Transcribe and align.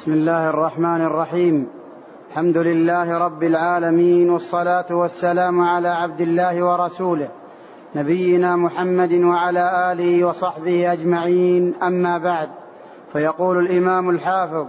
بسم 0.00 0.12
الله 0.12 0.50
الرحمن 0.50 1.00
الرحيم. 1.00 1.66
الحمد 2.30 2.56
لله 2.56 3.18
رب 3.18 3.42
العالمين 3.42 4.30
والصلاة 4.30 4.86
والسلام 4.90 5.60
على 5.60 5.88
عبد 5.88 6.20
الله 6.20 6.64
ورسوله 6.64 7.28
نبينا 7.94 8.56
محمد 8.56 9.12
وعلى 9.12 9.92
آله 9.92 10.24
وصحبه 10.24 10.92
أجمعين. 10.92 11.74
أما 11.82 12.18
بعد 12.18 12.48
فيقول 13.12 13.58
الإمام 13.58 14.10
الحافظ 14.10 14.66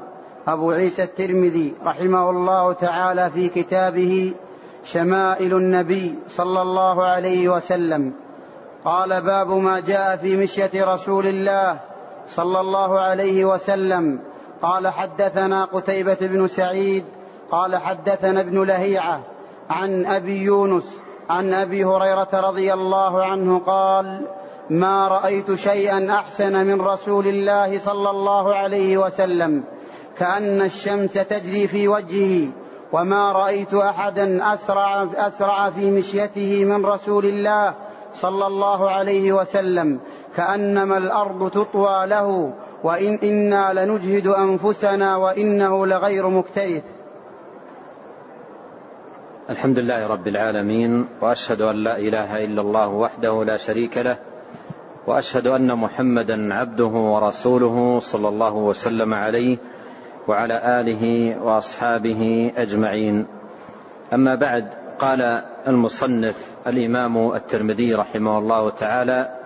أبو 0.48 0.72
عيسى 0.72 1.04
الترمذي 1.04 1.74
رحمه 1.86 2.30
الله 2.30 2.74
تعالى 2.74 3.30
في 3.32 3.50
كتابه 3.50 4.34
شمائل 4.84 5.54
النبي 5.54 6.16
صلى 6.28 6.62
الله 6.62 7.04
عليه 7.04 7.50
وسلم 7.50 8.14
قال 8.86 9.22
باب 9.22 9.50
ما 9.52 9.80
جاء 9.80 10.18
في 10.18 10.38
مشية 10.38 10.94
رسول 10.94 11.28
الله 11.28 11.80
صلى 12.28 12.60
الله 12.60 13.00
عليه 13.00 13.46
وسلم 13.46 14.31
قال 14.62 14.88
حدثنا 14.88 15.66
قتيبة 15.66 16.18
بن 16.22 16.48
سعيد 16.48 17.06
قال 17.52 17.76
حدثنا 17.76 18.42
ابن 18.42 18.64
لهيعة 18.64 19.22
عن 19.70 20.06
أبي 20.06 20.42
يونس 20.42 20.84
عن 21.30 21.54
أبي 21.54 21.86
هريرة 21.86 22.30
رضي 22.34 22.74
الله 22.74 23.24
عنه 23.24 23.60
قال 23.60 24.28
ما 24.70 25.08
رأيت 25.08 25.56
شيئا 25.56 26.12
أحسن 26.14 26.66
من 26.68 26.82
رسول 26.82 27.28
الله 27.28 27.80
صلى 27.80 28.10
الله 28.10 28.56
عليه 28.56 28.98
وسلم 28.98 29.64
كأن 30.18 30.62
الشمس 30.62 31.14
تجري 31.14 31.68
في 31.68 31.88
وجهه 31.88 32.48
وما 32.92 33.32
رأيت 33.32 33.74
أحدا 33.74 34.54
أسرع, 34.54 35.08
أسرع 35.16 35.70
في 35.70 35.92
مشيته 35.92 36.66
من 36.66 36.86
رسول 36.86 37.26
الله 37.26 37.74
صلى 38.14 38.48
الله 38.48 38.90
عليه 38.90 39.32
وسلم 39.32 40.00
كأنما 40.36 40.98
الأرض 40.98 41.52
تطوى 41.52 42.08
له 42.08 42.54
وإن 42.84 43.20
إنا 43.24 43.74
لنجهد 43.74 44.28
أنفسنا 44.28 45.16
وإنه 45.16 45.86
لغير 45.86 46.30
مكتئث 46.30 46.84
الحمد 49.50 49.80
لله 49.80 50.08
رب 50.08 50.28
العالمين 50.28 51.08
وأشهد 51.22 51.62
أن 51.62 51.76
لا 51.76 51.98
إله 51.98 52.44
إلا 52.44 52.62
الله 52.62 52.88
وحده 52.88 53.44
لا 53.44 53.58
شريك 53.58 53.98
له 53.98 54.18
وأشهد 55.08 55.48
أن 55.48 55.78
محمدا 55.78 56.54
عبده 56.54 56.86
ورسوله 56.86 58.00
صلى 58.00 58.28
الله 58.28 58.54
وسلم 58.56 59.14
عليه 59.14 59.58
وعلى 60.28 60.80
آله 60.80 61.36
وأصحابه 61.44 62.52
أجمعين. 62.58 63.28
أما 64.14 64.36
بعد 64.36 64.68
قال 65.00 65.22
المصنف 65.68 66.56
الإمام 66.68 67.34
الترمذي 67.34 67.96
رحمه 67.96 68.38
الله 68.38 68.70
تعالى 68.70 69.41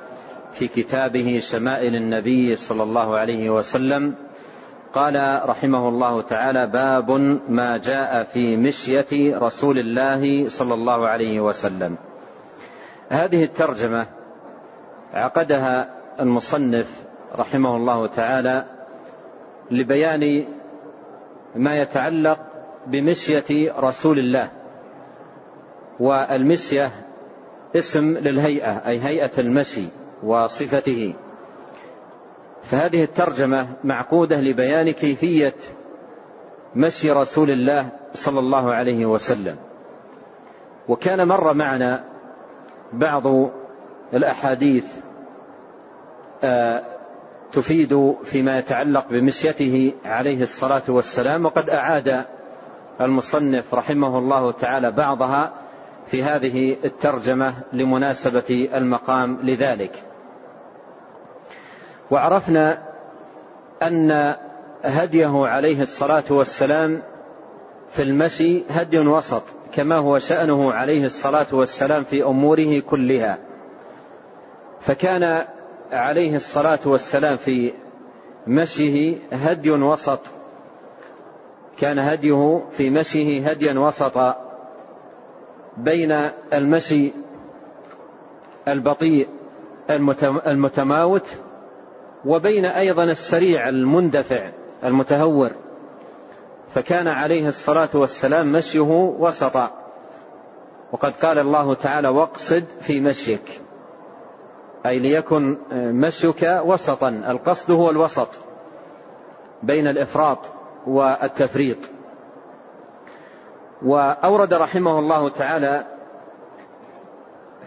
في 0.56 0.67
كتابه 0.67 1.39
شمائل 1.39 1.95
النبي 1.95 2.56
صلى 2.56 2.84
الله 2.84 3.17
عليه 3.17 3.50
وسلم 3.50 4.16
قال 4.94 5.42
رحمه 5.45 5.89
الله 5.89 6.22
تعالى 6.22 6.67
باب 6.67 7.12
ما 7.50 7.78
جاء 7.78 8.23
في 8.23 8.58
مشية 8.58 9.38
رسول 9.38 9.80
الله 9.80 10.47
صلى 10.47 10.73
الله 10.73 11.08
عليه 11.08 11.39
وسلم. 11.39 11.97
هذه 13.09 13.44
الترجمة 13.44 14.08
عقدها 15.14 15.89
المصنف 16.20 16.88
رحمه 17.36 17.75
الله 17.75 18.08
تعالى 18.08 18.66
لبيان 19.72 20.45
ما 21.56 21.81
يتعلق 21.81 22.40
بمشية 22.88 23.73
رسول 23.80 24.19
الله 24.19 24.50
والمشية 26.00 26.92
اسم 27.75 28.17
للهيئة 28.17 28.88
أي 28.88 29.00
هيئة 29.00 29.40
المشي. 29.40 29.88
وصفته. 30.26 31.14
فهذه 32.64 33.04
الترجمة 33.04 33.68
معقودة 33.84 34.42
لبيان 34.42 34.92
كيفية 34.92 35.56
مشي 36.76 37.12
رسول 37.12 37.52
الله 37.52 37.90
صلى 38.14 38.40
الله 38.40 38.73
عليه 38.73 39.06
وسلم. 39.06 39.56
وكان 40.88 41.28
مر 41.28 41.53
معنا 41.53 42.03
بعض 42.94 43.23
الأحاديث 44.13 44.86
آه، 46.44 46.84
تفيد 47.52 48.16
فيما 48.24 48.59
يتعلق 48.59 49.07
بمشيته 49.09 49.94
عليه 50.06 50.42
الصلاة 50.42 50.84
والسلام 50.90 51.46
وقد 51.46 51.69
أعاد 51.69 52.25
المصنف 53.02 53.74
رحمه 53.74 54.18
الله 54.19 54.52
تعالى 54.52 54.92
بعضها 54.92 55.53
في 56.07 56.24
هذه 56.24 56.78
الترجمة 56.86 57.56
لمناسبة 57.74 58.69
المقام 58.74 59.40
لذلك. 59.44 60.03
وعرفنا 62.12 62.84
أن 63.84 64.36
هديه 64.84 65.48
عليه 65.48 65.82
الصلاة 65.82 66.24
والسلام 66.30 67.02
في 67.90 68.02
المشي 68.02 68.64
هدي 68.70 69.00
وسط 69.00 69.44
كما 69.74 69.96
هو 69.96 70.18
شأنه 70.18 70.72
عليه 70.72 71.06
الصلاة 71.06 71.48
والسلام 71.54 72.04
في 72.04 72.24
أموره 72.24 72.80
كلها. 72.80 73.38
فكان 74.80 75.46
عليه 75.92 76.36
الصلاة 76.36 76.80
والسلام 76.86 77.38
في 77.38 77.74
مشيه 78.48 79.18
هدي 79.32 79.72
وسط 79.72 80.20
كان 81.78 82.00
هديه 82.00 82.64
في 82.72 82.90
مشيه 82.90 83.50
هديا 83.50 83.80
وسطا 83.80 84.36
بين 85.78 86.12
المشي 86.54 87.14
البطيء 88.68 89.28
المتماوت 90.48 91.40
وبين 92.25 92.66
أيضا 92.66 93.03
السريع 93.03 93.69
المندفع 93.69 94.52
المتهور 94.84 95.52
فكان 96.74 97.08
عليه 97.08 97.47
الصلاة 97.47 97.90
والسلام 97.94 98.52
مشيه 98.52 98.80
وسطا. 99.19 99.72
وقد 100.91 101.12
قال 101.12 101.40
الله 101.40 101.75
تعالى 101.75 102.08
واقصد 102.08 102.66
في 102.81 103.02
مشيك 103.02 103.62
أي 104.86 105.00
ليكن 105.00 105.58
مشيك 105.72 106.62
وسطا. 106.66 107.09
القصد 107.09 107.72
هو 107.72 107.90
الوسط 107.90 108.30
بين 109.63 109.88
الإفراط 109.88 110.40
والتفريط. 110.88 111.78
وأورد 113.86 114.53
رحمه 114.53 115.00
الله 115.00 115.30
تعالى 115.30 115.86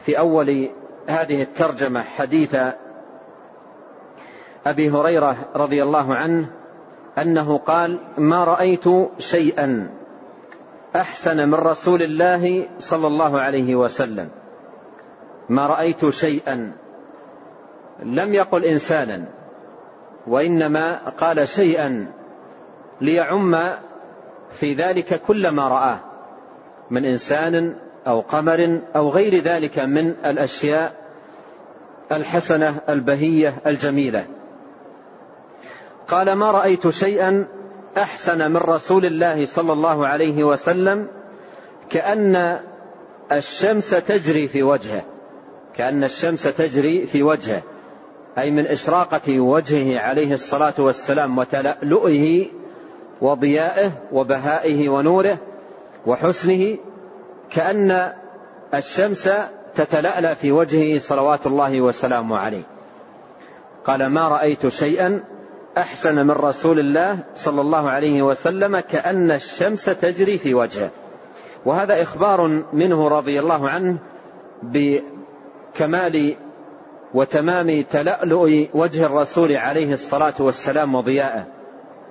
في 0.04 0.19
أول 0.19 0.70
هذه 1.08 1.42
الترجمة 1.42 2.02
حديث 2.02 2.56
أبي 4.70 4.90
هريرة 4.90 5.36
رضي 5.56 5.82
الله 5.82 6.14
عنه 6.14 6.46
أنه 7.18 7.58
قال 7.58 7.98
ما 8.18 8.44
رأيت 8.44 8.84
شيئا 9.18 9.90
أحسن 10.96 11.48
من 11.48 11.54
رسول 11.54 12.02
الله 12.02 12.68
صلى 12.78 13.06
الله 13.06 13.40
عليه 13.40 13.76
وسلم. 13.76 14.28
ما 15.48 15.66
رأيت 15.66 16.08
شيئا 16.08 16.72
لم 18.02 18.34
يقل 18.34 18.64
انسانا 18.64 19.24
وإنما 20.26 21.08
قال 21.08 21.48
شيئا 21.48 22.12
ليعم 23.00 23.56
في 24.50 24.74
ذلك 24.74 25.22
كل 25.22 25.48
ما 25.48 25.68
رآه 25.68 25.98
من 26.90 27.04
إنسان 27.04 27.76
أو 28.06 28.20
قمر 28.20 28.80
أو 28.96 29.08
غير 29.08 29.34
ذلك 29.34 29.78
من 29.78 30.10
الأشياء 30.10 30.92
الحسنة 32.12 32.80
البهية 32.88 33.54
الجميلة. 33.66 34.38
قال 36.08 36.32
ما 36.32 36.50
رأيت 36.50 36.88
شيئا 36.88 37.46
أحسن 37.96 38.50
من 38.50 38.56
رسول 38.56 39.06
الله 39.06 39.44
صلى 39.44 39.72
الله 39.72 40.06
عليه 40.06 40.44
وسلم 40.44 41.08
كأن 41.91 42.60
الشمس 43.32 43.91
تجري 43.91 44.48
في 44.48 44.62
وجهه. 44.62 45.02
كأن 45.74 46.04
الشمس 46.04 46.42
تجري 46.42 47.06
في 47.06 47.22
وجهه. 47.22 47.62
أي 48.38 48.50
من 48.50 48.66
إشراقة 48.66 49.41
وجهه 49.41 49.98
عليه 49.98 50.32
الصلاة 50.32 50.74
والسلام 50.78 51.38
وتلألؤه 51.38 52.46
وضيائه 53.20 53.90
وبهائه 54.12 54.88
ونوره 54.88 55.38
وحسنه 56.06 56.78
كأن 57.50 58.12
الشمس 58.75 59.31
تتلألأ 59.75 60.34
في 60.34 60.52
وجهه 60.52 60.99
صلوات 60.99 61.46
الله 61.46 61.81
وسلامه 61.81 62.38
عليه. 62.38 62.62
قال 63.84 64.06
ما 64.06 64.28
رأيت 64.28 64.69
شيئا 64.69 65.25
أحسن 65.76 66.26
من 66.26 66.31
رسول 66.31 66.81
الله 66.81 67.19
صلى 67.35 67.61
الله 67.61 67.91
عليه 67.91 68.23
وسلم 68.23 68.81
كأن 68.81 69.31
الشمس 69.31 69.85
تجري 69.85 70.38
في 70.38 70.55
وجهه. 70.55 70.91
وهذا 71.67 72.03
إخبار 72.03 72.65
منه 72.73 73.09
رضي 73.09 73.41
الله 73.41 73.69
عنه 73.69 73.99
بكمال 74.62 76.37
وتمام 77.15 77.82
تلألؤ 77.82 78.69
وجه 78.75 79.06
الرسول 79.06 79.53
عليه 79.53 79.93
الصلاة 79.93 80.35
والسلام 80.41 80.94
وضيائه 80.94 81.47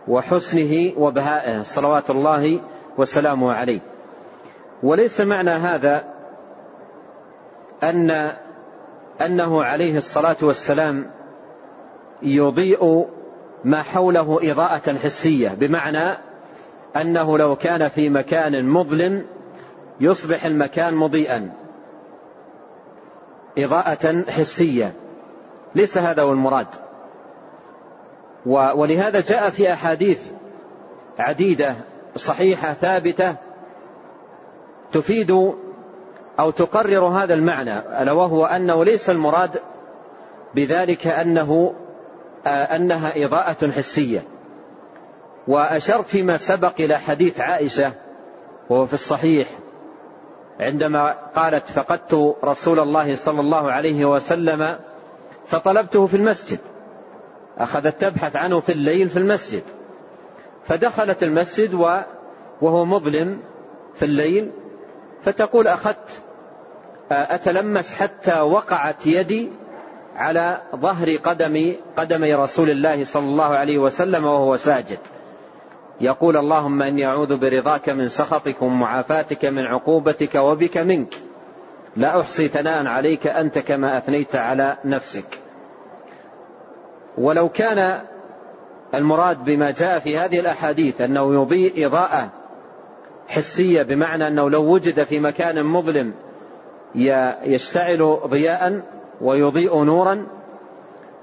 وحسنه 0.08 0.94
وبهائه. 0.98 1.62
صلوات 1.62 2.10
الله 2.10 2.62
وسلامه 2.98 3.54
عليه. 3.54 3.80
وليس 4.84 5.22
معنى 5.22 5.50
هذا 5.50 6.04
أن 7.84 8.32
أنه 9.22 9.64
عليه 9.64 9.98
الصلاة 9.98 10.38
والسلام 10.42 11.12
يضيء 12.22 13.08
ما 13.64 13.84
حوله 13.84 14.40
إضاءة 14.52 14.98
حسية 14.98 15.50
بمعنى 15.50 16.18
أنه 16.96 17.38
لو 17.38 17.56
كان 17.56 17.90
في 17.90 18.10
مكان 18.10 18.66
مظلم 18.66 19.26
يصبح 20.00 20.46
المكان 20.46 20.96
مضيئا. 20.96 21.54
إضاءة 23.58 24.32
حسية. 24.32 24.94
ليس 25.76 25.98
هذا 25.98 26.24
هو 26.24 26.32
المراد. 26.32 26.68
ولهذا 28.76 29.22
جاء 29.22 29.50
في 29.50 29.74
أحاديث 29.74 30.20
عديدة 31.20 31.76
صحيحة 32.16 32.74
ثابتة 32.74 33.36
تفيد 34.92 35.32
أو 36.40 36.52
تقرر 36.52 37.06
هذا 37.06 37.34
المعنى 37.34 37.80
ألا 38.02 38.12
وهو 38.12 38.46
أنه 38.46 38.86
ليس 38.86 39.10
المراد 39.10 39.62
بذلك 40.56 41.08
أنه 41.08 41.74
أنها 42.48 43.26
إضاءة 43.26 43.72
حسية. 43.72 44.24
وأشرت 45.48 46.08
فيما 46.08 46.38
سبق 46.38 46.74
إلى 46.80 47.00
حديث 47.00 47.40
عائشة 47.40 47.94
وهو 48.70 48.86
في 48.86 48.94
الصحيح 48.94 49.48
عندما 50.60 51.12
قالت 51.36 51.66
فقدت 51.66 52.36
رسول 52.44 52.80
الله 52.80 53.16
صلى 53.16 53.40
الله 53.40 53.72
عليه 53.72 54.06
وسلم 54.06 54.78
فطلبته 55.48 56.06
في 56.08 56.18
المسجد 56.18 56.60
أخذت 57.58 58.02
تبحث 58.02 58.36
عنه 58.36 58.60
في 58.60 58.72
الليل 58.72 59.10
في 59.10 59.20
المسجد 59.20 59.64
فدخلت 60.66 61.24
المسجد 61.24 61.74
وهو 62.62 62.86
مظلم 62.86 63.40
في 63.96 64.06
الليل 64.06 64.52
فتقول 65.24 65.68
أخذت 65.68 66.24
أتلمس 67.12 67.96
حتى 67.96 68.40
وقعت 68.40 69.06
يدي 69.06 69.52
على 70.18 70.62
ظهر 70.76 71.16
قدم 71.16 71.76
قدمي 71.98 72.34
رسول 72.34 72.70
الله 72.70 73.04
صلى 73.04 73.26
الله 73.26 73.56
عليه 73.56 73.78
وسلم 73.78 74.26
وهو 74.26 74.58
ساجد. 74.58 75.00
يقول 76.02 76.38
اللهم 76.38 76.82
إني 76.82 77.06
أعوذ 77.06 77.38
برضاك 77.38 77.90
من 77.90 78.08
سخطك 78.08 78.62
ومعافاتك 78.62 79.46
من 79.46 79.66
عقوبتك 79.66 80.36
وبك 80.36 80.78
منك. 80.78 81.14
لا 81.96 82.22
أحصي 82.22 82.48
ثناء 82.48 82.88
عليك 82.88 83.28
أنت 83.28 83.60
كما 83.60 83.98
أثنيت 83.98 84.36
على 84.36 84.78
نفسك. 84.86 85.40
ولو 87.18 87.50
كان 87.50 88.02
المراد 88.94 89.44
بما 89.44 89.72
جاء 89.72 90.00
في 90.00 90.18
هذه 90.18 90.40
الأحاديث 90.40 91.02
أنه 91.02 91.34
يضيء 91.34 91.88
إضاءة 91.88 92.30
حسية 93.28 93.84
بمعنى 93.84 94.28
أنه 94.28 94.50
لو 94.50 94.74
وجد 94.74 95.04
في 95.04 95.20
مكان 95.20 95.66
مظلم 95.66 96.14
يشتعل 97.46 98.20
ضياء 98.28 98.82
ويضيء 99.22 99.84
نورا. 99.84 100.28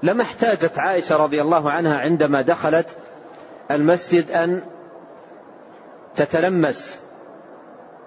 لما 0.03 0.23
احتاجت 0.23 0.79
عائشة 0.79 1.17
رضي 1.17 1.41
الله 1.41 1.71
عنها 1.71 1.99
عندما 1.99 2.41
دخلت 2.41 2.87
المسجد 3.71 4.31
أن 4.31 4.61
تتلمس 6.15 6.99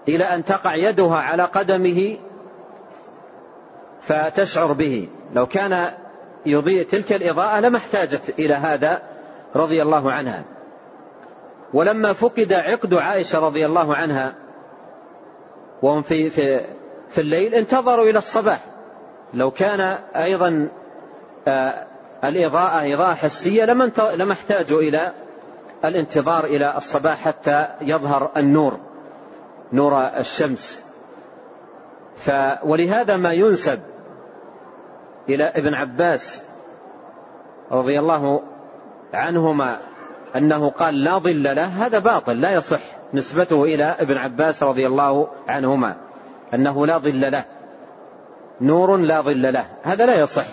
إلى 0.08 0.25
أن 0.25 0.44
تقع 0.44 0.75
يدها 0.75 1.17
على 1.17 1.43
قدمه 1.43 2.17
فتشعر 4.00 4.73
به. 4.73 5.08
لو 5.35 5.46
كان 5.46 5.93
يضيء 6.46 6.87
تلك 6.87 7.12
الإضاءة 7.12 7.61
لما 7.61 7.76
احتاجت 7.76 8.34
إلى 8.38 8.55
هذا 8.55 9.02
رضي 9.56 9.82
الله 9.82 10.12
عنها. 10.12 10.44
ولما 11.75 12.12
فقد 12.12 12.52
عقد 12.52 12.94
عائشة 12.94 13.38
رضي 13.38 13.67
الله 13.67 13.96
عنها 13.96 14.34
وهم 15.82 16.02
في, 16.02 16.31
في, 16.31 16.67
في 17.08 17.20
الليل 17.20 17.55
انتظروا 17.55 18.11
إلى 18.11 18.19
الصباح. 18.19 18.68
لو 19.35 19.51
كان 19.51 19.99
أيضا 20.17 20.69
آه 21.49 21.87
الإضاءة 22.25 22.95
إضاءة 22.95 23.15
حسية 23.15 23.65
لما 23.65 24.33
احتاجوا 24.33 24.81
إلى 24.81 25.13
الانتظار 25.85 26.45
إلى 26.45 26.77
الصباح 26.77 27.25
حتى 27.25 27.69
يظهر 27.81 28.31
النور 28.37 28.79
نور 29.73 30.07
الشمس. 30.07 30.85
ف 32.17 32.31
ولهذا 32.63 33.17
ما 33.17 33.33
ينسب 33.33 33.81
إلى 35.29 35.45
ابن 35.45 35.75
عباس 35.75 36.43
رضي 37.73 37.99
الله 37.99 38.43
عنهما 39.15 39.79
أنه 40.37 40.71
قال 40.71 41.05
لا 41.05 41.19
ظل 41.19 41.43
له 41.43 41.87
هذا 41.87 41.99
باطل 41.99 42.41
لا 42.41 42.53
يصح 42.53 42.81
نسبته 43.15 43.65
إلى 43.65 43.85
ابن 43.85 44.17
عباس 44.17 44.63
رضي 44.63 44.87
الله 44.87 45.29
عنهما 45.49 45.97
أنه 46.55 46.87
لا 46.87 46.99
ظل 46.99 47.33
له. 47.33 47.45
نور 48.60 48.96
لا 48.96 49.20
ظل 49.20 49.52
له. 49.52 49.66
هذا 49.82 50.06
لا 50.06 50.20
يصح. 50.20 50.46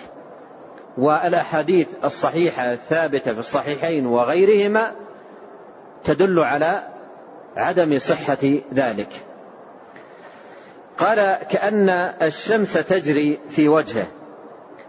والأحاديث 0.98 1.88
الصحيحة 2.04 2.72
الثابتة 2.72 3.32
في 3.32 3.38
الصحيحين 3.38 4.06
وغيرهما 4.06 4.92
تدل 6.04 6.38
على 6.38 6.82
عدم 7.56 7.98
صحة 7.98 8.38
ذلك. 8.74 9.08
قال 10.98 11.34
كأن 11.50 11.88
الشمس 12.22 12.72
تجري 12.72 13.38
في 13.50 13.68
وجهه 13.68 14.06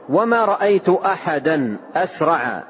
وما 0.09 0.45
رأيت 0.45 0.89
أحدا 0.89 1.77
أسرع 1.95 2.63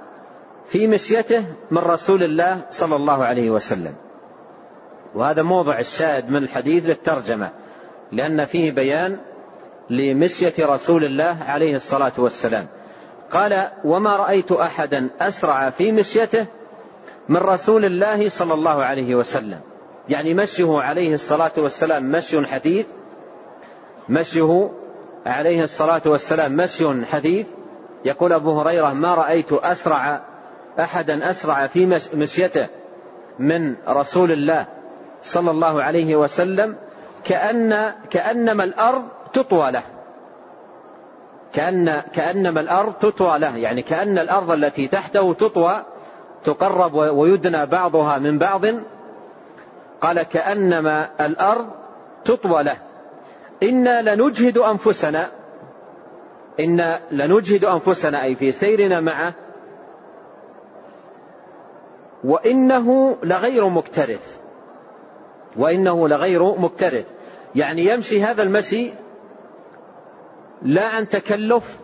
في 0.67 0.88
مشيته 0.88 1.45
من 1.71 1.77
رسول 1.77 2.23
الله 2.23 2.61
صلى 2.69 2.95
الله 2.95 3.25
عليه 3.25 3.49
وسلم. 3.49 3.95
وهذا 5.15 5.44
موضع 5.44 5.79
الشاهد 5.79 6.29
من 6.29 6.44
الحديث 6.44 6.85
للترجمة 6.85 7.51
لأن 8.11 8.45
فيه 8.45 8.71
بيان 8.71 9.19
لمشية 9.89 10.54
رسول 10.60 11.04
الله 11.04 11.38
عليه 11.48 11.75
الصلاة 11.75 12.13
والسلام. 12.18 12.68
قال 13.31 13.68
وما 13.84 14.16
رأيت 14.16 14.51
أحدا 14.51 15.10
أسرع 15.19 15.69
في 15.69 15.92
مشيته 15.92 16.45
من 17.30 17.38
رسول 17.38 17.86
الله 17.86 18.30
صلى 18.30 18.54
الله 18.54 18.84
عليه 18.84 19.16
وسلم. 19.16 19.60
يعني 20.10 20.34
مشيه 20.34 20.81
عليه 20.81 21.13
الصلاة 21.13 21.51
والسلام 21.57 22.12
مشي 22.12 22.45
حديث 22.45 22.86
مشيه 24.10 24.72
عليه 25.25 25.63
الصلاة 25.63 26.01
والسلام 26.06 26.56
مشي 26.56 27.06
حديث. 27.06 27.48
يقول 28.06 28.33
أبو 28.33 28.60
هريرة 28.60 28.94
ما 28.94 29.16
رأيت 29.16 29.54
أسرع 29.54 30.22
أحدا 30.80 31.30
أسرع 31.30 31.68
في 31.68 32.00
مشيته 32.13 32.68
من 33.40 33.75
رسول 33.88 34.31
الله 34.31 34.68
صلى 35.22 35.51
الله 35.51 35.83
عليه 35.83 36.16
وسلم 36.16 36.75
كأن 37.24 37.94
كأنما 38.10 38.63
الأرض 38.63 39.04
تطوى 39.33 39.71
له. 39.71 39.83
كأن 41.53 42.01
كأنما 42.13 42.59
الأرض 42.59 42.94
تطوى 42.94 43.39
له. 43.39 43.57
يعني 43.57 43.81
كأن 43.81 44.18
الأرض 44.18 44.51
التي 44.51 44.88
تحته 44.88 45.33
تطوى 45.33 45.85
تقرب 46.44 46.94
ويدنى 46.94 47.65
بعضها 47.65 48.18
من 48.18 48.38
بعض. 48.38 48.65
قال 50.01 50.24
كأنما 50.24 51.09
الأرض 51.25 51.68
تطوى 52.25 52.63
له. 52.63 52.78
إنا 53.63 54.16
لنجهد 54.16 54.57
أنفسنا. 54.57 55.31
إنا 56.59 56.99
لنجهد 57.11 57.66
أنفسنا 57.66 58.23
أي 58.23 58.35
في 58.35 58.52
سيرنا 58.52 58.99
معه. 58.99 59.33
وإنه 62.23 63.18
لغير 63.23 63.69
مكترث. 63.69 64.37
وإنه 65.57 66.07
لغير 66.07 66.56
مكترث. 66.56 67.06
يعني 67.56 67.85
يمشي 67.85 68.23
هذا 68.23 68.44
المشي 68.44 68.92
لا 70.61 70.85
عن 70.85 71.07
تكلف 71.07 71.78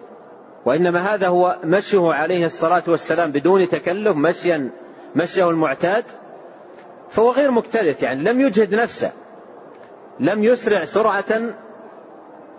وإنما 0.66 1.14
هذا 1.14 1.28
هو 1.28 1.60
مشيه 1.64 2.14
عليه 2.14 2.46
الصلاة 2.46 2.84
والسلام 2.88 3.32
بدون 3.32 3.70
تكلف 3.70 4.18
مشيا 4.18 4.70
مشيه 5.16 5.50
المعتاد 5.50 6.04
فهو 7.10 7.32
غير 7.32 7.52
مكترث 7.52 8.04
يعني 8.04 8.24
لم 8.24 8.42
يجهد 8.42 8.76
نفسه 8.76 9.12
لم 10.20 10.44
يسرع 10.44 10.84
سرعة 10.84 11.42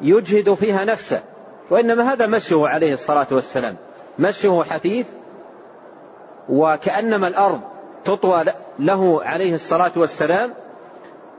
يجهد 0.01 0.55
فيها 0.55 0.85
نفسه 0.85 1.23
وإنما 1.71 2.13
هذا 2.13 2.27
مشيه 2.27 2.69
عليه 2.69 2.93
الصلاة 2.93 3.27
والسلام 3.33 3.77
مشيه 4.19 4.63
حثيث 4.63 5.07
وكأنما 6.49 7.29
الأرض 7.29 7.61
تطوى 8.05 8.45
له 8.79 9.25
عليه 9.25 9.55
الصلاة 9.55 9.93
والسلام 9.97 10.55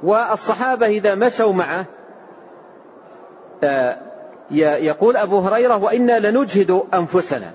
والصحابة 0.04 0.86
إذا 0.88 1.16
مشوا 1.16 1.54
معه 1.54 1.86
آه، 3.64 3.98
يقول 4.52 5.18
أبو 5.18 5.40
هريرة 5.40 5.78
وإنا 5.78 6.20
لنجهد 6.20 6.82
أنفسنا. 6.94 7.54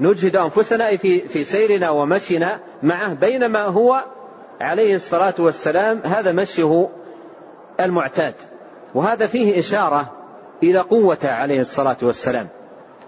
نجهد 0.00 0.36
أنفسنا 0.36 0.96
في, 0.96 1.20
في 1.20 1.44
سيرنا 1.44 1.90
ومشينا 1.90 2.60
معه 2.82 3.14
بينما 3.14 3.62
هو 3.62 4.04
عليه 4.60 4.94
الصلاة 4.94 5.34
والسلام 5.38 6.00
هذا 6.04 6.32
مشيه 6.32 6.88
المعتاد. 7.80 8.34
وهذا 8.94 9.26
فيه 9.26 9.58
إشارة 9.58 10.12
إلى 10.62 10.78
قوته 10.78 11.30
عليه 11.30 11.60
الصلاة 11.60 11.96
والسلام 12.02 12.48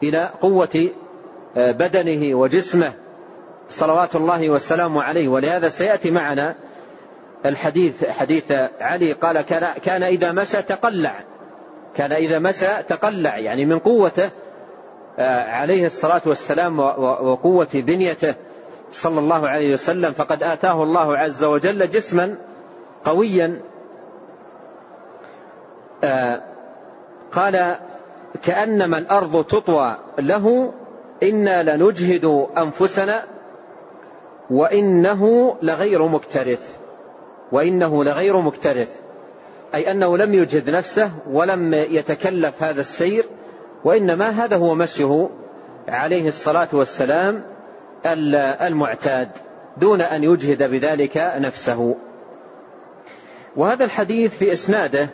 إلى 0.03 0.31
قوة 0.41 0.89
آه، 1.57 1.73
بدنه 1.73 2.35
وجسمه. 2.35 2.93
صلوات 3.69 4.17
الله 4.17 4.51
والسلام 4.51 4.99
عليه. 4.99 5.29
ولهذا 5.29 5.69
سيأتي 5.69 6.11
معنا 6.11 6.55
الحديث 7.47 8.05
حديث 8.05 8.53
علي 8.81 9.13
قال 9.13 9.41
كان 9.83 10.03
إذا 10.03 10.33
مشى 10.33 10.63
تقلع. 10.63 11.25
كان 11.97 12.13
إذا 12.13 12.39
مشى 12.39 12.83
تقلع 12.89 13.39
يعني 13.39 13.65
من 13.65 13.79
قوته 13.79 14.31
آه، 15.19 15.51
عليه 15.51 15.87
الصلاة 15.87 16.23
والسلام 16.27 16.79
وقوة 16.79 17.69
بنيته 17.75 18.35
صلى 18.91 19.19
الله 19.21 19.49
عليه 19.49 19.73
وسلم 19.73 20.13
فقد 20.13 20.43
آتاه 20.43 20.83
الله 20.83 21.19
عز 21.19 21.45
وجل 21.45 21.91
جسما 21.91 22.37
قويا. 23.05 23.61
آه 26.05 26.43
قال 27.33 27.77
كأنما 28.43 28.99
الأرض 28.99 29.45
تطوى 29.45 29.97
له 30.19 30.73
إنا 31.23 31.63
لنجهد 31.63 32.49
أنفسنا 32.59 33.25
وإنه 34.51 35.55
لغير 35.63 36.07
مكترث 36.07 36.77
وإنه 37.53 38.05
لغير 38.05 38.41
مكترث. 38.41 39.01
أي 39.75 39.91
أنه 39.91 40.17
لم 40.17 40.35
يجهد 40.35 40.71
نفسه 40.71 41.13
ولم 41.27 41.75
يتكلف 41.75 42.63
هذا 42.63 42.81
السير 42.81 43.25
وإنما 43.85 44.29
هذا 44.29 44.57
هو 44.57 44.75
مشيه 44.75 45.31
عليه 45.89 46.29
الصلاة 46.29 46.69
والسلام 46.73 47.43
المعتاد 48.07 49.29
دون 49.77 50.01
أن 50.01 50.25
يجهد 50.25 50.63
بذلك 50.71 51.17
نفسه. 51.17 51.97
وهذا 53.57 53.85
الحديث 53.85 54.39
في 54.39 54.53
إسناده 54.53 55.09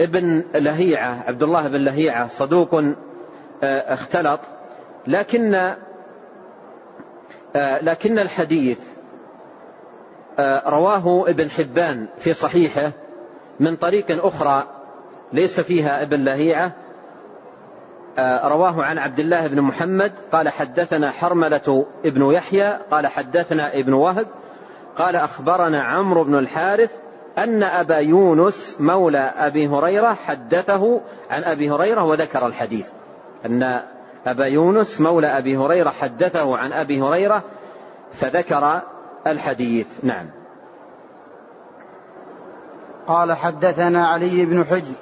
ابن 0.00 0.44
لهيعة 0.54 1.24
عبد 1.26 1.42
الله 1.42 1.68
بن 1.68 1.84
لهيعة 1.84 2.28
صدوق 2.28 2.74
آه، 2.74 2.94
اختلط. 3.94 4.40
لكن 5.06 5.54
آه، 7.56 7.82
لكن 7.82 8.18
الحديث 8.18 8.78
آه، 10.38 10.70
رواه 10.70 11.30
ابن 11.30 11.50
حبان 11.50 12.08
في 12.18 12.32
صحيحه 12.32 12.92
من 13.60 13.76
طريق 13.76 14.24
أخرى 14.26 14.66
ليس 15.32 15.60
فيها 15.60 16.02
ابن 16.02 16.24
لهيعة 16.24 16.72
رواه 18.44 18.82
عن 18.82 18.98
عبد 18.98 19.20
الله 19.20 19.46
بن 19.46 19.60
محمد 19.60 20.12
قال 20.32 20.48
حدثنا 20.48 21.10
حرملة 21.10 21.86
ابن 22.04 22.30
يحيى 22.32 22.78
قال 22.90 23.06
حدثنا 23.06 23.74
ابن 23.74 23.92
وهب 23.92 24.26
قال 24.96 25.16
أخبرنا 25.16 25.82
عمرو 25.82 26.24
بن 26.24 26.38
الحارث 26.38 26.90
أن 27.38 27.62
أبا 27.62 27.96
يونس 27.96 28.76
مولى 28.80 29.32
أبي 29.36 29.68
هريرة 29.68 30.14
حدثه 30.14 31.00
عن 31.30 31.44
أبي 31.44 31.70
هريرة 31.70 32.04
وذكر 32.04 32.46
الحديث 32.46 32.88
أن 33.46 33.82
أبا 34.26 34.44
يونس 34.44 35.00
مولى 35.00 35.26
أبي 35.26 35.56
هريرة 35.56 35.90
حدثه 35.90 36.56
عن 36.56 36.72
أبي 36.72 37.02
هريرة 37.02 37.42
فذكر 38.12 38.82
الحديث. 39.26 39.86
نعم. 40.02 40.37
قال 43.08 43.32
حدثنا 43.32 44.08
علي 44.08 44.46
بن 44.46 44.64
حجر 44.64 44.94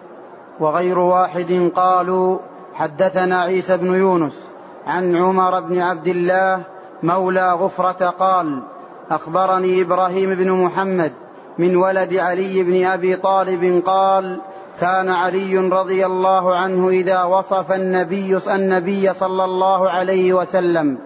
وغير 0.61 0.99
واحد 0.99 1.71
قالوا 1.77 2.39
حدثنا 2.75 3.41
عيسى 3.43 3.77
بن 3.77 3.95
يونس 3.95 4.47
عن 4.87 5.17
عمر 5.17 5.61
بن 5.61 5.79
عبد 5.79 6.09
الله 6.09 6.63
مولى 7.03 7.53
غفرة 7.53 8.07
قال 8.09 8.63
أخبرني 9.11 9.83
إبراهيم 9.83 10.35
بن 10.35 10.53
محمد 10.53 11.13
من 11.59 11.77
ولد 11.77 12.15
علي 12.15 12.63
بن 12.63 12.87
أبي 12.87 13.17
طالب 13.17 13.83
قال 13.87 14.41
كان 14.81 15.09
علي 15.09 15.57
رضي 15.57 16.07
الله 16.07 16.57
عنه 16.57 16.89
إذا 16.89 17.23
وصف 17.23 17.73
النبي 17.73 18.39
النبي 18.49 19.13
صلى 19.13 19.45
الله 19.45 19.91
عليه 19.91 20.33
وسلم 20.35 20.99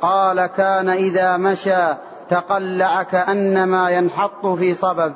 قال 0.00 0.46
كان 0.46 0.88
إذا 0.88 1.36
مشى 1.36 1.94
تقلع 2.30 3.02
كانما 3.02 3.90
ينحط 3.90 4.46
في 4.46 4.74
صبب. 4.74 5.12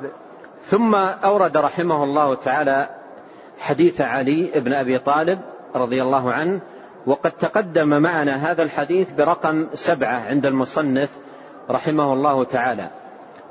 ثم 0.65 0.95
أورد 0.95 1.57
رحمه 1.57 2.03
الله 2.03 2.35
تعالى 2.35 2.89
حديث 3.59 4.01
علي 4.01 4.51
بن 4.55 4.73
أبي 4.73 4.99
طالب 4.99 5.39
رضي 5.75 6.01
الله 6.01 6.33
عنه 6.33 6.61
وقد 7.05 7.31
تقدم 7.31 8.01
معنا 8.01 8.51
هذا 8.51 8.63
الحديث 8.63 9.11
برقم 9.11 9.67
سبعة 9.73 10.25
عند 10.29 10.45
المصنف 10.45 11.09
رحمه 11.69 12.13
الله 12.13 12.43
تعالى. 12.43 12.89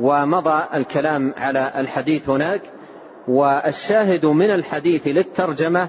ومضى 0.00 0.64
الكلام 0.74 1.34
على 1.36 1.72
الحديث 1.76 2.28
هناك 2.28 2.62
والشاهد 3.28 4.26
من 4.26 4.50
الحديث 4.50 5.06
للترجمة 5.06 5.88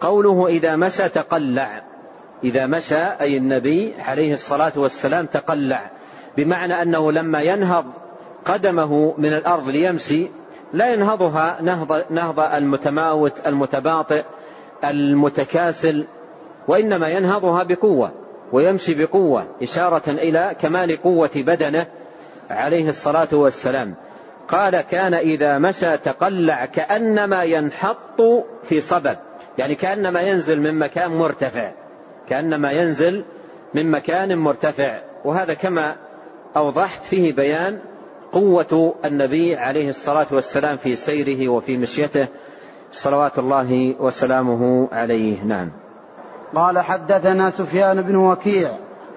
قوله 0.00 0.46
إذا 0.46 0.76
مشى 0.76 1.08
تقلع. 1.08 1.82
إذا 2.44 2.66
مشى 2.66 3.04
أي 3.20 3.36
النبي 3.36 3.94
عليه 3.98 4.32
الصلاة 4.32 4.72
والسلام 4.76 5.26
تقلع 5.26 5.90
بمعنى 6.36 6.82
أنه 6.82 7.12
لما 7.12 7.40
ينهض 7.40 7.84
قدمه 8.44 9.14
من 9.18 9.32
الأرض 9.32 9.68
ليمشي 9.68 10.28
لا 10.72 10.92
ينهضها 10.92 11.58
نهض, 11.62 12.04
نهض 12.10 12.40
المتماوت 12.40 13.46
المتباطئ 13.46 14.24
المتكاسل 14.84 16.06
وإنما 16.68 17.08
ينهضها 17.08 17.62
بقوة 17.62 18.12
ويمشي 18.52 18.94
بقوة 18.94 19.46
إشارة 19.62 20.10
إلى 20.10 20.56
كمال 20.60 21.02
قوة 21.02 21.30
بدنه 21.36 21.86
عليه 22.50 22.88
الصلاة 22.88 23.28
والسلام. 23.32 23.94
قال 24.48 24.80
كان 24.80 25.14
إذا 25.14 25.58
مشى 25.58 25.96
تقلع 25.96 26.64
كأنما 26.64 27.42
ينحط 27.42 28.20
في 28.62 28.80
صبب. 28.80 29.16
يعني 29.58 29.74
كأنما 29.74 30.20
ينزل 30.20 30.60
من 30.60 30.78
مكان 30.78 31.10
مرتفع 31.10 31.70
كأنما 32.28 32.72
ينزل 32.72 33.24
من 33.74 33.90
مكان 33.90 34.38
مرتفع. 34.38 34.98
وهذا 35.24 35.54
كما 35.54 35.96
أوضحت 36.56 37.04
فيه 37.04 37.32
بيان 37.32 37.78
قوة 38.32 38.94
النبي 39.04 39.56
عليه 39.56 39.88
الصلاة 39.88 40.26
والسلام 40.32 40.76
في 40.76 40.96
سيره 40.96 41.48
وفي 41.48 41.76
مشيته. 41.78 42.28
صلوات 42.92 43.38
الله 43.38 43.94
وسلامه 44.00 44.88
عليه. 44.92 45.44
نعم. 45.44 45.70
قال 46.54 46.78
حدثنا 46.78 47.50
سفيان 47.50 48.02
بن 48.02 48.16
وكيع. 48.16 48.70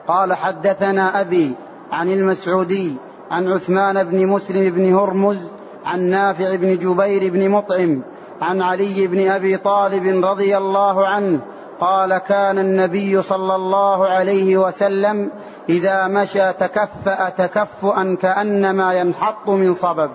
قال 0.07 0.33
حدثنا 0.33 1.21
أبي 1.21 1.55
عن 1.91 2.09
المسعودي 2.09 2.95
عن 3.31 3.51
عثمان 3.51 4.03
بن 4.03 4.27
مسلم 4.27 4.69
بن 4.69 4.93
هرمز 4.93 5.37
عن 5.85 5.99
نافع 5.99 6.55
بن 6.55 6.77
جبير 6.77 7.31
بن 7.31 7.49
مطعم 7.49 8.01
عن 8.41 8.61
علي 8.61 9.07
بن 9.07 9.27
أبي 9.27 9.57
طالب 9.57 10.25
رضي 10.25 10.57
الله 10.57 11.07
عنه 11.07 11.41
قال 11.81 12.17
كان 12.17 12.59
النبي 12.59 13.21
صلى 13.21 13.55
الله 13.55 14.07
عليه 14.07 14.57
وسلم 14.57 15.31
إذا 15.69 16.07
مشى 16.07 16.53
تكفأ 16.53 17.29
تكفؤا 17.29 18.17
كأنما 18.21 18.93
ينحط 18.93 19.49
من 19.49 19.73
صبب. 19.73 20.11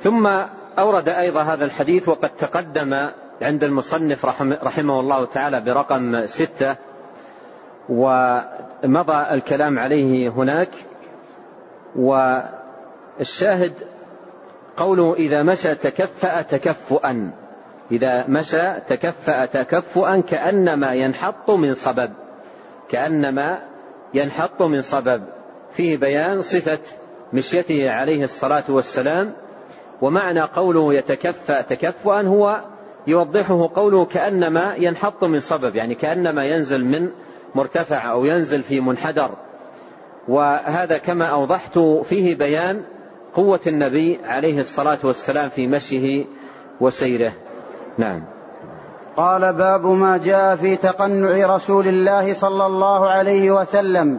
ثم 0.00 0.30
أورد 0.78 1.08
أيضا 1.08 1.42
هذا 1.42 1.64
الحديث 1.64 2.08
وقد 2.08 2.30
تقدم 2.30 3.08
عند 3.42 3.64
المصنف 3.64 4.24
رحمه 4.64 5.00
الله 5.00 5.24
تعالى 5.24 5.60
برقم 5.60 6.26
ستة 6.26 6.76
ومضى 7.88 9.26
الكلام 9.30 9.78
عليه 9.78 10.28
هناك 10.28 10.68
والشاهد 11.96 13.72
قوله 14.76 15.14
إذا 15.14 15.42
مشى 15.42 15.74
تكفأ 15.74 16.42
تكفؤا. 16.42 17.41
إذا 17.92 18.26
مشى 18.28 18.80
تكفأ 18.88 19.44
تكفؤا 19.44 20.20
كأنما 20.20 20.92
ينحط 20.92 21.50
من 21.50 21.74
صبب. 21.74 22.10
كأنما 22.88 23.58
ينحط 24.14 24.62
من 24.62 24.82
صبب. 24.82 25.22
فيه 25.72 25.96
بيان 25.96 26.42
صفة 26.42 26.78
مشيته 27.32 27.90
عليه 27.90 28.22
الصلاة 28.22 28.64
والسلام. 28.68 29.32
ومعنى 30.00 30.40
قوله 30.40 30.94
يتكفأ 30.94 31.62
تكفؤا 31.62 32.22
هو 32.22 32.60
يوضحه 33.06 33.70
قوله 33.74 34.04
كأنما 34.04 34.74
ينحط 34.78 35.24
من 35.24 35.38
صبب 35.38 35.76
يعني 35.76 35.94
كأنما 35.94 36.44
ينزل 36.44 36.84
من 36.84 37.08
مرتفع 37.54 38.10
أو 38.10 38.24
ينزل 38.24 38.62
في 38.62 38.80
منحدر. 38.80 39.30
وهذا 40.28 40.98
كما 40.98 41.24
أوضحت 41.24 41.78
فيه 41.78 42.34
بيان 42.34 42.82
قوة 43.34 43.60
النبي 43.66 44.18
عليه 44.24 44.58
الصلاة 44.58 44.98
والسلام 45.04 45.48
في 45.48 45.66
مشيه 45.66 46.24
وسيره. 46.80 47.32
نعم. 47.98 48.22
قال 49.16 49.52
باب 49.52 49.86
ما 49.86 50.16
جاء 50.16 50.56
في 50.56 50.76
تقنع 50.76 51.54
رسول 51.54 51.88
الله 51.88 52.34
صلى 52.34 52.66
الله 52.66 53.08
عليه 53.08 53.50
وسلم. 53.50 54.18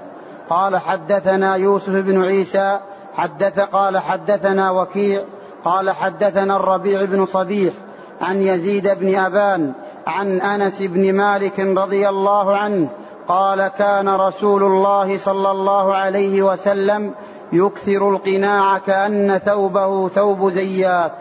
قال 0.49 0.77
حدثنا 0.77 1.55
يوسف 1.55 1.89
بن 1.89 2.23
عيسى 2.23 2.79
حدث 3.13 3.59
قال 3.59 3.97
حدثنا 3.97 4.71
وكيع 4.71 5.21
قال 5.65 5.91
حدثنا 5.91 6.55
الربيع 6.55 7.05
بن 7.05 7.25
صبيح 7.25 7.73
عن 8.21 8.41
يزيد 8.41 8.87
بن 8.99 9.15
أبان 9.15 9.73
عن 10.07 10.41
أنس 10.41 10.81
بن 10.81 11.13
مالك 11.13 11.59
رضي 11.59 12.09
الله 12.09 12.57
عنه 12.57 12.89
قال 13.27 13.67
كان 13.67 14.09
رسول 14.09 14.63
الله 14.63 15.17
صلى 15.17 15.51
الله 15.51 15.95
عليه 15.95 16.41
وسلم 16.43 17.13
يكثر 17.53 18.09
القناع 18.09 18.77
كأن 18.77 19.37
ثوبه 19.37 20.07
ثوب 20.07 20.49
زيات 20.49 21.11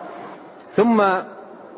ثم 0.77 1.03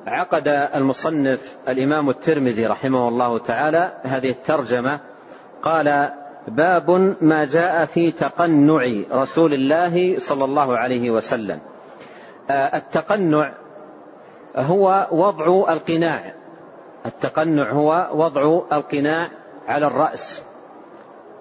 عقد 0.06 0.48
المصنف 0.48 1.56
الإمام 1.68 2.10
الترمذي 2.10 2.66
رحمه 2.66 3.08
الله 3.08 3.38
تعالى 3.38 3.92
هذه 4.02 4.30
الترجمة 4.30 5.00
قال 5.62 6.10
باب 6.48 7.16
ما 7.20 7.44
جاء 7.44 7.86
في 7.86 8.10
تقنع 8.10 9.02
رسول 9.12 9.54
الله 9.54 10.18
صلى 10.18 10.44
الله 10.44 10.78
عليه 10.78 11.10
وسلم. 11.10 11.58
آه، 12.50 12.76
التقنع 12.76 13.54
هو 14.56 15.08
وضع 15.10 15.72
القناع. 15.72 16.34
التقنع 17.06 17.72
هو 17.72 18.10
وضع 18.12 18.62
القناع 18.72 19.28
على 19.68 19.86
الرأس 19.86 20.44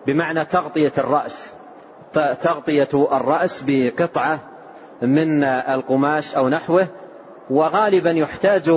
بمعنى 0.08 0.46
تغطية 0.46 0.94
الرأس. 0.98 1.54
تغطية 2.42 2.90
الرأس 2.94 3.64
بقطعة 3.68 4.40
من 5.02 5.44
القماش 5.44 6.36
أو 6.36 6.50
نحوه 6.50 6.88
وغالبا 7.50 8.12
يحتاج 8.12 8.72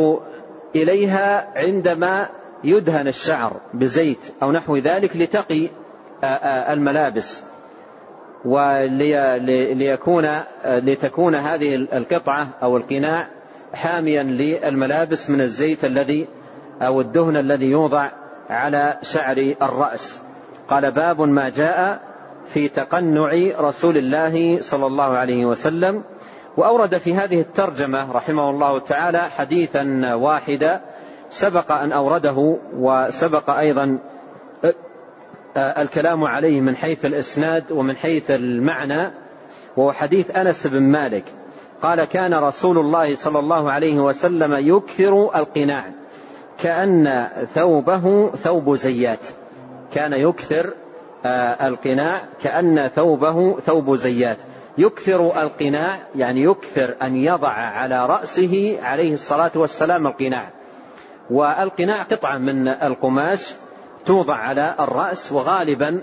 إليها 0.76 1.52
عندما 1.56 2.28
يدهن 2.64 3.08
الشعر 3.08 3.52
بزيت 3.74 4.18
أو 4.42 4.52
نحو 4.52 4.76
ذلك 4.76 5.16
لتقي 5.16 5.68
الملابس. 6.72 7.42
وليكون 8.44 10.28
لتكون 10.64 11.34
هذه 11.34 11.74
القطعة 11.74 12.48
أو 12.62 12.76
القناع 12.76 13.28
حاميا 13.74 14.22
للملابس 14.22 15.30
من 15.30 15.40
الزيت 15.40 15.84
الذي 15.84 16.28
أو 16.82 17.00
الدهن 17.00 17.36
الذي 17.36 17.66
يوضع 17.66 18.10
على 18.50 18.98
شعر 19.02 19.54
الرأس. 19.62 20.22
قال 20.68 20.92
باب 20.92 21.20
ما 21.20 21.48
جاء 21.48 22.00
في 22.46 22.68
تقنع 22.68 23.32
رسول 23.58 23.96
الله 23.96 24.60
صلى 24.60 24.86
الله 24.86 25.04
عليه 25.16 25.46
وسلم 25.46 26.02
وأورد 26.56 26.98
في 26.98 27.14
هذه 27.14 27.40
الترجمة 27.40 28.12
رحمه 28.12 28.50
الله 28.50 28.78
تعالى 28.78 29.18
حديثا 29.18 30.14
واحدا 30.14 30.80
سبق 31.28 31.72
أن 31.72 31.92
أورده 31.92 32.56
وسبق 32.74 33.50
أيضا 33.50 33.98
الكلام 35.56 36.24
عليه 36.24 36.60
من 36.60 36.76
حيث 36.76 37.04
الإسناد 37.04 37.72
ومن 37.72 37.96
حيث 37.96 38.30
المعنى 38.30 39.10
وهو 39.76 39.92
حديث 39.92 40.36
أنس 40.36 40.66
بن 40.66 40.82
مالك. 40.82 41.24
قال 41.82 42.04
كان 42.04 42.34
رسول 42.34 42.78
الله 42.78 43.14
صلى 43.14 43.38
الله 43.38 43.72
عليه 43.72 44.00
وسلم 44.00 44.76
يكثر 44.76 45.36
القناع 45.36 45.84
كأن 46.58 47.28
ثوبه 47.54 48.30
ثوب 48.30 48.74
زيات. 48.74 49.26
كان 49.92 50.12
يكثر 50.12 50.74
القناع 51.62 52.22
كأن 52.42 52.88
ثوبه 52.88 53.60
ثوب 53.60 53.94
زيات. 53.94 54.38
يكثر 54.78 55.42
القناع 55.42 55.98
يعني 56.14 56.42
يكثر 56.42 56.94
أن 57.02 57.16
يضع 57.16 57.52
على 57.52 58.06
رأسه 58.06 58.78
عليه 58.82 59.12
الصلاة 59.12 59.50
والسلام 59.54 60.06
القناع. 60.06 60.50
والقناع 61.30 62.02
قطعة 62.02 62.38
من 62.38 62.68
القماش 62.68 63.54
توضع 64.06 64.34
على 64.34 64.74
الرأس 64.80 65.32
وغالبا 65.32 66.02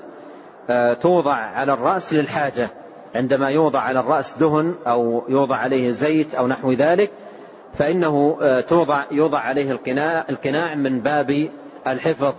توضع 1.01 1.33
على 1.33 1.73
الرأس 1.73 2.13
للحاجة. 2.13 2.69
عندما 3.15 3.49
يوضع 3.49 3.79
على 3.79 3.99
الرأس 3.99 4.37
دهن 4.37 4.75
أو 4.87 5.23
يوضع 5.29 5.55
عليه 5.55 5.89
زيت 5.89 6.35
أو 6.35 6.47
نحو 6.47 6.71
ذلك 6.71 7.11
فإنه 7.73 8.37
توضع 8.61 9.03
يوضع 9.11 9.39
عليه 9.39 9.71
القناع, 9.71 10.25
القناع 10.29 10.75
من 10.75 10.99
باب 10.99 11.49
الحفظ. 11.87 12.33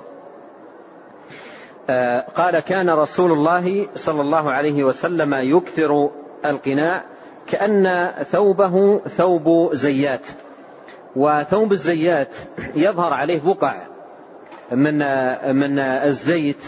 قال 2.36 2.60
كان 2.60 2.90
رسول 2.90 3.32
الله 3.32 3.86
صلى 3.94 4.20
الله 4.20 4.52
عليه 4.52 4.84
وسلم 4.84 5.34
يكثر 5.34 6.10
القناع 6.44 7.04
كأن 7.46 8.12
ثوبه 8.30 8.98
ثوب 8.98 9.74
زيات 9.74 10.26
وثوب 11.16 11.72
الزيات 11.72 12.36
يظهر 12.74 13.12
عليه 13.12 13.40
بقع 13.40 13.86
من 14.72 14.98
من 15.56 15.78
الزيت 15.78 16.62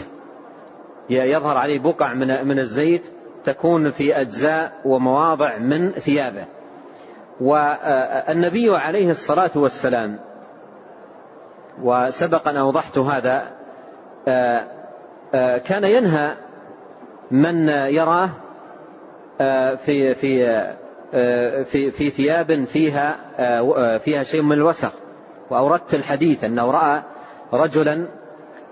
يظهر 1.09 1.57
عليه 1.57 1.79
بقع 1.79 2.13
من 2.13 2.47
من 2.47 2.59
الزيت 2.59 3.03
تكون 3.43 3.91
في 3.91 4.21
أجزاء 4.21 4.71
ومواضع 4.85 5.57
من 5.57 5.91
ثيابه. 5.91 6.45
والنبي 7.41 8.77
عليه 8.77 9.09
الصلاة 9.09 9.51
والسلام 9.55 10.19
وسبق 11.81 12.47
أن 12.47 12.57
أوضحت 12.57 12.97
هذا 12.97 13.47
كان 15.59 15.83
ينهى 15.83 16.35
من 17.31 17.69
يراه 17.69 18.29
في 19.37 20.15
في 20.15 20.45
في 21.65 21.91
في 21.91 22.09
ثياب 22.09 22.65
فيها 22.65 23.17
فيها 23.97 24.23
شيء 24.23 24.41
من 24.41 24.51
الوسخ. 24.51 24.91
وأوردت 25.49 25.93
الحديث 25.93 26.43
أنه 26.43 26.71
رأى 26.71 27.03
رجلا 27.53 28.07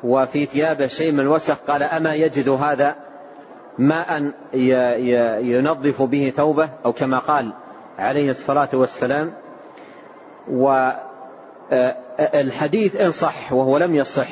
وفي 0.03 0.45
ثيابه 0.45 0.87
شيء 0.87 1.11
من 1.11 1.19
الوسخ. 1.19 1.55
قال 1.67 1.83
أما 1.83 2.13
يجد 2.13 2.49
هذا 2.49 2.95
ماء 3.79 4.31
ينظف 5.43 6.01
به 6.01 6.33
ثوبه؟ 6.35 6.69
أو 6.85 6.93
كما 6.93 7.19
قال 7.19 7.53
عليه 7.97 8.29
الصلاة 8.29 8.69
والسلام. 8.73 9.33
والحديث 11.71 12.95
إن 13.01 13.11
صح 13.11 13.53
وهو 13.53 13.77
لم 13.77 13.95
يصح 13.95 14.29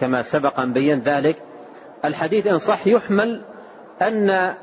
كما 0.00 0.22
سبق 0.22 0.60
أن 0.60 0.72
بين 0.72 1.00
ذلك. 1.00 1.36
الحديث 2.04 2.46
إن 2.46 2.58
صح 2.58 2.86
يحمل 2.86 3.42
أن 4.02 4.54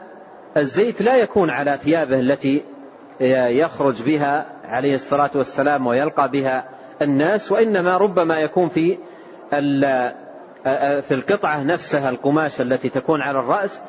الزيت 0.57 1.01
لا 1.01 1.15
يكون 1.15 1.49
على 1.49 1.79
ثيابه 1.83 2.19
التي 2.19 2.63
يخرج 3.59 4.03
بها 4.03 4.45
عليه 4.63 4.93
الصلاة 4.93 5.31
والسلام 5.35 5.87
ويلقى 5.87 6.29
بها 6.29 6.69
الناس 7.01 7.51
وإنما 7.51 7.97
ربما 7.97 8.39
يكون 8.39 8.69
في 8.69 8.97
في 11.01 11.11
القطعة 11.11 11.63
نفسها 11.63 12.09
القماش 12.09 12.61
التي 12.61 12.89
تكون 12.89 13.21
على 13.21 13.39
الرأس 13.39 13.81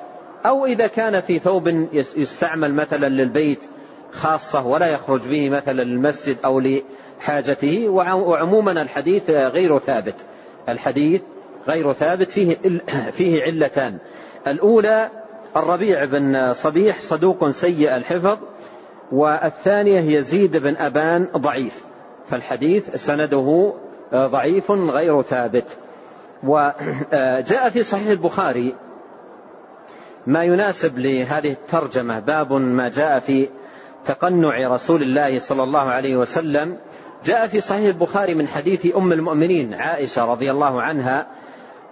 أو 0.47 0.67
إذا 0.67 0.87
كان 0.87 1.21
في 1.21 1.39
ثوب 1.39 1.69
يستعمل 2.17 2.75
مثلا 2.75 3.09
للبيت 3.09 3.61
خاصة 4.13 4.67
ولا 4.67 4.87
يخرج 4.87 5.29
به 5.29 5.51
مثلا 5.51 5.83
للمسجد 5.83 6.37
أو 6.45 6.61
لحاجته 6.61 7.89
وعموما 7.89 8.73
الحديث 8.73 9.31
غير 9.31 9.79
ثابت. 9.79 10.15
الحديث 10.69 11.23
غير 11.69 11.93
ثابت 11.93 12.31
فيه 12.31 12.57
فيه 13.13 13.43
علتان. 13.43 13.99
الأولى 14.47 15.11
الربيع 15.57 16.05
بن 16.05 16.53
صبيح 16.53 17.01
صدوق 17.01 17.51
سيء 17.51 17.97
الحفظ 17.97 18.39
والثانية 19.13 20.19
يزيد 20.19 20.57
بن 20.57 20.77
أبان 20.77 21.29
ضعيف 21.37 21.85
فالحديث 22.29 22.95
سنده 22.95 23.75
ضعيف 24.15 24.71
غير 24.71 25.23
ثابت. 25.23 25.79
وجاء 26.45 27.71
في 27.71 27.83
صحيح 27.83 28.09
البخاري 28.09 28.75
ما 30.27 30.45
يناسب 30.45 30.99
لهذه 30.99 31.53
الترجمة 31.53 32.21
باب 32.21 32.53
ما 32.53 32.89
جاء 32.89 33.19
في 33.19 33.49
تقنع 34.05 34.75
رسول 34.75 35.03
الله 35.03 35.39
صلى 35.39 35.63
الله 35.63 35.81
عليه 35.81 36.17
وسلم. 36.17 36.79
جاء 37.25 37.47
في 37.47 37.61
صحيح 37.61 37.87
البخاري 37.87 38.35
من 38.35 38.49
حديث 38.49 38.97
أم 38.97 39.13
المؤمنين 39.13 39.75
عائشة 39.75 40.25
رضي 40.25 40.51
الله 40.51 40.83
عنها 40.83 41.27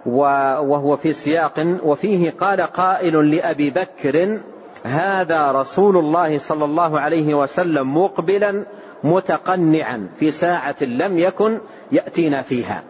وهو 0.05 0.97
في 0.97 1.13
سياق 1.13 1.79
وفيه 1.83 2.31
قال 2.31 2.61
قائل 2.61 3.35
لأبي 3.35 3.69
بكر 3.69 4.39
هذا 4.83 5.51
رسول 5.51 5.97
الله 5.97 6.37
صلى 6.37 6.65
الله 6.65 6.99
عليه 6.99 7.33
وسلم 7.33 7.97
مقبلا 7.97 8.65
متقنعا 9.03 10.09
في 10.19 10.31
ساعة 10.31 10.75
لم 10.81 11.17
يكن 11.17 11.59
يأتينا 11.91 12.41
فيها. 12.41 12.83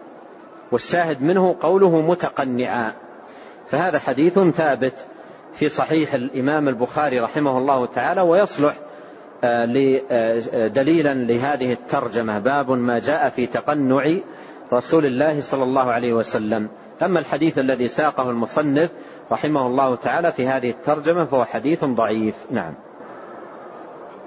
والشاهد 0.72 1.22
منه 1.22 1.56
قوله 1.62 2.02
متقنعا. 2.02 2.94
فهذا 3.70 4.00
حديث 4.00 4.40
ثابت 4.40 4.94
في 5.56 5.70
صحيح 5.70 6.14
الإمام 6.14 6.68
البخاري 6.68 7.20
رحمه 7.20 7.58
الله 7.58 7.86
تعالى 7.86 8.22
ويصلح 8.22 8.76
دليلا 10.68 11.14
لهذه 11.14 11.74
الترجمة. 11.74 12.40
باب 12.40 12.72
ما 12.72 13.00
جاء 13.00 13.30
في 13.30 13.48
تقنع 13.48 14.16
رسول 14.74 15.06
الله 15.06 15.42
صلى 15.42 15.64
الله 15.64 15.92
عليه 15.92 16.14
وسلم. 16.14 16.70
أما 17.04 17.20
الحديث 17.20 17.60
الذي 17.60 17.88
ساقه 17.88 18.30
المصنف 18.30 18.90
رحمه 19.32 19.68
الله 19.68 19.96
تعالى 19.96 20.32
في 20.32 20.48
هذه 20.48 20.70
الترجمة 20.70 21.26
فهو 21.26 21.46
حديث 21.46 21.86
ضعيف. 21.86 22.36
نعم. 22.52 22.74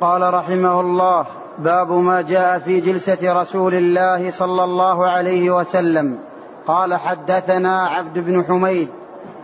قال 0.01 0.35
رحمه 0.35 0.81
الله 0.81 1.27
باب 1.59 1.93
ما 1.93 2.23
جاء 2.23 2.59
في 2.59 2.81
جلسة 2.81 3.41
رسول 3.41 3.75
الله 3.75 4.31
صلى 4.31 4.65
الله 4.65 5.07
عليه 5.07 5.51
وسلم. 5.51 6.19
قال 6.67 6.95
حدثنا 6.95 7.87
عبد 7.87 8.19
بن 8.19 8.45
حميد. 8.45 8.89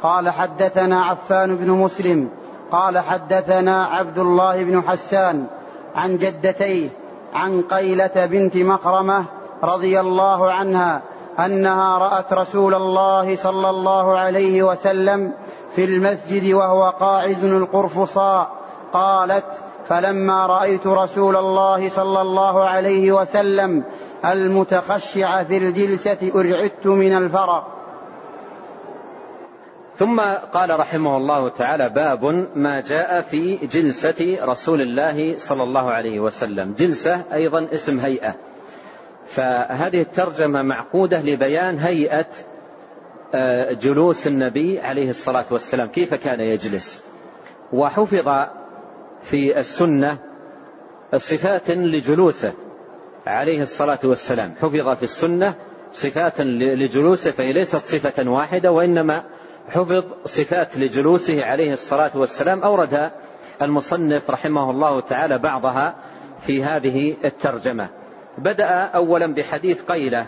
قال 0.03 0.31
حدثنا 0.31 1.05
عفان 1.05 1.57
بن 1.57 1.71
مسلم. 1.71 2.29
قال 2.73 2.99
حدثنا 2.99 3.85
عبد 3.85 4.19
الله 4.19 4.65
بن 4.65 4.83
حسان 4.83 5.47
عن 5.95 6.17
جدتيه 6.17 6.89
عن 7.35 7.63
قيلة 7.63 8.27
بنت 8.27 8.57
مخرمة 8.57 9.25
رضي 9.65 10.01
الله 10.01 10.53
عنها 10.53 11.03
أنها 11.39 11.99
رأت 11.99 12.33
رسول 12.33 12.75
الله 12.75 13.37
صلى 13.37 13.71
الله 13.71 14.19
عليه 14.19 14.63
وسلم 14.63 15.33
في 15.77 15.85
المسجد 15.85 16.53
وهو 16.53 16.91
قاعد 16.91 17.45
القرفصاء. 17.45 18.63
قالت 18.93 19.45
فلما 19.89 20.47
رأيت 20.47 20.87
رسول 20.87 21.37
الله 21.37 21.89
صلى 21.89 22.21
الله 22.21 22.65
عليه 22.65 23.13
وسلم 23.13 23.85
المتخشع 24.25 25.43
في 25.45 25.57
الجلسة 25.57 26.33
أرعدت 26.35 26.87
من 26.87 27.17
الفرق 27.17 27.67
ثم 29.97 30.21
قال 30.55 30.81
رحمه 30.81 31.17
الله 31.17 31.49
تعالى 31.49 31.89
باب 31.89 32.47
ما 32.55 32.81
جاء 32.81 33.21
في 33.21 33.57
جلسة 33.57 34.39
رسول 34.43 34.81
الله 34.81 35.37
صلى 35.37 35.63
الله 35.63 35.91
عليه 35.91 36.21
وسلم. 36.21 36.75
جلسة 36.79 37.23
أيضا 37.33 37.69
اسم 37.73 38.01
هيئة. 38.01 38.35
فهذه 39.35 40.01
الترجمة 40.01 40.63
معقودة 40.63 41.21
لبيان 41.21 41.79
هيئة 41.79 42.27
آه، 43.35 43.73
جلوس 43.73 44.27
النبي 44.27 44.81
عليه 44.81 45.09
الصلاة 45.09 45.45
والسلام. 45.51 45.89
كيف 45.89 46.15
كان 46.15 46.41
يجلس؟ 46.41 47.03
وحفظ 47.73 48.49
في 49.23 49.59
السنة 49.59 50.19
صفات 51.17 51.71
لجلوسه 51.71 52.53
عليه 53.27 53.63
الصلاة 53.63 53.99
والسلام. 54.05 54.55
حفظ 54.63 54.89
في 54.89 55.03
السنة 55.03 55.55
صفات 55.93 56.41
لجلوسه 56.41 57.31
فهي 57.31 57.53
ليست 57.53 57.77
صفة 57.77 58.31
واحدة 58.31 58.73
وإنما 58.73 59.25
حفظ 59.69 60.05
صفات 60.25 60.77
لجلوسه 60.77 61.45
عليه 61.45 61.73
الصلاة 61.73 62.19
والسلام. 62.19 62.63
أورد 62.63 63.11
المصنف 63.63 64.31
رحمه 64.31 64.71
الله 64.71 65.01
تعالى 65.01 65.39
بعضها 65.39 65.95
في 66.41 66.65
هذه 66.65 67.17
الترجمة. 67.25 68.02
بدأ 68.39 68.69
أولا 68.71 69.27
بحديث 69.27 69.83
قيلة 69.83 70.27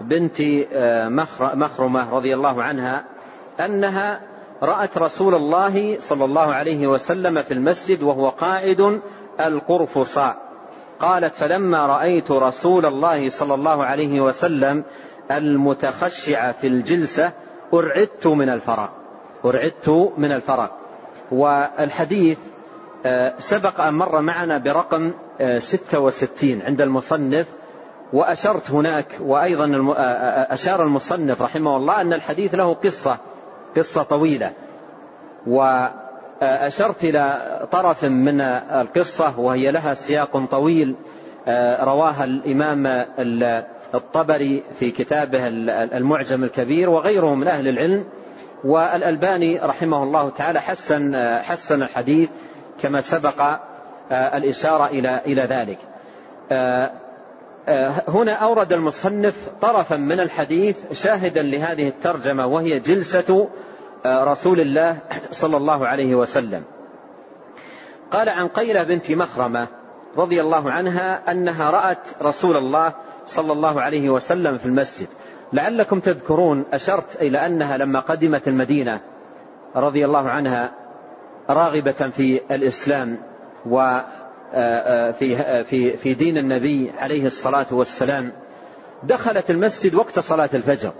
بنت 0.00 0.40
آه، 0.72 1.08
مخرمة 1.54 2.14
رضي 2.14 2.34
الله 2.34 2.62
عنها 2.62 3.04
أنها 3.60 4.20
رأت 4.62 4.98
رسول 4.98 5.34
الله 5.34 5.98
صلى 5.98 6.24
الله 6.24 6.54
عليه 6.54 6.86
وسلم 6.86 7.42
في 7.42 7.54
المسجد 7.54 8.02
وهو 8.02 8.28
قائد 8.28 9.00
القرفصاء. 9.40 10.52
قالت 11.00 11.34
فلما 11.34 11.86
رأيت 11.86 12.30
رسول 12.30 12.86
الله 12.86 13.28
صلى 13.28 13.54
الله 13.54 13.84
عليه 13.84 14.20
وسلم 14.20 14.84
المتخشع 15.30 16.52
في 16.52 16.66
الجلسة 16.66 17.32
أرعدت 17.74 18.26
من 18.26 18.48
الفرق 18.48 18.90
أرعدت 19.44 20.12
من 20.16 20.32
الفرق 20.32 20.78
والحديث 21.32 22.38
سبق 23.38 23.80
أن 23.80 23.94
مر 23.94 24.20
معنا 24.20 24.58
برقم 24.58 25.12
66 25.58 26.60
آه، 26.60 26.66
عند 26.66 26.80
المصنف 26.80 27.46
وأشرت 28.12 28.70
هناك 28.70 29.06
وأيضا 29.20 29.94
آه، 29.96 30.52
أشار 30.54 30.82
المصنف 30.82 31.42
رحمه 31.42 31.76
الله 31.76 32.00
أن 32.00 32.12
الحديث 32.12 32.54
له 32.54 32.74
قصة 32.74 33.18
قصة 33.76 34.02
طويلة. 34.02 34.52
وأشرت 35.46 37.04
إلى 37.04 37.66
طرف 37.72 38.04
من 38.04 38.40
القصة 38.40 39.40
وهي 39.40 39.70
لها 39.70 39.94
سياق 39.94 40.44
طويل 40.44 40.96
رواها 41.80 42.24
الإمام 42.24 42.86
الطبري 43.94 44.62
في 44.78 44.90
كتابه 44.90 45.48
المعجم 45.96 46.44
الكبير 46.44 46.90
وغيره 46.90 47.34
من 47.34 47.48
أهل 47.48 47.68
العلم. 47.68 48.04
والألباني 48.64 49.58
رحمه 49.58 50.02
الله 50.02 50.30
تعالى 50.30 50.60
حسن 50.60 51.16
حسن 51.42 51.82
الحديث. 51.82 52.30
كما 52.82 53.00
سبق 53.00 53.40
آه، 54.10 54.36
الإشارة 54.36 54.86
إلى 54.86 55.20
إلى 55.26 55.42
ذلك. 55.42 55.78
آه، 56.52 56.90
آه، 57.68 58.02
هنا 58.08 58.32
أورد 58.32 58.72
المصنف 58.72 59.48
طرفا 59.60 59.96
من 59.96 60.20
الحديث 60.20 60.76
شاهدا 60.92 61.42
لهذه 61.42 61.88
الترجمة 61.88 62.46
وهي 62.46 62.78
جلسة 62.78 63.48
رسول 64.06 64.60
الله 64.60 64.98
صلى 65.42 65.56
الله 65.56 65.86
عليه 65.86 66.14
وسلم. 66.14 66.62
قال 68.10 68.28
عن 68.28 68.48
قيلة 68.48 68.82
بنت 68.82 69.10
مخرمة 69.10 69.68
رضي 70.16 70.40
الله 70.40 70.70
عنها 70.70 71.30
أنها 71.32 71.70
رأت 71.70 72.22
رسول 72.22 72.56
الله 72.56 72.94
صلى 73.26 73.52
الله 73.52 73.80
عليه 73.80 74.10
وسلم 74.10 74.58
في 74.58 74.66
المسجد 74.66 75.08
لعلكم 75.52 76.00
تذكرون 76.00 76.64
أشرت 76.72 77.16
إلى 77.16 77.46
أنها 77.46 77.76
لما 77.76 78.00
قدمت 78.00 78.48
المدينة 78.48 79.00
رضي 79.76 80.04
الله 80.04 80.28
عنها 80.28 80.81
راغبة 81.50 82.10
في 82.10 82.40
الإسلام 82.50 83.18
وفي 83.66 84.04
آه، 84.54 85.12
آه، 85.36 85.62
في 85.62 85.96
في 85.96 86.14
دين 86.14 86.38
النبي 86.38 86.92
عليه 86.98 87.26
الصلاة 87.26 87.66
والسلام. 87.70 88.32
دخلت 89.02 89.50
المسجد 89.50 89.94
وقت 89.94 90.18
صلاة 90.18 90.50
الفجر. 90.54 90.92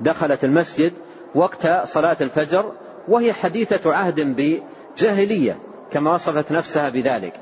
دخلت 0.00 0.44
المسجد 0.44 0.92
وقت 1.34 1.68
صلاة 1.84 2.16
الفجر 2.20 2.72
وهي 3.08 3.32
حديثة 3.32 3.94
عهد 3.94 4.20
بجاهلية 4.20 5.58
كما 5.90 6.14
وصفت 6.14 6.52
نفسها 6.52 6.88
بذلك. 6.88 7.32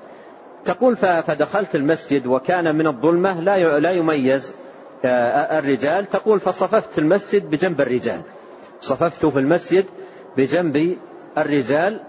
تقول 0.64 0.96
فدخلت 0.96 1.74
المسجد 1.74 2.26
وكان 2.26 2.76
من 2.76 2.86
الظلمة 2.86 3.40
لا 3.40 3.78
لا 3.78 3.90
يميز 3.90 4.54
آه، 5.04 5.58
الرجال. 5.58 6.06
تقول 6.06 6.40
فصففت 6.40 6.92
في 6.92 6.98
المسجد 6.98 7.50
بجنب 7.50 7.80
الرجال. 7.80 8.20
صففت 8.80 9.26
في 9.26 9.38
المسجد 9.38 9.84
بجنب 10.36 10.96
الرجال 11.38 12.00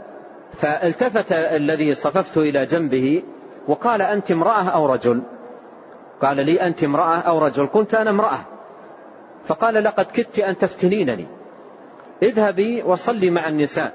فالتفت 0.60 1.32
الذي 1.32 1.96
صففت 1.96 2.38
إلى 2.38 2.66
جنبه 2.66 3.24
وقال 3.68 4.02
أنت 4.02 4.32
امرأة 4.32 4.70
أو 4.70 4.86
رجل؟ 4.94 5.22
قال 6.22 6.46
لي 6.46 6.62
أنت 6.62 6.84
امرأة 6.84 7.18
أو 7.18 7.40
رجل 7.40 7.68
قلت 7.68 7.96
أنا 7.96 8.10
امرأة. 8.10 8.40
فقال 9.46 9.84
لقد 9.84 10.06
كدت 10.06 10.40
أن 10.40 10.58
تفتنينني. 10.58 11.28
اذهبي 12.24 12.84
وصلي 12.84 13.30
مع 13.30 13.48
النساء. 13.48 13.94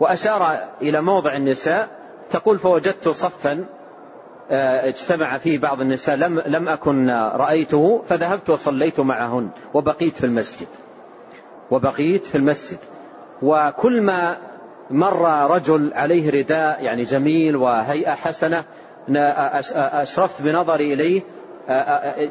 وأشار 0.00 0.58
إلى 0.82 1.00
موضع 1.00 1.36
النساء 1.36 1.88
تقول 2.30 2.58
فوجدت 2.58 3.08
صفا 3.08 3.64
آه، 4.50 4.88
اجتمع 4.88 5.38
فيه 5.38 5.58
بعض 5.58 5.80
النساء 5.80 6.16
لم 6.16 6.40
لم 6.46 6.68
أكن 6.68 7.10
رأيته 7.10 8.02
فذهبت 8.08 8.50
وصليت 8.50 9.00
معهن 9.00 9.48
وبقيت 9.74 10.16
في 10.16 10.26
المسجد. 10.26 10.68
وبقيت 11.70 12.24
في 12.24 12.34
المسجد. 12.38 12.78
وكل 13.42 14.02
ما 14.02 14.36
مر 14.94 15.50
رجل 15.50 15.92
عليه 15.94 16.30
رداء 16.30 16.82
يعني 16.82 17.04
جميل 17.04 17.56
وهيئة 17.56 18.14
حسنة 18.14 18.64
أشرفت 19.76 20.42
بنظري 20.42 20.94
إليه 20.94 21.22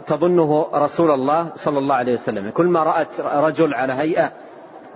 تظنه 0.07 0.69
رسول 0.73 1.11
الله 1.11 1.51
صلى 1.55 1.79
الله 1.79 1.95
عليه 1.95 2.13
وسلم. 2.13 2.49
كل 2.49 2.65
ما 2.65 2.83
رأت 2.83 3.19
رجل 3.19 3.73
على 3.73 3.93
هيئة 3.93 4.31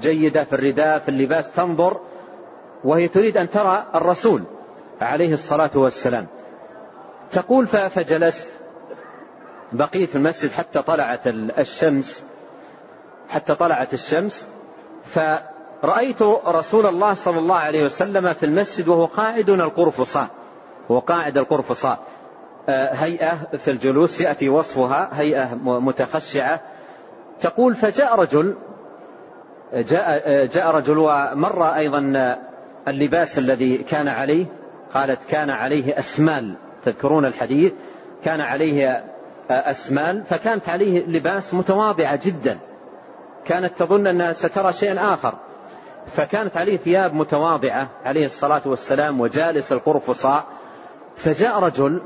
جيدة 0.02 0.44
في 0.44 0.54
الرداء 0.54 1.00
في 1.00 1.10
اللباس 1.10 1.52
تنظر 1.52 1.98
وهي 2.84 3.08
تريد 3.08 3.38
أن 3.38 3.50
ترى 3.50 3.86
الرسول 3.96 4.44
عليه 5.02 5.34
الصلاة 5.34 5.72
والسلام. 5.76 6.28
تقول 7.32 7.68
فجلست 7.68 8.50
بقيت 9.74 10.10
في 10.10 10.16
المسجد 10.16 10.52
حتى 10.52 10.82
طلعت 10.82 11.28
الشمس 11.28 12.24
حتى 13.30 13.56
طلعت 13.56 13.94
الشمس 13.94 14.48
فرأيت 15.82 16.22
رسول 16.48 16.86
الله 16.86 17.14
صلى 17.14 17.40
الله 17.40 17.56
عليه 17.56 17.84
وسلم 17.84 18.34
في 18.34 18.46
المسجد 18.46 18.88
وهو 18.88 19.06
قاعد 19.06 19.50
القرفصاء. 19.50 20.28
هو 20.92 21.00
قاعد 21.00 21.38
القرفصاء. 21.38 22.00
آه، 22.70 22.94
هيئة 22.94 23.58
في 23.58 23.72
الجلوس 23.72 24.22
يأتي 24.22 24.50
وصفها 24.50 25.10
هيئة 25.14 25.56
متخشعة. 25.64 26.62
تقول 27.42 27.76
فجاء 27.76 28.20
رجل 28.20 28.56
جاء, 29.74 30.22
آه، 30.26 30.46
جاء 30.46 30.72
رجل 30.72 30.98
ومر 30.98 31.64
أيضا 31.64 32.36
اللباس 32.88 33.38
الذي 33.38 33.78
كان 33.78 34.08
عليه. 34.08 34.46
قالت 34.94 35.20
كان 35.30 35.50
عليه 35.50 36.00
أسمال. 36.00 36.56
تذكرون 36.86 37.26
الحديث؟ 37.26 37.74
كان 38.24 38.42
عليه 38.42 38.88
آه، 38.88 39.04
أسمال. 39.52 40.24
فكانت 40.24 40.70
عليه 40.70 41.06
لباس 41.06 41.54
متواضعة 41.54 42.20
جدا. 42.26 42.60
كانت 43.46 43.80
تظن 43.80 44.08
أنها 44.08 44.32
سترى 44.32 44.74
شيئا 44.74 45.14
آخر. 45.14 45.34
فكانت 46.08 46.58
عليه 46.58 46.78
ثياب 46.78 47.14
متواضعة 47.14 47.90
عليه 48.06 48.26
الصلاة 48.26 48.62
والسلام 48.66 49.22
وجالس 49.22 49.72
القرفصاء 49.72 50.46
فجاء 51.16 51.60
رجل 51.60 52.02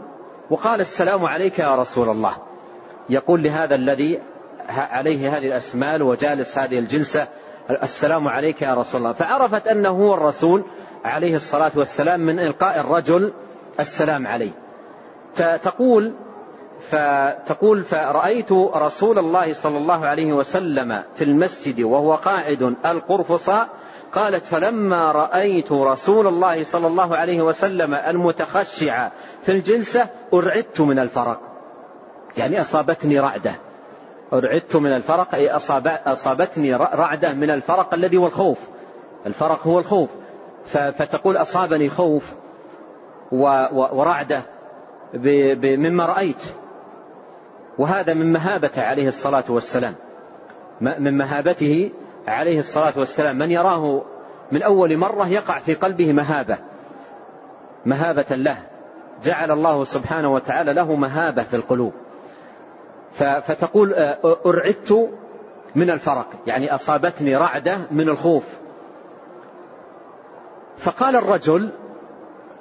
وقال 0.49 0.81
السلام 0.81 1.25
عليك 1.25 1.59
يا 1.59 1.75
رسول 1.75 2.09
الله. 2.09 2.33
يقول 3.09 3.43
لهذا 3.43 3.75
الذي 3.75 4.19
عليه 4.69 5.37
هذه 5.37 5.47
الأسمال 5.47 6.03
وجالس 6.03 6.57
هذه 6.57 6.79
الجلسة 6.79 7.27
السلام 7.69 8.27
عليك 8.27 8.61
يا 8.61 8.73
رسول 8.73 9.01
الله. 9.01 9.13
فعرفت 9.13 9.67
أنه 9.67 9.89
هو 9.89 10.13
الرسول 10.13 10.63
عليه 11.05 11.35
الصلاة 11.35 11.71
والسلام 11.75 12.19
من 12.19 12.39
إلقاء 12.39 12.79
الرجل 12.79 13.33
السلام 13.79 14.27
عليه. 14.27 14.51
تقول 15.63 16.13
فتقول 16.89 17.83
فرأيت 17.83 18.51
رسول 18.75 19.19
الله 19.19 19.53
صلى 19.53 19.77
الله 19.77 20.05
عليه 20.05 20.33
وسلم 20.33 21.03
في 21.15 21.23
المسجد 21.23 21.81
وهو 21.81 22.15
قاعد 22.15 22.75
القرفصاء 22.85 23.69
قالت 24.13 24.45
فلما 24.45 25.11
رأيت 25.11 25.71
رسول 25.71 26.27
الله 26.27 26.63
صلى 26.63 26.87
الله 26.87 27.17
عليه 27.17 27.41
وسلم 27.41 27.93
المتخشع 27.93 29.09
في 29.41 29.51
الجلسة 29.51 30.09
أرعدت 30.33 30.81
من 30.81 30.99
الفرق. 30.99 31.39
يعني 32.37 32.61
أصابتني 32.61 33.19
رعدة. 33.19 33.55
أرعدت 34.33 34.75
من 34.75 34.95
الفرق 34.95 35.35
أي 35.35 35.51
أصابتني 36.05 36.75
رعدة 36.75 37.33
من 37.33 37.49
الفرق 37.49 37.93
الذي 37.93 38.17
هو 38.17 38.27
الخوف. 38.27 38.57
الفرق 39.25 39.67
هو 39.67 39.79
الخوف. 39.79 40.09
فتقول 40.65 41.37
أصابني 41.37 41.89
خوف 41.89 42.33
ورعدة 43.71 44.41
مما 45.63 46.05
رأيت. 46.05 46.43
وهذا 47.77 48.13
من 48.13 48.33
مهابته 48.33 48.81
عليه 48.81 49.07
الصلاة 49.07 49.43
والسلام. 49.49 49.95
من 50.81 51.17
مهابته 51.17 51.91
عليه 52.27 52.59
الصلاة 52.59 52.93
والسلام 52.97 53.37
من 53.37 53.51
يراه 53.51 54.03
من 54.51 54.63
أول 54.63 54.97
مرة 54.97 55.27
يقع 55.27 55.59
في 55.59 55.73
قلبه 55.73 56.13
مهابة 56.13 56.57
مهابة 57.85 58.35
له 58.35 58.57
جعل 59.23 59.51
الله 59.51 59.83
سبحانه 59.83 60.33
وتعالى 60.33 60.73
له 60.73 60.95
مهابة 60.95 61.43
في 61.43 61.55
القلوب. 61.55 61.93
فتقول 63.13 63.93
أرعدت 64.45 65.09
من 65.75 65.89
الفرق 65.89 66.27
يعني 66.47 66.75
أصابتني 66.75 67.35
رعدة 67.35 67.77
من 67.91 68.09
الخوف. 68.09 68.43
فقال 70.77 71.15
الرجل 71.15 71.69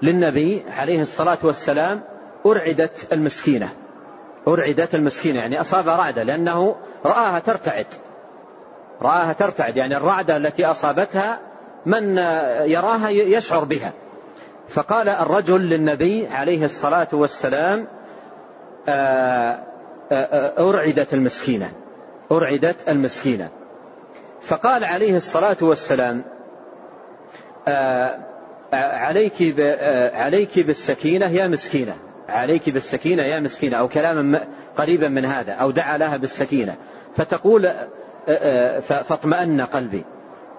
للنبي 0.03 0.65
عليه 0.71 1.03
الصلاة 1.03 1.39
والسلام 1.43 2.01
أرعدت 2.47 3.13
المسكينة. 3.13 3.69
أرعدت 4.49 4.95
المسكينة 4.95 5.41
يعني 5.41 5.61
أصاب 5.61 5.89
رعدة 5.89 6.23
لأنه 6.23 6.77
رآها 7.05 7.39
ترتعد. 7.39 7.87
رآها 9.03 9.33
ترتعد 9.33 9.77
يعني 9.77 9.97
الرعدة 9.97 10.37
التي 10.37 10.65
أصابتها 10.65 11.39
من 11.87 12.19
يراها 12.67 13.09
يشعر 13.09 13.65
بها. 13.65 13.93
فقال 14.71 15.09
الرجل 15.09 15.61
للنبي 15.61 16.27
عليه 16.27 16.65
الصلاة 16.65 17.09
والسلام 17.13 17.87
آه، 18.89 19.59
آه، 20.13 20.15
آه، 20.15 20.71
أرعدت 20.71 21.15
المسكينة 21.15 21.73
أرعدت 22.33 22.89
المسكينة. 22.89 23.49
فقال 24.41 24.85
عليه 24.85 25.17
الصلاة 25.17 25.57
والسلام 25.63 26.25
عليك 28.73 29.35
عليك 30.15 30.59
بالسكينة 30.59 31.31
يا 31.31 31.49
مسكينة 31.49 31.97
عليك 32.29 32.71
بالسكينة 32.71 33.23
يا 33.23 33.41
مسكينة 33.41 33.77
أو 33.77 33.89
كلاما 33.89 34.47
قريبا 34.77 35.09
من 35.09 35.25
هذا 35.25 35.53
أو 35.53 35.71
دعا 35.71 35.99
لها 35.99 36.17
بالسكينة. 36.17 36.77
فتقول 37.17 37.69
فاطمأن 38.83 39.61
قلبي. 39.61 40.05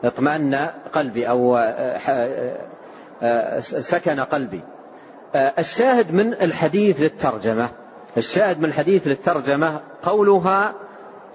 اطمأن 0.04 0.70
قلبي 0.94 1.30
أو 1.30 1.60
سكن 3.60 4.20
قلبي. 4.20 4.62
الشاهد 5.36 6.14
من 6.14 6.34
الحديث 6.34 7.02
للترجمة. 7.02 7.70
الشاهد 8.18 8.60
من 8.60 8.66
الحديث 8.66 9.08
للترجمة 9.08 9.82
قولها 10.04 10.74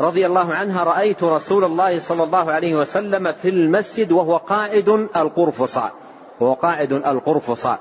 رضي 0.01 0.27
الله 0.27 0.55
عنها 0.55 0.85
رأيت 0.85 1.25
رسول 1.25 1.65
الله 1.65 1.99
صلى 1.99 2.23
الله 2.23 2.53
عليه 2.53 2.75
وسلم 2.75 3.33
في 3.33 3.49
المسجد 3.49 4.12
وهو 4.12 4.37
قائد 4.37 4.89
القرفصاء. 5.17 5.93
وهو 6.41 6.53
قائد 6.53 6.93
القرفصاء. 6.93 7.79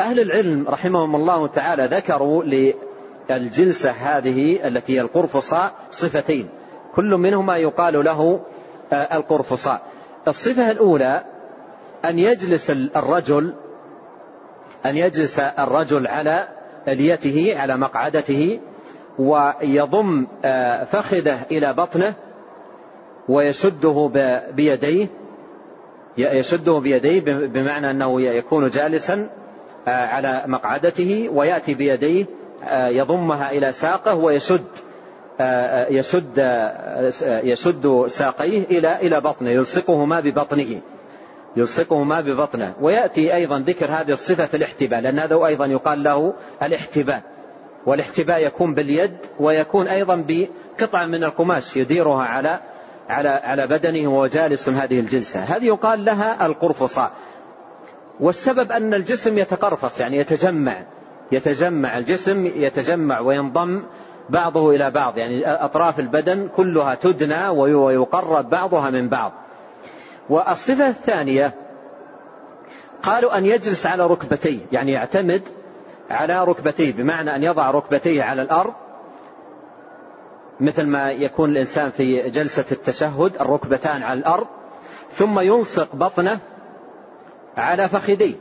أهل 0.00 0.20
العلم 0.20 0.68
رحمهم 0.68 1.16
الله 1.16 1.48
تعالى 1.48 1.86
ذكروا 1.86 2.44
للجلسة 3.30 3.90
هذه 3.90 4.68
التي 4.68 4.96
هي 4.96 5.00
القرفصاء 5.00 5.72
صفتين. 5.90 6.48
كل 6.96 7.10
منهما 7.10 7.56
يقال 7.56 8.04
له 8.04 8.40
القرفصاء. 8.92 9.82
الصفة 10.28 10.70
الأولى 10.70 11.24
أن 12.04 12.18
يجلس 12.18 12.70
الرجل 12.70 13.54
أن 14.86 14.96
يجلس 14.96 15.38
الرجل 15.38 16.06
على 16.06 16.48
اليته 16.88 17.52
على 17.56 17.76
مقعدته 17.76 18.60
ويضم 19.18 20.26
آه، 20.44 20.84
فخذه 20.84 21.38
إلى 21.50 21.72
بطنه 21.72 22.14
ويشده 23.28 24.10
بيديه 24.52 25.06
يشده 26.18 26.78
بيديه 26.78 27.20
بمعنى 27.46 27.90
أنه 27.90 28.20
يكون 28.20 28.68
جالسا 28.68 29.30
آه، 29.88 30.06
على 30.06 30.44
مقعدته 30.46 31.28
ويأتي 31.32 31.74
بيديه 31.74 32.26
آه، 32.64 32.88
يضمها 32.88 33.50
إلى 33.50 33.72
ساقه 33.72 34.14
ويشد 34.14 34.64
يشد 35.90 36.38
يشد 37.22 38.04
ساقيه 38.06 38.64
إلى 38.64 38.96
إلى 38.96 39.20
بطنه 39.20 39.50
يلصقهما 39.50 40.20
ببطنه 40.20 40.80
يلصقهما 41.56 42.20
ببطنه. 42.20 42.74
ويأتي 42.80 43.34
أيضا 43.34 43.58
ذكر 43.58 43.86
هذه 43.86 44.12
الصفة 44.12 44.46
في 44.46 44.56
الاحتباء 44.56 45.00
لأن 45.00 45.18
هذا 45.18 45.46
أيضا 45.46 45.66
يقال 45.66 46.02
له 46.02 46.34
الاحتباء 46.62 47.22
والاحتباء 47.86 48.46
يكون 48.46 48.74
باليد 48.74 49.16
ويكون 49.40 49.88
أيضا 49.88 50.24
بقطعة 50.28 51.06
من 51.06 51.24
القماش 51.24 51.76
يديرها 51.76 52.22
على 52.22 52.60
على 53.08 53.28
على 53.28 53.66
بدنه 53.66 54.08
وهو 54.08 54.26
جالس 54.26 54.68
هذه 54.68 55.00
الجلسة. 55.00 55.40
هذه 55.40 55.64
يقال 55.64 56.04
لها 56.04 56.46
القرفصاء 56.46 57.12
والسبب 58.20 58.72
أن 58.72 58.94
الجسم 58.94 59.38
يتقرفص 59.38 60.00
يعني 60.00 60.16
يتجمع 60.16 60.82
يتجمع 61.32 61.98
الجسم 61.98 62.46
يتجمع 62.46 63.20
وينضم 63.20 63.82
بعضه 64.30 64.70
إلى 64.74 64.90
بعض. 64.90 65.18
يعني 65.18 65.46
أطراف 65.46 66.00
البدن 66.00 66.48
كلها 66.56 66.94
تدنى 66.94 67.48
ويقرب 67.48 68.50
بعضها 68.50 68.90
من 68.90 69.08
بعض. 69.08 69.32
والصفة 70.28 70.88
الثانية 70.88 71.54
قالوا 73.02 73.38
أن 73.38 73.46
يجلس 73.46 73.86
على 73.86 74.06
ركبتيه 74.06 74.58
يعني 74.72 74.92
يعتمد 74.92 75.42
على 76.10 76.44
ركبتيه 76.44 76.92
بمعنى 76.92 77.36
أن 77.36 77.42
يضع 77.42 77.70
ركبتيه 77.70 78.22
على 78.22 78.42
الأرض 78.42 78.72
مثل 80.60 80.86
ما 80.86 81.10
يكون 81.10 81.50
الإنسان 81.50 81.90
في 81.90 82.30
جلسة 82.30 82.64
التشهد 82.72 83.36
الركبتان 83.40 84.02
على 84.02 84.20
الأرض 84.20 84.46
ثم 85.10 85.40
يلصق 85.40 85.96
بطنه 85.96 86.38
على 87.56 87.88
فخذيه. 87.88 88.34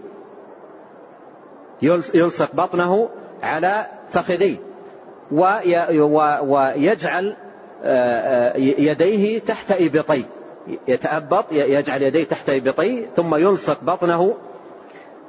يلصق 2.13 2.55
بطنه 2.55 3.09
على 3.43 3.87
فخذيه. 4.09 4.57
ويجعل 5.31 7.35
آه، 7.83 8.53
آه، 8.53 8.57
يديه 8.57 9.39
تحت 9.39 9.71
إبطيه 9.71 10.23
يتأبط 10.87 11.45
يجعل 11.51 12.01
يديه 12.01 12.23
تحت 12.23 12.49
إبطيه 12.49 13.05
ثم 13.15 13.35
يلصق 13.35 13.83
بطنه 13.83 14.33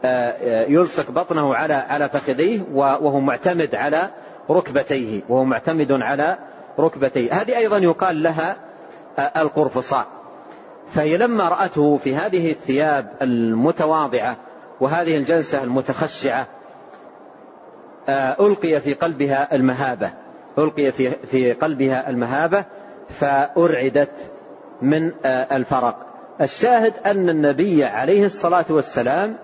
آه، 0.04 0.64
يلصق 0.68 1.10
بطنه 1.10 1.54
على 1.54 1.74
على 1.74 2.08
فخذيه 2.08 2.60
وهو 2.72 3.20
معتمد 3.20 3.74
على 3.74 4.10
ركبتيه 4.50 5.22
وهو 5.28 5.44
معتمد 5.44 5.92
على 5.92 6.38
ركبتيه. 6.78 7.32
هذه 7.32 7.56
أيضا 7.56 7.78
يقال 7.78 8.22
لها 8.22 8.56
القرفصاء. 9.36 10.06
فهي 10.90 11.16
لما 11.16 11.48
رأته 11.48 11.96
في 11.96 12.16
هذه 12.16 12.50
الثياب 12.50 13.06
المتواضعة 13.22 14.36
وهذه 14.80 15.16
الجلسة 15.16 15.62
المتخشعة 15.62 16.46
ألقي 18.08 18.80
في 18.80 18.94
قلبها 18.94 19.54
المهابة. 19.54 20.10
ألقي 20.58 20.92
في 20.92 21.10
في 21.10 21.52
قلبها 21.52 22.10
المهابة 22.10 22.64
فأرعدت 23.08 24.30
من 24.82 25.12
الفرق. 25.26 26.06
الشاهد 26.40 26.92
أن 27.06 27.28
النبي 27.28 27.84
عليه 27.84 28.24
الصلاة 28.24 28.66
والسلام 28.70 29.36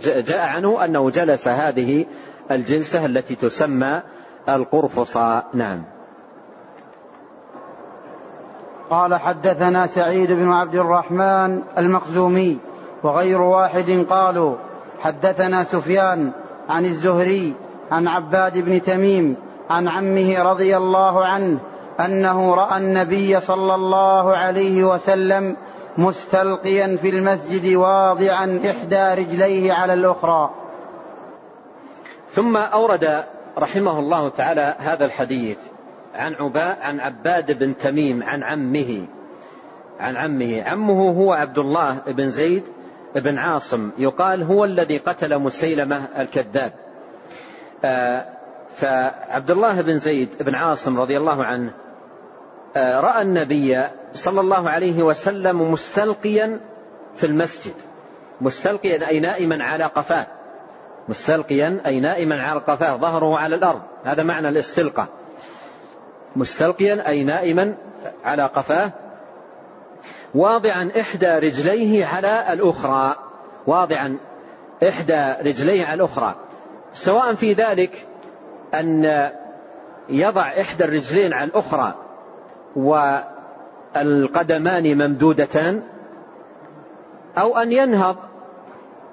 جاء 0.00 0.38
عنه 0.38 0.84
أنه 0.84 1.10
جلس 1.10 1.48
هذه 1.48 2.06
الجلسة 2.50 3.06
التي 3.06 3.34
تسمى 3.34 4.02
القرفصاء 4.48 5.46
نعم. 5.54 5.84
قال 8.90 9.14
حدثنا 9.14 9.86
سعيد 9.86 10.32
بن 10.32 10.52
عبد 10.52 10.74
الرحمن 10.74 11.62
المخزومي 11.78 12.58
وغير 13.02 13.40
واحد 13.40 14.06
قالوا 14.10 14.56
حدثنا 15.00 15.64
سفيان 15.64 16.32
عن 16.68 16.84
الزهري 16.84 17.54
عن 17.90 18.08
عباد 18.08 18.58
بن 18.58 18.82
تميم 18.82 19.36
عن 19.70 19.88
عمه 19.88 20.42
رضي 20.42 20.76
الله 20.76 21.24
عنه 21.24 21.58
أنه 22.00 22.54
رأى 22.54 22.78
النبي 22.78 23.40
صلى 23.40 23.74
الله 23.74 24.36
عليه 24.36 24.84
وسلم 24.84 25.56
مستلقيا 25.98 26.96
في 27.02 27.08
المسجد 27.08 27.74
واضعا 27.74 28.60
إحدى 28.70 29.22
رجليه 29.22 29.72
على 29.72 29.94
الأخرى. 29.94 30.50
ثم 32.28 32.56
أورد 32.56 33.24
رحمه 33.58 33.98
الله 33.98 34.28
تعالى 34.28 34.74
هذا 34.78 35.04
الحديث 35.04 35.58
عن 36.14 36.34
عباء 36.34 36.78
عن 36.82 37.00
عباد 37.00 37.58
بن 37.58 37.76
تميم 37.76 38.22
عن 38.22 38.42
عمه 38.42 39.06
عن 40.00 40.16
عمه. 40.16 40.62
عمه 40.62 41.10
هو 41.10 41.32
عبد 41.32 41.58
الله 41.58 41.98
بن 42.06 42.28
زيد 42.28 42.62
بن 43.20 43.38
عاصم 43.38 43.90
يقال 43.98 44.42
هو 44.42 44.64
الذي 44.64 44.98
قتل 44.98 45.38
مسيلمة 45.38 46.08
الكذاب. 46.18 46.72
آه، 47.84 48.24
فعبد 48.76 49.50
الله 49.50 49.80
بن 49.80 49.98
زيد 49.98 50.28
بن 50.40 50.54
عاصم 50.54 51.00
رضي 51.00 51.16
الله 51.16 51.44
عنه 51.44 51.70
آه، 52.76 53.00
رأى 53.00 53.22
النبي 53.22 53.88
صلى 54.12 54.40
الله 54.40 54.70
عليه 54.70 55.02
وسلم 55.02 55.72
مستلقيا 55.72 56.60
في 57.16 57.26
المسجد. 57.26 57.74
مستلقيا 58.40 59.08
أي 59.08 59.20
نائما 59.20 59.64
على 59.64 59.84
قفاه. 59.84 60.26
مستلقيا 61.08 61.80
أي 61.86 62.00
نائما 62.00 62.42
على 62.42 62.60
قفاه 62.60 62.96
ظهره 62.96 63.38
على 63.38 63.54
الأرض. 63.54 63.82
هذا 64.04 64.22
معنى 64.22 64.48
الاستلقاء. 64.48 65.08
مستلقيا 66.36 67.08
أي 67.08 67.24
نائما 67.24 67.74
على 68.24 68.42
قفاه 68.42 68.92
واضعا 70.36 70.90
إحدى 71.00 71.26
رجليه 71.26 72.06
على 72.06 72.52
الأخرى. 72.52 73.16
واضعا 73.66 74.16
إحدى 74.88 75.34
رجليه 75.40 75.84
على 75.84 75.94
الأخرى. 75.94 76.34
سواء 76.92 77.34
في 77.34 77.52
ذلك 77.52 78.06
أن 78.74 79.04
يضع 80.08 80.42
إحدى 80.60 80.84
الرجلين 80.84 81.32
على 81.32 81.50
الأخرى 81.50 81.94
والقدمان 83.96 84.98
ممدودتان 84.98 85.82
أو 87.38 87.58
أن 87.58 87.72
ينهض 87.72 88.16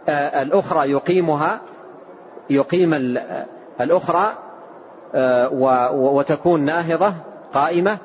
آه، 0.09 0.41
الأخرى 0.41 0.91
يقيمها 0.91 1.59
يقيم 2.49 2.93
الأخرى 3.81 4.33
آه، 5.15 5.49
وتكون 5.93 6.65
ناهضة 6.65 7.13
قائمة. 7.53 7.97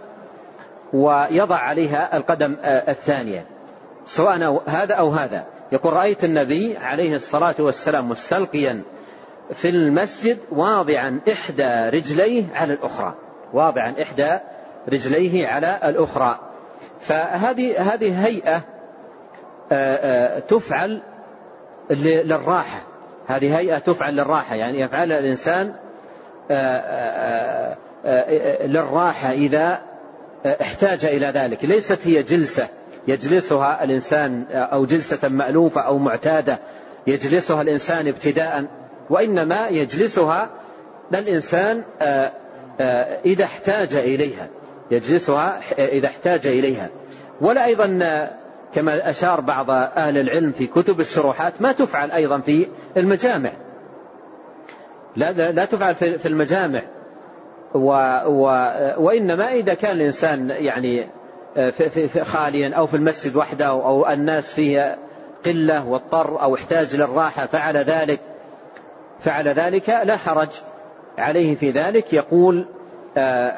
ويضع 0.92 1.57
عليها 1.57 2.16
القدم 2.16 2.57
آه، 2.62 2.90
الثانية. 2.90 3.46
سواء 4.07 4.62
هذا 4.66 4.94
أو 4.94 5.11
هذا. 5.11 5.44
يقول 5.72 5.92
رأيت 5.92 6.24
النبي 6.24 6.77
عليه 6.77 7.14
الصلاة 7.14 7.55
والسلام 7.59 8.09
مستلقيا 8.09 8.83
في 9.53 9.68
المسجد 9.68 10.38
واضعا 10.53 11.20
إحدى 11.33 11.96
رجليه 11.96 12.44
على 12.55 12.72
الأخرى. 12.72 13.14
واضعا 13.53 13.94
إحدى 14.03 14.38
رجليه 14.92 15.46
على 15.46 15.79
الأخرى. 15.85 16.38
فهذه 17.01 17.94
هذه 17.94 18.27
هيئة 18.27 18.62
تفعل 20.38 21.03
للراحة. 21.90 22.83
هذه 23.27 23.59
هيئة 23.59 23.79
تفعل 23.79 24.16
للراحة. 24.16 24.55
يعني 24.55 24.81
يفعلها 24.81 25.18
الإنسان 25.18 25.74
للراحة 28.66 29.33
إذا 29.33 29.81
احتاج 30.46 31.05
إلى 31.05 31.27
ذلك. 31.27 31.64
ليست 31.64 31.98
هي 32.05 32.22
جلسة 32.22 32.68
يجلسها 33.09 33.85
الإنسان 33.85 34.44
أو 34.51 34.85
جلسة 34.85 35.29
مألوفة 35.29 35.81
أو 35.81 35.98
معتادة 35.98 36.59
يجلسها 37.07 37.62
الإنسان 37.62 38.09
ابتداء 38.09 38.64
وإنما 39.11 39.68
يجلسها 39.68 40.51
الإنسان 41.14 41.83
إذا 43.27 43.44
احتاج 43.44 43.94
إليها. 43.94 44.48
يجلسها 44.90 45.61
إذا 45.79 46.07
احتاج 46.07 46.46
إليها. 46.46 46.88
ولا 47.40 47.64
أيضا 47.64 47.87
كما 48.74 49.11
أشار 49.11 49.40
بعض 49.40 49.70
أهل 49.70 50.18
العلم 50.18 50.53
في 50.53 50.66
كتب 50.66 51.01
الشروحات 51.01 51.62
ما 51.62 51.72
تفعل 51.72 52.11
أيضا 52.11 52.40
في 52.40 52.66
المجامع. 52.96 53.53
لا, 55.16 55.33
لا 55.33 55.64
تفعل 55.64 55.94
في 55.94 56.29
المجامع. 56.29 56.83
و 57.74 57.90
و 58.26 58.44
وإنما 58.98 59.52
إذا 59.52 59.74
كان 59.74 59.96
الإنسان 59.96 60.50
يعني 60.50 61.09
في 61.54 61.90
في 61.90 62.09
في 62.09 62.24
خاليا 62.24 62.74
أو 62.74 62.87
في 62.87 62.94
المسجد 62.94 63.37
وحده 63.37 63.66
أو 63.66 64.09
الناس 64.09 64.54
فيه 64.54 64.98
قلة 65.46 65.88
واضطر 65.88 66.42
أو 66.42 66.54
احتاج 66.54 66.96
للراحة 66.96 67.46
فعل 67.46 67.76
ذلك 67.76 68.20
فعل 69.20 69.48
ذلك 69.48 69.88
لا 69.88 70.16
حرج. 70.16 70.50
عليه 71.18 71.54
في 71.54 71.70
ذلك 71.70 72.12
يقول 72.12 72.66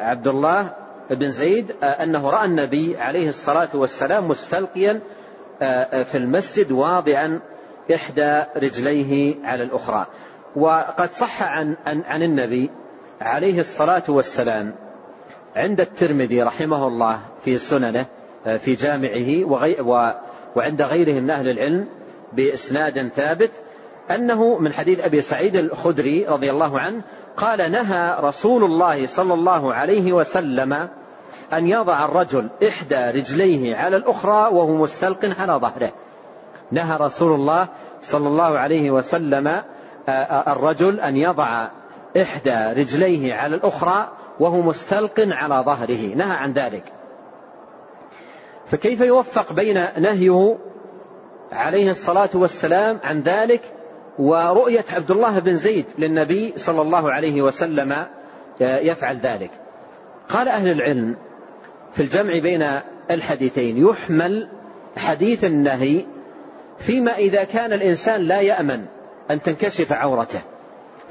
عبد 0.00 0.28
الله 0.28 0.70
بن 1.10 1.28
زيد 1.28 1.72
أنه 1.82 2.30
رأى 2.30 2.44
النبي 2.44 2.96
عليه 2.98 3.28
الصلاة 3.28 3.68
والسلام 3.74 4.28
مستلقيا 4.28 5.00
في 6.04 6.14
المسجد 6.14 6.72
واضعا 6.72 7.40
إحدى 7.94 8.42
رجليه 8.56 9.36
على 9.44 9.62
الأخرى. 9.62 10.06
وقد 10.56 11.12
صح 11.12 11.42
عن, 11.42 11.76
عن, 11.86 12.02
عن 12.02 12.22
النبي 12.22 12.70
عليه 13.20 13.60
الصلاة 13.60 14.02
والسلام 14.08 14.74
عند 15.56 15.80
الترمذي 15.80 16.42
رحمه 16.42 16.86
الله 16.86 17.20
في 17.44 17.58
سننه 17.58 18.06
في 18.58 18.74
جامعه 18.74 19.50
وغي 19.50 19.80
وعند 20.56 20.82
غيره 20.82 21.20
من 21.20 21.30
أهل 21.30 21.48
العلم 21.48 21.88
بإسناد 22.32 23.08
ثابت 23.08 23.50
أنه 24.10 24.58
من 24.58 24.72
حديث 24.72 25.00
أبي 25.00 25.20
سعيد 25.20 25.56
الخدري 25.56 26.26
رضي 26.26 26.50
الله 26.50 26.80
عنه 26.80 27.02
قال 27.36 27.72
نهى 27.72 28.16
رسول 28.20 28.64
الله 28.64 29.06
صلى 29.06 29.34
الله 29.34 29.74
عليه 29.74 30.12
وسلم 30.12 30.72
أن 31.52 31.66
يضع 31.66 32.04
الرجل 32.04 32.50
إحدى 32.68 33.18
رجليه 33.18 33.76
على 33.76 33.96
الأخرى 33.96 34.54
وهو 34.54 34.76
مستلق 34.76 35.40
على 35.40 35.52
ظهره. 35.52 35.92
نهى 36.72 36.96
رسول 36.96 37.32
الله 37.32 37.68
صلى 38.02 38.28
الله 38.28 38.58
عليه 38.58 38.90
وسلم 38.90 39.62
الرجل 40.48 41.00
أن 41.00 41.16
يضع 41.16 41.68
إحدى 42.16 42.80
رجليه 42.80 43.34
على 43.34 43.56
الأخرى 43.56 44.08
وهو 44.40 44.62
مستلق 44.62 45.14
على 45.18 45.62
ظهره. 45.66 46.14
نهى 46.14 46.36
عن 46.36 46.52
ذلك. 46.52 46.84
فكيف 48.66 49.00
يوفق 49.00 49.52
بين 49.52 49.86
نهيه 49.98 50.58
عليه 51.52 51.90
الصلاة 51.90 52.30
والسلام 52.34 53.00
عن 53.04 53.20
ذلك 53.20 53.62
ورؤية 54.18 54.84
عبد 54.90 55.10
الله 55.10 55.38
بن 55.38 55.54
زيد 55.54 55.86
للنبي 55.98 56.52
صلى 56.56 56.82
الله 56.82 57.12
عليه 57.12 57.42
وسلم 57.42 58.06
يفعل 58.60 59.16
ذلك؟ 59.16 59.50
قال 60.28 60.48
أهل 60.48 60.70
العلم 60.70 61.16
في 61.92 62.02
الجمع 62.02 62.38
بين 62.38 62.66
الحديثين 63.10 63.86
يحمل 63.86 64.48
حديث 64.96 65.44
النهي 65.44 66.06
فيما 66.78 67.16
إذا 67.16 67.44
كان 67.44 67.72
الإنسان 67.72 68.20
لا 68.20 68.40
يأمن 68.40 68.84
أن 69.30 69.40
تنكشف 69.40 69.92
عورته. 69.92 70.40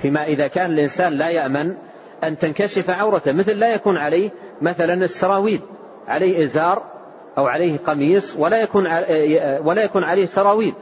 فيما 0.01 0.23
إذا 0.23 0.47
كان 0.47 0.71
الإنسان 0.71 1.13
لا 1.13 1.29
يأمن 1.29 1.75
أن 2.23 2.37
تنكشف 2.37 2.89
عورته 2.89 3.31
مثل 3.31 3.59
لا 3.59 3.73
يكون 3.73 3.97
عليه 3.97 4.31
مثلا 4.61 4.93
السراويل 4.93 5.61
عليه 6.07 6.43
إزار 6.43 6.83
أو 7.37 7.47
عليه 7.47 7.77
قميص 7.77 8.35
ولا 8.37 8.61
يكون 8.61 8.87
ولا 9.65 9.83
يكون 9.83 10.03
عليه 10.03 10.25
سراويل. 10.25 10.73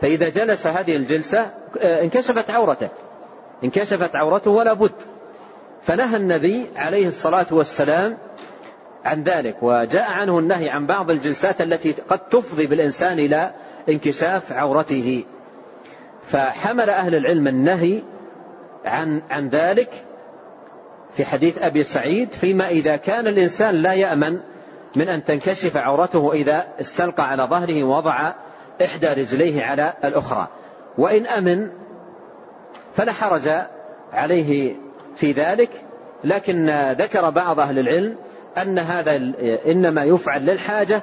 فإذا 0.00 0.28
جلس 0.28 0.66
هذه 0.66 0.96
الجلسة 0.96 1.50
انكشفت 1.82 2.50
عورته. 2.50 2.88
انكشفت 3.64 4.16
عورته 4.16 4.50
ولا 4.50 4.72
بد. 4.72 4.92
فنهى 5.82 6.16
النبي 6.16 6.66
عليه 6.76 7.06
الصلاة 7.06 7.46
والسلام 7.50 8.18
عن 9.04 9.22
ذلك 9.22 9.56
وجاء 9.62 10.10
عنه 10.10 10.38
النهي 10.38 10.70
عن 10.70 10.86
بعض 10.86 11.10
الجلسات 11.10 11.60
التي 11.60 11.94
قد 12.08 12.18
تفضي 12.18 12.66
بالإنسان 12.66 13.18
إلى 13.18 13.50
انكشاف 13.88 14.52
عورته. 14.52 15.24
فحمل 16.26 16.90
أهل 16.90 17.14
العلم 17.14 17.48
النهي 17.48 18.02
عن 18.88 19.22
عن 19.30 19.48
ذلك 19.48 20.04
في 21.14 21.24
حديث 21.24 21.58
أبي 21.62 21.84
سعيد 21.84 22.32
فيما 22.32 22.68
إذا 22.68 22.96
كان 22.96 23.26
الإنسان 23.26 23.74
لا 23.74 23.92
يأمن 23.92 24.40
من 24.96 25.08
أن 25.08 25.24
تنكشف 25.24 25.76
عورته 25.76 26.32
إذا 26.32 26.66
استلقى 26.80 27.30
على 27.30 27.42
ظهره 27.42 27.84
ووضع 27.84 28.32
إحدى 28.84 29.06
رجليه 29.06 29.62
على 29.62 29.92
الأخرى. 30.04 30.48
وإن 30.98 31.26
أمن 31.26 31.70
فلا 32.94 33.12
حرج 33.12 33.48
عليه 34.12 34.76
في 35.16 35.32
ذلك 35.32 35.70
لكن 36.24 36.70
ذكر 36.98 37.30
بعض 37.30 37.60
أهل 37.60 37.78
العلم 37.78 38.16
أن 38.62 38.78
هذا 38.78 39.16
إنما 39.66 40.04
يفعل 40.04 40.46
للحاجة 40.46 41.02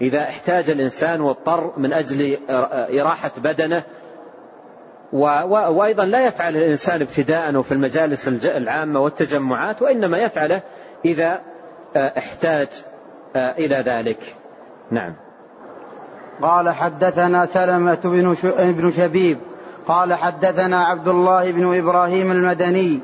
إذا 0.00 0.22
احتاج 0.22 0.70
الإنسان 0.70 1.20
واضطر 1.20 1.72
من 1.76 1.92
أجل 1.92 2.38
إراحة 3.00 3.32
بدنه 3.36 3.82
وأيضا 5.12 6.04
لا 6.04 6.26
يفعل 6.26 6.56
الإنسان 6.56 7.02
ابتداء 7.02 7.56
وفي 7.56 7.72
المجالس 7.72 8.28
العامة 8.44 9.00
والتجمعات 9.00 9.82
وإنما 9.82 10.18
يفعله 10.18 10.62
إذا 11.04 11.40
احتاج 11.96 12.68
إلى 13.36 13.76
ذلك. 13.86 14.36
نعم. 14.90 15.14
قال 16.42 16.70
حدثنا 16.70 17.46
سلمة 17.46 18.34
بن 18.58 18.90
شبيب. 18.90 19.38
قال 19.86 20.14
حدثنا 20.14 20.84
عبد 20.84 21.08
الله 21.08 21.50
بن 21.50 21.78
إبراهيم 21.78 22.32
المدني. 22.32 23.00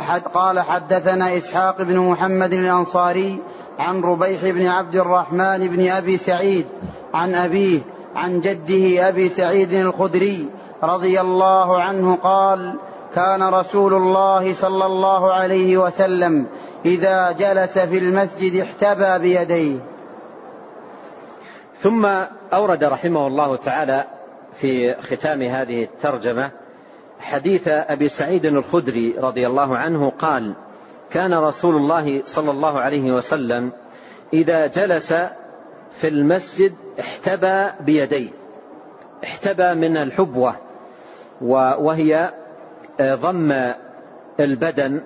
حد 0.00 0.22
قال 0.22 0.60
حدثنا 0.60 1.36
إسحاق 1.36 1.82
بن 1.82 1.98
محمد 1.98 2.52
الأنصاري 2.52 3.38
عن 3.78 4.00
ربيح 4.00 4.40
بن 4.42 4.66
عبد 4.66 4.96
الرحمن 4.96 5.68
بن 5.68 5.88
أبي 5.90 6.16
سعيد 6.16 6.66
عن 7.14 7.34
أبيه 7.34 7.80
عن 8.16 8.40
جده 8.40 9.08
أبي 9.08 9.28
سعيد 9.28 9.72
الخدري 9.72 10.48
رضي 10.82 11.20
الله 11.20 11.82
عنه 11.82 12.16
قال 12.16 12.74
كان 13.14 13.42
رسول 13.42 13.94
الله 13.94 14.54
صلى 14.54 14.86
الله 14.86 15.32
عليه 15.32 15.76
وسلم 15.76 16.46
إذا 16.84 17.32
جلس 17.32 17.78
في 17.78 17.98
المسجد 17.98 18.60
احتبى 18.60 19.18
بيديه. 19.18 19.76
ثم 21.78 22.06
أورد 22.52 22.84
رحمه 22.84 23.26
الله 23.26 23.56
تعالى 23.56 24.04
في 24.54 24.94
ختام 24.94 25.42
هذه 25.42 25.82
الترجمة 25.84 26.50
حديث 27.20 27.68
أبي 27.68 28.08
سعيد 28.08 28.44
الخدري 28.44 29.14
رضي 29.18 29.46
الله 29.46 29.76
عنه 29.76 30.10
قال 30.10 30.54
كان 31.10 31.34
رسول 31.34 31.76
الله 31.76 32.22
صلى 32.24 32.50
الله 32.50 32.80
عليه 32.80 33.12
وسلم 33.12 33.72
إذا 34.32 34.66
جلس 34.66 35.12
في 35.92 36.08
المسجد 36.08 36.74
احتبى 37.00 37.70
بيديه. 37.80 38.30
احتبى 39.24 39.74
من 39.74 39.96
الحبوة. 39.96 40.69
وهي 41.40 42.30
ضم 43.00 43.72
البدن 44.40 45.02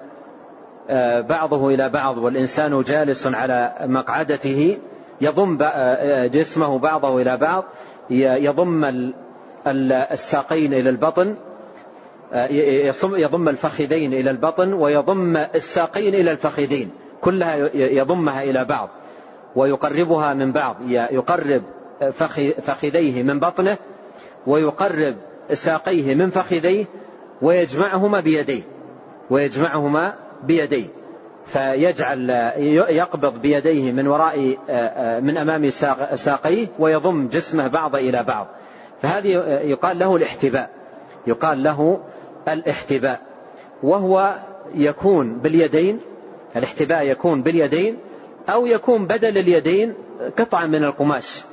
بعضه 1.29 1.69
إلى 1.69 1.89
بعض 1.89 2.19
والإنسان 2.19 2.83
جالس 2.83 3.27
على 3.27 3.75
مقعدته 3.81 4.79
يضم 5.21 5.59
جسمه 6.27 6.79
بعضه 6.79 7.23
إلى 7.23 7.37
بعض 7.37 7.65
يضم 8.11 9.13
الساقين 9.67 10.75
إلى 10.75 10.91
البطن 10.91 11.37
يضم 13.01 13.49
الفخذين 13.49 14.13
إلى 14.13 14.31
البطن 14.31 14.73
ويضم 14.73 15.37
الساقين 15.37 16.15
إلى 16.15 16.31
الفخذين 16.31 16.91
كلها 17.21 17.55
يضمها 17.75 18.43
إلى 18.43 18.65
بعض 18.65 18.89
ويقربها 19.57 20.35
من 20.35 20.53
بعض 20.53 20.77
يقرب 20.91 21.63
فخذيه 22.63 23.23
من 23.23 23.41
بطنه 23.41 23.79
ويقرب 24.47 25.15
ساقيه 25.53 26.15
من 26.15 26.31
فخذيه 26.31 26.87
ويجمعهما 27.43 28.21
بيديه 28.21 28.63
ويجمعهما 29.31 30.15
بيديه. 30.43 30.87
فيجعل 31.47 32.31
يقبض 32.91 33.41
بيديه 33.41 33.93
من 33.93 34.07
وراء 34.07 34.39
من 35.21 35.37
أمام 35.37 35.71
ساقيه 36.15 36.69
ويضم 36.79 37.29
جسمه 37.29 37.69
بعض 37.69 37.97
إلى 37.97 38.23
بعض. 38.23 38.47
فهذه 39.03 39.29
يقال 39.65 39.99
له 39.99 40.17
الاحتباء 40.17 40.71
يقال 41.27 41.63
له 41.63 42.01
الاحتباء. 42.49 43.21
وهو 43.83 44.35
يكون 44.75 45.39
باليدين 45.39 46.01
الاحتباء 46.57 47.07
يكون 47.07 47.43
باليدين 47.43 47.99
أو 48.49 48.67
يكون 48.67 49.07
بدل 49.07 49.39
اليدين 49.39 49.95
قطعة 50.39 50.67
من 50.67 50.85
القماش. 50.85 51.45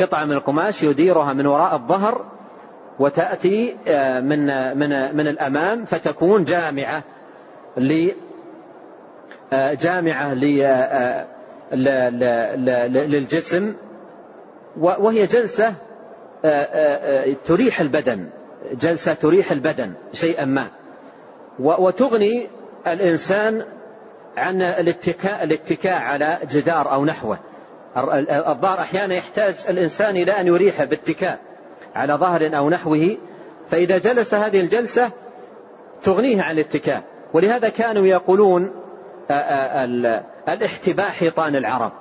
قطعة 0.00 0.24
من 0.24 0.32
القماش 0.32 0.82
يديرها 0.82 1.32
من 1.32 1.46
وراء 1.46 1.74
الظهر 1.74 2.24
وتأتي 2.98 3.76
آه، 3.86 4.20
من 4.20 4.46
من 4.78 5.16
من 5.16 5.28
الأمام 5.28 5.84
فتكون 5.84 6.44
جامعة 6.44 7.02
ل 7.76 8.10
آه، 9.52 9.74
جامعة 9.74 10.32
آه، 10.62 11.26
للجسم 12.86 13.74
وهي 14.76 15.26
جلسة 15.26 15.74
تريح 17.44 17.80
البدن 17.80 18.28
جلسة 18.72 19.14
تريح 19.14 19.52
البدن 19.52 19.92
شيئا 20.12 20.44
ما. 20.44 20.66
وتغني 21.58 22.46
الإنسان 22.86 23.64
عن 24.36 24.62
الاتكاء 24.62 25.44
الاتكاء 25.44 25.98
على 26.02 26.38
جدار 26.50 26.92
أو 26.92 27.04
نحوه. 27.04 27.38
الظهر 27.96 28.80
أحيانا 28.80 29.14
يحتاج 29.14 29.54
الإنسان 29.68 30.16
إلى 30.16 30.32
أن 30.32 30.46
يريح 30.46 30.84
باتكاء. 30.84 31.47
على 31.94 32.14
ظهر 32.14 32.56
أو 32.56 32.70
نحوه 32.70 33.16
فإذا 33.70 33.98
جلس 33.98 34.34
هذه 34.34 34.60
الجلسة 34.60 35.10
تغنيه 36.02 36.42
عن 36.42 36.54
الاتكاء. 36.54 37.02
ولهذا 37.34 37.68
كانوا 37.68 38.06
يقولون 38.06 38.70
الاحتباء 40.48 41.10
حيطان 41.10 41.56
العرب. 41.56 41.92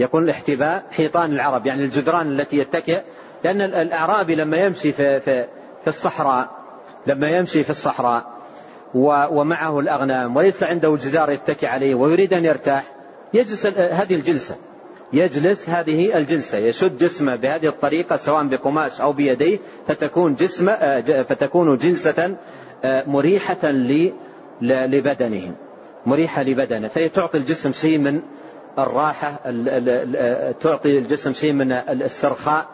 يقول 0.00 0.24
الاحتباء 0.24 0.82
حيطان 0.90 1.32
العرب 1.32 1.66
يعني 1.66 1.84
الجدران 1.84 2.40
التي 2.40 2.56
يتكئ. 2.56 3.02
لأن 3.44 3.60
الأعرابي 3.60 4.34
لما 4.34 4.56
يمشي 4.56 4.92
في, 4.92 5.20
في, 5.20 5.46
في 5.82 5.88
الصحراء 5.88 6.48
لما 7.06 7.28
يمشي 7.28 7.64
في 7.64 7.70
الصحراء 7.70 8.40
ومعه 8.94 9.78
الأغنام 9.78 10.36
وليس 10.36 10.62
عنده 10.62 10.96
جدار 11.02 11.30
يتكي 11.30 11.66
عليه 11.66 11.94
ويريد 11.94 12.34
أن 12.34 12.44
يرتاح 12.44 12.84
يجلس 13.34 13.66
هذه 13.66 14.14
الجلسة. 14.14 14.56
يجلس 15.12 15.68
هذه 15.68 16.16
الجلسة 16.16 16.58
يشد 16.58 16.98
جسمه 16.98 17.36
بهذه 17.36 17.66
الطريقة 17.66 18.16
سواء 18.16 18.44
بقماش 18.44 19.00
أو 19.00 19.12
بيديه 19.12 19.58
فتكون 19.86 20.34
جسم 20.34 20.68
آه، 20.68 21.22
فتكون 21.22 21.76
جلسة 21.76 22.36
آه، 22.84 23.04
مريحة 23.06 23.70
لبدنه. 24.62 25.54
مريحة 26.06 26.42
لبدنه. 26.42 26.88
فهي 26.88 27.08
تعطي 27.08 27.38
الجسم 27.38 27.72
شيء 27.72 27.98
من 27.98 28.20
الراحة 28.78 29.32
تعطي 30.60 30.98
الجسم 30.98 31.32
شيء 31.32 31.52
من 31.52 31.72
الاسترخاء. 31.72 32.66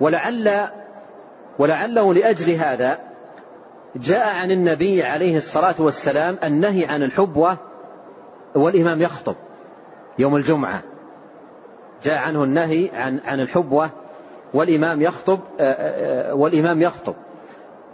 ولعل 0.00 0.68
ولعله 1.58 2.14
لأجل 2.14 2.50
هذا 2.50 2.98
جاء 3.96 4.28
عن 4.28 4.50
النبي 4.50 5.02
عليه 5.02 5.36
الصلاة 5.36 5.74
والسلام 5.78 6.38
النهي 6.44 6.84
عن 6.84 7.02
الحبوة 7.02 7.56
والإمام 8.54 9.02
يخطب 9.02 9.36
يوم 10.18 10.36
الجمعة. 10.36 10.93
جاء 12.04 12.18
عنه 12.18 12.44
النهي 12.44 12.90
عن 12.94 13.20
عن 13.24 13.40
الحبوة 13.40 13.90
والإمام 14.54 15.02
يخطب 15.02 15.40
آه، 15.60 15.62
آه، 15.62 16.30
آه، 16.30 16.34
والإمام 16.34 16.82
يخطب. 16.82 17.14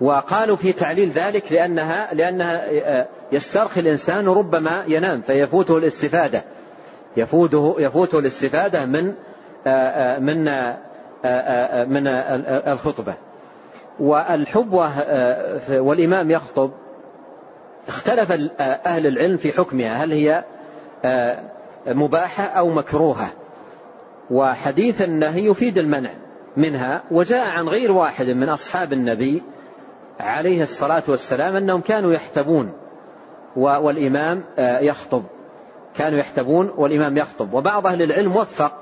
وقالوا 0.01 0.57
في 0.57 0.73
تعليل 0.73 1.11
ذلك 1.11 1.53
لأنها 1.53 2.15
لأنها 2.15 3.07
يسترخي 3.33 3.81
الإنسان 3.81 4.29
ربما 4.29 4.85
ينام 4.89 5.21
فيفوته 5.21 5.77
الاستفادة. 5.77 6.43
يفوته 7.17 7.77
يفوته 7.79 8.19
الاستفادة 8.19 8.85
من 8.87 9.05
من 10.25 10.45
من 11.89 12.07
الخطبة. 12.67 13.15
والحبوة 14.01 14.91
والإمام 15.71 16.31
يخطب 16.31 16.71
اختلف 17.89 18.33
أهل 18.61 19.07
العلم 19.07 19.37
في 19.37 19.53
حكمها. 19.53 20.05
هل 20.05 20.13
هي 20.13 20.45
مباحة 21.87 22.45
أو 22.45 22.69
مكروهة؟ 22.69 23.31
وحديث 24.31 25.03
النهي 25.03 25.45
يفيد 25.45 25.79
المنع 25.79 26.11
منها 26.57 27.03
وجاء 27.11 27.49
عن 27.49 27.69
غير 27.69 27.93
واحد 27.93 28.27
من 28.27 28.49
أصحاب 28.49 28.93
النبي 28.93 29.43
عليه 30.21 30.63
الصلاة 30.63 31.03
والسلام 31.09 31.57
أنهم 31.57 31.81
كانوا 31.81 32.13
يحتبون 32.13 32.73
والإمام 33.57 34.45
آه، 34.59 34.79
يخطب. 34.79 35.23
كانوا 35.97 36.19
يحتبون 36.19 36.71
والإمام 36.77 37.17
يخطب. 37.19 37.55
وبعض 37.55 37.87
أهل 37.87 38.03
العلم 38.03 38.37
وفق 38.37 38.73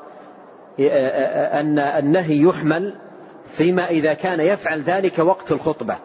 آه، 0.81 0.83
آه، 0.83 1.61
أن 1.61 1.79
النهي 1.79 2.43
يحمل 2.43 2.95
فيما 3.47 3.87
إذا 3.87 4.15
كان 4.15 4.41
يفعل 4.41 4.83
ذلك 4.83 5.19
وقت 5.19 5.53
الخطبة. 5.53 5.97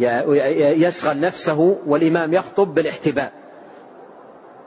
يشغل 0.00 1.20
نفسه 1.20 1.78
والإمام 1.86 2.34
يخطب 2.34 2.74
بالاحتباء. 2.74 3.32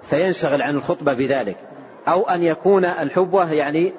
فينشغل 0.03 0.61
عن 0.61 0.75
الخطبة 0.75 1.13
بذلك. 1.13 1.57
أو 2.07 2.29
أن 2.29 2.43
يكون 2.43 2.85
الحبوة 2.85 3.51
يعني 3.51 3.93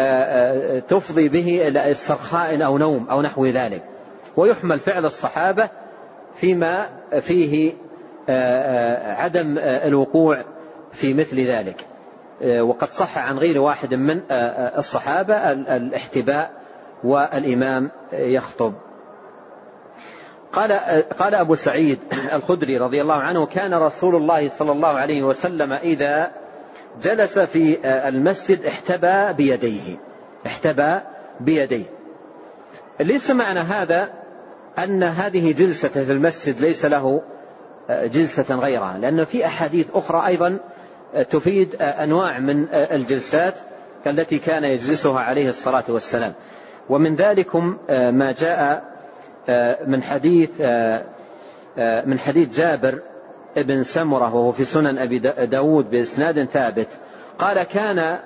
آه، 0.00 0.76
آه، 0.76 0.78
تفضي 0.78 1.28
به 1.28 1.68
إلى 1.68 1.90
استرخاء 1.90 2.64
أو 2.64 2.78
نوم 2.78 3.06
أو 3.10 3.22
نحو 3.22 3.46
ذلك. 3.46 3.82
ويحمل 4.36 4.80
فعل 4.80 5.04
الصحابة 5.04 5.68
فيما 6.34 6.88
فيه 7.20 7.72
آه، 8.28 9.14
عدم 9.14 9.58
الوقوع 9.58 10.44
في 10.92 11.14
مثل 11.14 11.40
ذلك. 11.40 11.86
وقد 12.60 12.90
صح 12.90 13.18
عن 13.18 13.38
غير 13.38 13.60
واحد 13.60 13.94
من 13.94 14.20
الصحابة 14.78 15.34
الاحتباء 15.52 16.50
والإمام 17.04 17.90
يخطب. 18.12 18.74
قال 20.52 20.72
قال 21.18 21.34
أبو 21.34 21.54
سعيد 21.54 21.98
الخدري 22.32 22.78
رضي 22.78 23.02
الله 23.02 23.14
عنه 23.14 23.46
كان 23.46 23.74
رسول 23.74 24.16
الله 24.16 24.48
صلى 24.48 24.72
الله 24.72 24.88
عليه 24.88 25.22
وسلم 25.22 25.72
إذا 25.72 26.30
جلس 27.02 27.38
في 27.38 27.78
المسجد 28.08 28.64
احتبى 28.64 29.32
بيديه. 29.32 29.96
احتبى 30.46 31.00
بيديه. 31.40 31.84
ليس 33.00 33.30
معنى 33.30 33.60
هذا 33.60 34.10
أن 34.78 35.02
هذه 35.02 35.52
جلسة 35.52 35.88
في 35.88 36.12
المسجد 36.12 36.60
ليس 36.60 36.84
له 36.84 37.22
جلسة 37.90 38.54
غيرها 38.54 38.98
لأن 38.98 39.24
في 39.24 39.46
أحاديث 39.46 39.90
أخرى 39.94 40.26
أيضا 40.26 40.58
تفيد 41.30 41.76
أنواع 41.80 42.38
من 42.38 42.68
الجلسات 42.72 43.54
التي 44.06 44.38
كان 44.38 44.64
يجلسها 44.64 45.20
عليه 45.20 45.48
الصلاة 45.48 45.84
والسلام. 45.88 46.34
ومن 46.88 47.14
ذلكم 47.14 47.78
ما 47.90 48.32
جاء 48.32 48.84
من 49.86 50.02
حديث 50.02 50.50
من 52.06 52.18
حديث 52.18 52.58
جابر 52.58 53.02
ابن 53.56 53.82
سمرة 53.82 54.34
وهو 54.34 54.52
في 54.52 54.64
سنن 54.64 54.98
أبي 54.98 55.18
داود 55.46 55.90
بإسناد 55.90 56.44
ثابت 56.44 56.88
قال 57.38 57.62
كان 57.62 58.18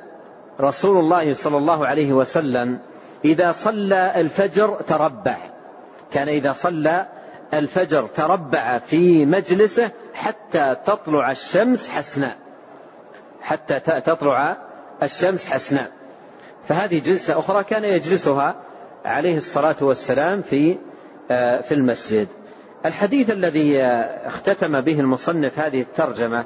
رسول 0.60 0.98
الله 0.98 1.32
صلى 1.32 1.56
الله 1.56 1.86
عليه 1.86 2.12
وسلم 2.12 2.78
إذا 3.24 3.52
صلى 3.52 4.20
الفجر 4.20 4.80
تربع 4.86 5.36
كان 6.12 6.28
إذا 6.28 6.52
صلى 6.52 7.06
الفجر 7.54 8.06
تربع 8.06 8.78
في 8.78 9.26
مجلسه 9.26 9.90
حتى 10.14 10.76
تطلع 10.84 11.30
الشمس 11.30 11.88
حسناء 11.90 12.36
حتى 13.42 13.80
تطلع 13.80 14.56
الشمس 15.02 15.46
حسناء 15.46 15.90
فهذه 16.64 16.98
جلسة 16.98 17.38
أخرى 17.38 17.64
كان 17.64 17.84
يجلسها 17.84 18.54
عليه 19.04 19.36
الصلاة 19.36 19.76
والسلام 19.80 20.42
في 20.42 20.78
آه، 21.30 21.60
في 21.60 21.74
المسجد. 21.74 22.28
الحديث 22.86 23.30
الذي 23.30 23.82
اختتم 24.26 24.80
به 24.80 25.00
المصنف 25.00 25.58
هذه 25.58 25.80
الترجمة 25.80 26.44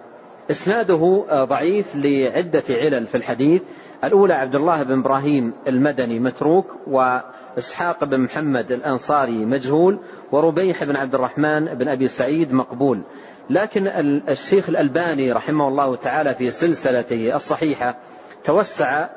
إسناده 0.50 1.24
ضعيف 1.32 1.96
لعدة 1.96 2.62
علل 2.70 3.06
في 3.06 3.16
الحديث. 3.16 3.62
الأولى 4.04 4.34
عبد 4.34 4.54
الله 4.54 4.82
بن 4.82 4.98
إبراهيم 4.98 5.52
المدني 5.66 6.20
متروك 6.20 6.66
وإسحاق 6.86 8.04
بن 8.04 8.20
محمد 8.20 8.72
الأنصاري 8.72 9.44
مجهول 9.44 9.98
وربيح 10.32 10.84
بن 10.84 10.96
عبد 10.96 11.14
الرحمن 11.14 11.64
بن 11.64 11.88
أبي 11.88 12.08
سعيد 12.08 12.52
مقبول. 12.52 13.02
لكن 13.50 13.86
الشيخ 14.28 14.68
الألباني 14.68 15.32
رحمه 15.32 15.68
الله 15.68 15.96
تعالى 15.96 16.34
في 16.34 16.50
سلسلته 16.50 17.36
الصحيحة 17.36 17.96
توسع 18.44 19.08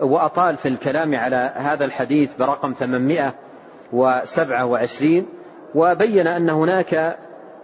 وأطال 0.00 0.56
في 0.56 0.68
الكلام 0.68 1.14
على 1.14 1.52
هذا 1.56 1.84
الحديث 1.84 2.34
برقم 2.34 2.72
827 2.72 5.26
وبين 5.74 6.26
أن 6.26 6.50
هناك 6.50 7.16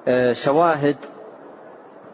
آه، 0.09 0.33
شواهد 0.33 0.97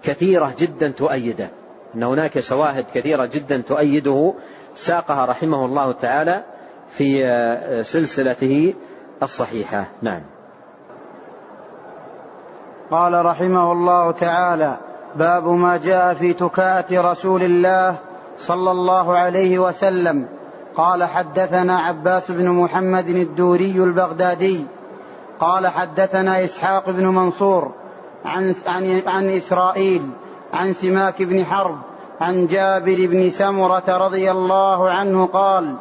كثيرة 0.02 0.52
جدا 0.58 0.88
تؤيده. 0.88 1.48
أن 1.94 2.02
هناك 2.02 2.40
شواهد 2.40 2.84
كثيرة 2.94 3.26
جدا 3.26 3.62
تؤيده 3.68 4.34
ساقها 4.74 5.24
رحمه 5.26 5.64
الله 5.64 5.92
تعالى 5.92 6.44
في 6.90 7.26
آه، 7.26 7.82
سلسلته 7.82 8.74
الصحيحة. 9.22 9.86
نعم. 10.02 10.22
قال 12.90 13.26
رحمه 13.26 13.72
الله 13.72 14.10
تعالى 14.10 14.76
باب 15.16 15.48
ما 15.48 15.76
جاء 15.76 16.14
في 16.14 16.32
تكاءة 16.32 17.00
رسول 17.12 17.42
الله 17.42 17.96
صلى 18.38 18.70
الله 18.70 19.18
عليه 19.18 19.58
وسلم. 19.58 20.26
قال 20.76 21.04
حدثنا 21.04 21.78
عباس 21.78 22.30
بن 22.30 22.48
محمد 22.48 23.08
الدوري 23.08 23.84
البغدادي 23.84 24.66
قال 25.40 25.66
حدثنا 25.66 26.44
إسحاق 26.44 26.90
بن 26.90 27.06
منصور 27.06 27.72
عن, 28.24 28.54
عن, 28.66 29.02
عن 29.06 29.30
إسرائيل 29.30 30.10
عن 30.52 30.72
سماك 30.72 31.22
بن 31.22 31.44
حرب 31.44 31.78
عن 32.20 32.46
جابر 32.46 33.06
بن 33.06 33.30
سمرة 33.30 33.84
رضي 33.88 34.30
الله 34.30 34.90
عنه 34.90 35.26
قال 35.26 35.76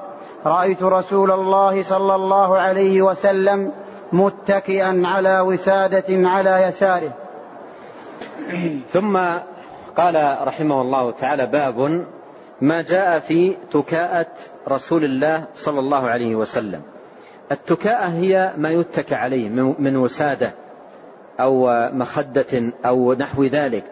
رأيت 0.46 0.84
رسول 0.84 1.32
الله 1.32 1.84
صلى 1.84 2.16
الله 2.16 2.58
عليه 2.58 3.02
وسلم 3.02 3.72
متكئا 4.14 5.02
على 5.06 5.40
وسادة 5.40 6.30
على 6.30 6.64
يساره. 6.64 7.14
ثم 8.90 9.20
قال 9.98 10.38
رحمه 10.48 10.82
الله 10.82 11.12
تعالى 11.12 11.46
باب 11.46 12.06
ما 12.62 12.82
جاء 12.82 13.20
في 13.20 13.58
تكاءة 13.72 14.28
رسول 14.70 15.04
الله 15.04 15.48
صلى 15.56 15.80
الله 15.80 16.10
عليه 16.10 16.36
وسلم. 16.36 16.82
التكاءة 17.54 18.06
هي 18.08 18.54
ما 18.58 18.70
يتكى 18.70 19.16
عليه 19.16 19.50
من 19.80 19.98
وسادة 19.98 20.54
أو 21.40 21.70
مخدة 21.94 22.74
أو 22.86 23.14
نحو 23.14 23.44
ذلك. 23.44 23.84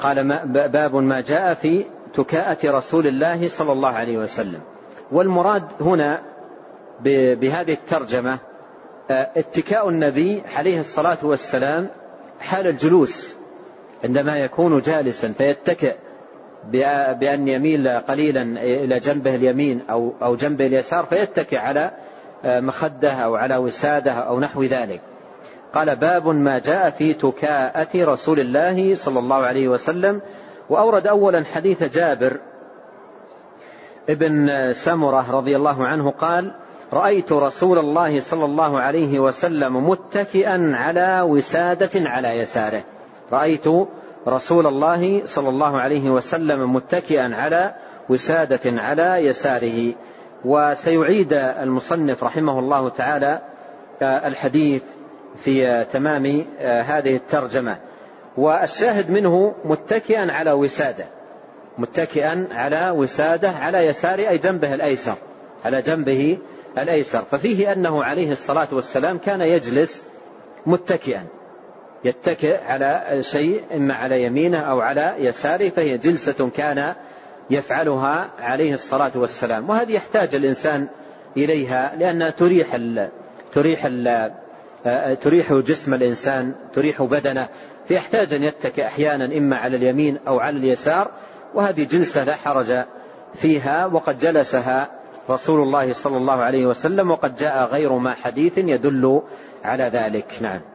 قال 0.00 0.48
باب 0.68 0.94
ما 0.94 1.20
جاء 1.20 1.54
في 1.54 1.84
تكاءة 2.14 2.58
رسول 2.64 3.06
الله 3.06 3.46
صلى 3.46 3.72
الله 3.72 3.88
عليه 3.88 4.18
وسلم. 4.18 4.60
والمراد 5.12 5.62
هنا 5.80 6.22
بهذه 7.34 7.72
الترجمة 7.72 8.38
آه، 9.10 9.30
اتكاء 9.36 9.88
النبي 9.88 10.42
عليه 10.56 10.78
الصلاة 10.78 11.18
والسلام 11.22 11.88
حال 12.40 12.66
الجلوس 12.66 13.36
عندما 14.04 14.38
يكون 14.38 14.80
جالسا 14.80 15.28
فيتكئ. 15.28 15.94
بأن 17.20 17.48
يميل 17.48 17.88
قليلا 17.88 18.42
إلى 18.62 18.98
جنبه 18.98 19.34
اليمين 19.34 19.82
أو 19.90 20.12
أو 20.22 20.36
جنبه 20.36 20.66
اليسار 20.66 21.04
فيتكئ 21.04 21.56
على 21.56 21.90
آه، 22.44 22.60
مخدة 22.60 23.12
أو 23.12 23.36
على 23.36 23.56
وسادة 23.56 24.12
أو 24.12 24.40
نحو 24.40 24.62
ذلك. 24.62 25.00
قال 25.74 25.96
باب 25.96 26.28
ما 26.28 26.58
جاء 26.58 26.90
في 26.90 27.14
تكاءة 27.14 27.88
رسول 27.94 28.40
الله 28.40 28.94
صلى 28.94 29.18
الله 29.18 29.36
عليه 29.36 29.68
وسلم 29.68 30.20
وأورد 30.70 31.06
أولا 31.06 31.44
حديث 31.44 31.82
جابر 31.82 32.40
ابن 34.08 34.48
سمرة 34.72 35.30
رضي 35.30 35.56
الله 35.56 35.86
عنه 35.86 36.10
قال 36.10 36.54
رأيت 36.92 37.32
رسول 37.32 37.78
الله 37.78 38.20
صلى 38.20 38.44
الله 38.44 38.80
عليه 38.80 39.18
وسلم 39.18 39.88
متكئا 39.88 40.72
على 40.74 41.20
وسادة 41.20 41.90
على 42.10 42.28
يساره 42.28 42.84
رأيت 43.32 43.64
رسول 44.28 44.66
الله 44.66 45.24
صلى 45.24 45.48
الله 45.48 45.80
عليه 45.80 46.10
وسلم 46.10 46.72
متكئا 46.72 47.34
على 47.34 47.74
وسادة 48.08 48.60
على 48.64 49.26
يساره. 49.26 49.94
وسيعيد 50.44 51.32
المصنف 51.32 52.24
رحمه 52.24 52.58
الله 52.58 52.88
تعالى 52.88 53.40
آه، 54.02 54.28
الحديث 54.28 54.82
في 55.36 55.84
تمام 55.92 56.44
آه، 56.58 56.82
هذه 56.82 57.16
الترجمة. 57.16 57.78
والشاهد 58.36 59.10
منه 59.10 59.54
متكئا 59.64 60.32
على 60.32 60.52
وسادة. 60.52 61.06
متكئا 61.78 62.48
على 62.52 62.90
وسادة 62.90 63.50
على 63.50 63.78
يسار 63.78 64.18
أي 64.18 64.38
جنبه 64.38 64.74
الأيسر 64.74 65.16
على 65.64 65.82
جنبه 65.82 66.38
الأيسر. 66.78 67.22
ففيه 67.22 67.72
أنه 67.72 68.04
عليه 68.04 68.30
الصلاة 68.30 68.68
والسلام 68.72 69.18
كان 69.18 69.40
يجلس 69.40 70.04
متكئا. 70.66 71.26
يتكئ 72.04 72.56
على 72.64 73.22
شيء 73.22 73.62
إما 73.76 73.94
على 73.94 74.22
يمينه 74.22 74.58
أو 74.58 74.80
على 74.80 75.14
يساره 75.18 75.68
فهي 75.68 75.98
جلسة 75.98 76.50
كان 76.56 76.94
يفعلها 77.50 78.30
عليه 78.38 78.72
الصلاة 78.72 79.12
والسلام. 79.14 79.70
وهذه 79.70 79.92
يحتاج 79.92 80.34
الإنسان 80.34 80.88
إليها 81.36 81.96
لأنها 81.96 82.30
تريح 82.30 82.74
ال 82.74 83.08
تريح 83.52 83.84
ال 83.84 84.32
تريح 85.20 85.52
جسم 85.52 85.94
الإنسان 85.94 86.54
تريح 86.72 87.02
بدنه. 87.02 87.48
فيحتاج 87.86 88.34
أن 88.34 88.44
يتكئ 88.44 88.86
أحيانا 88.86 89.38
إما 89.38 89.56
على 89.56 89.76
اليمين 89.76 90.18
أو 90.28 90.40
على 90.40 90.56
اليسار 90.56 91.10
وهذه 91.54 91.84
جلسة 91.84 92.24
لا 92.24 92.36
حرج 92.36 92.84
فيها. 93.34 93.86
وقد 93.86 94.18
جلسها 94.18 94.90
رسول 95.30 95.60
الله 95.60 95.92
صلى 95.92 96.16
الله 96.16 96.42
عليه 96.42 96.66
وسلم 96.66 97.10
وقد 97.10 97.36
جاء 97.36 97.66
غير 97.66 97.92
ما 97.92 98.14
حديث 98.14 98.58
يدل 98.58 99.22
على 99.64 99.84
ذلك. 99.84 100.26
نعم. 100.40 100.73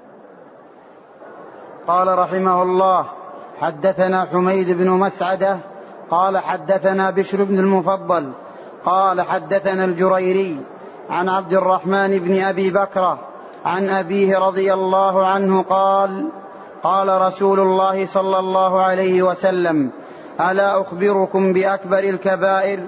قال 1.89 2.19
رحمه 2.19 2.63
الله 2.63 3.05
حدثنا 3.61 4.25
حميد 4.25 4.77
بن 4.77 4.89
مسعدة 4.89 5.59
قال 6.11 6.37
حدثنا 6.37 7.11
بشر 7.11 7.43
بن 7.43 7.59
المفضل 7.59 8.31
قال 8.85 9.21
حدثنا 9.21 9.85
الجريري 9.85 10.57
عن 11.09 11.29
عبد 11.29 11.53
الرحمن 11.53 12.19
بن 12.19 12.41
أبي 12.41 12.71
بكره 12.71 13.19
عن 13.65 13.89
أبيه 13.89 14.37
رضي 14.37 14.73
الله 14.73 15.27
عنه 15.27 15.61
قال 15.61 16.29
قال 16.83 17.21
رسول 17.21 17.59
الله 17.59 18.05
صلى 18.05 18.39
الله 18.39 18.81
عليه 18.81 19.23
وسلم 19.23 19.91
ألا 20.39 20.81
أخبركم 20.81 21.53
بأكبر 21.53 21.99
الكبائر؟ 21.99 22.79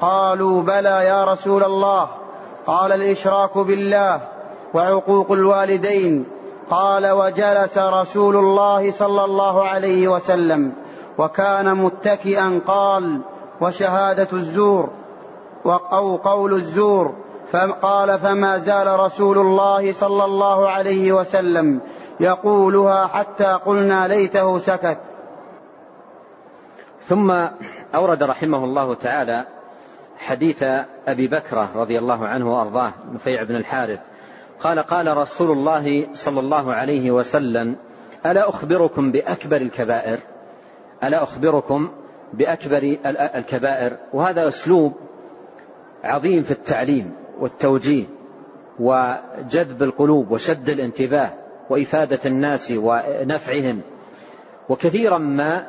قالوا 0.00 0.62
بلى 0.62 1.04
يا 1.04 1.24
رسول 1.24 1.64
الله. 1.64 2.08
قال 2.66 2.92
الإشراك 2.92 3.58
بالله 3.58 4.20
وعقوق 4.74 5.32
الوالدين 5.32 6.33
قال 6.70 7.10
وجلس 7.10 7.78
رسول 7.78 8.36
الله 8.36 8.90
صلى 8.90 9.24
الله 9.24 9.64
عليه 9.64 10.08
وسلم 10.08 10.72
وكان 11.18 11.74
متكئا 11.74 12.60
قال 12.66 13.20
وشهادة 13.60 14.28
الزور 14.32 14.90
أو 15.66 16.16
قول 16.16 16.52
الزور. 16.54 17.14
فقال 17.52 18.18
فما 18.18 18.58
زال 18.58 19.00
رسول 19.00 19.38
الله 19.38 19.92
صلى 19.92 20.24
الله 20.24 20.68
عليه 20.68 21.12
وسلم 21.12 21.80
يقولها 22.20 23.06
حتى 23.06 23.58
قلنا 23.66 24.08
ليته 24.08 24.58
سكت. 24.58 24.98
ثم 27.08 27.30
أورد 27.94 28.22
رحمه 28.22 28.64
الله 28.64 28.94
تعالى 28.94 29.46
حديث 30.18 30.62
أبي 31.06 31.26
بكره 31.28 31.68
رضي 31.76 31.98
الله 31.98 32.26
عنه 32.26 32.52
وأرضاه 32.52 32.92
نفيع 33.12 33.42
بن 33.42 33.56
الحارث. 33.56 34.00
قال 34.60 34.78
قال 34.78 35.16
رسول 35.16 35.50
الله 35.50 36.06
صلى 36.12 36.40
الله 36.40 36.74
عليه 36.74 37.10
وسلم 37.10 37.76
ألا 38.26 38.48
أخبركم 38.48 39.12
بأكبر 39.12 39.56
الكبائر؟ 39.56 40.18
ألا 41.04 41.22
أخبركم 41.22 41.90
بأكبر 42.32 42.96
الكبائر؟ 43.34 43.96
وهذا 44.12 44.48
أسلوب 44.48 44.92
عظيم 46.04 46.42
في 46.42 46.50
التعليم 46.50 47.12
والتوجيه 47.40 48.04
وجذب 48.78 49.82
القلوب 49.82 50.30
وشد 50.30 50.68
الانتباه 50.68 51.30
وإفادة 51.70 52.20
الناس 52.26 52.72
ونفعهم. 52.76 53.80
وكثيرا 54.68 55.18
ما 55.18 55.66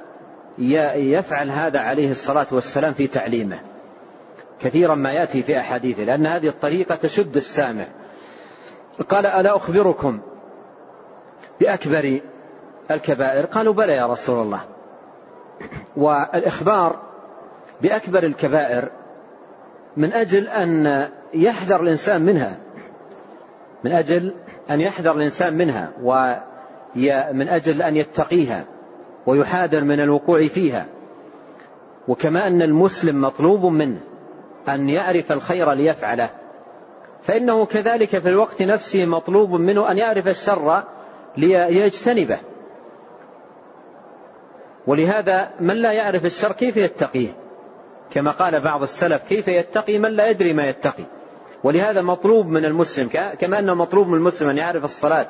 يفعل 0.95 1.51
هذا 1.51 1.79
عليه 1.79 2.11
الصلاة 2.11 2.47
والسلام 2.51 2.93
في 2.93 3.07
تعليمه. 3.07 3.59
كثيرا 4.59 4.95
ما 4.95 5.11
يأتي 5.11 5.43
في 5.43 5.59
أحاديثه 5.59 6.03
لأن 6.03 6.27
هذه 6.27 6.47
الطريقة 6.47 6.95
تشد 6.95 7.35
السامع. 7.35 7.87
قال 9.09 9.25
ألا 9.25 9.55
أخبركم 9.55 10.19
بأكبر 11.59 12.21
الكبائر؟ 12.91 13.45
قالوا 13.45 13.73
بلى 13.73 13.93
يا 13.93 14.07
رسول 14.07 14.41
الله. 14.41 14.61
والإخبار 15.97 16.99
بأكبر 17.81 18.23
الكبائر 18.23 18.89
من 19.97 20.13
أجل 20.13 20.47
أن 20.47 21.07
يحذر 21.33 21.81
الإنسان 21.81 22.21
منها. 22.21 22.57
من 23.83 23.91
أجل 23.91 24.33
أن 24.69 24.81
يحذر 24.81 25.11
الإنسان 25.11 25.57
منها 25.57 25.91
ومن 26.01 27.49
أجل 27.49 27.81
أن 27.81 27.95
يتقيها 27.95 28.65
ويحاذر 29.25 29.83
من 29.83 29.99
الوقوع 29.99 30.47
فيها. 30.47 30.85
وكما 32.07 32.47
أن 32.47 32.61
المسلم 32.61 33.21
مطلوب 33.21 33.65
منه 33.65 33.99
أن 34.69 34.89
يعرف 34.89 35.31
الخير 35.31 35.71
ليفعله. 35.71 36.29
فإنه 37.25 37.65
كذلك 37.65 38.19
في 38.19 38.29
الوقت 38.29 38.61
نفسه 38.61 39.05
مطلوب 39.05 39.51
منه 39.51 39.91
أن 39.91 39.97
يعرف 39.97 40.27
الشر 40.27 40.83
ليجتنبه. 41.37 42.39
ولهذا 44.87 45.49
من 45.59 45.75
لا 45.75 45.91
يعرف 45.91 46.25
الشر 46.25 46.51
كيف 46.51 46.77
يتقيه؟ 46.77 47.37
كما 48.11 48.31
قال 48.31 48.63
بعض 48.63 48.81
السلف 48.81 49.23
كيف 49.23 49.47
يتقي 49.47 49.97
من 49.97 50.11
لا 50.11 50.29
يدري 50.29 50.53
ما 50.53 50.65
يتقي؟ 50.65 51.03
ولهذا 51.63 52.01
مطلوب 52.01 52.47
من 52.47 52.65
المسلم 52.65 53.09
كما 53.39 53.59
أنه 53.59 53.73
مطلوب 53.73 54.07
من 54.07 54.13
المسلم 54.13 54.49
أن 54.49 54.57
يعرف 54.57 54.83
الصلاة 54.83 55.27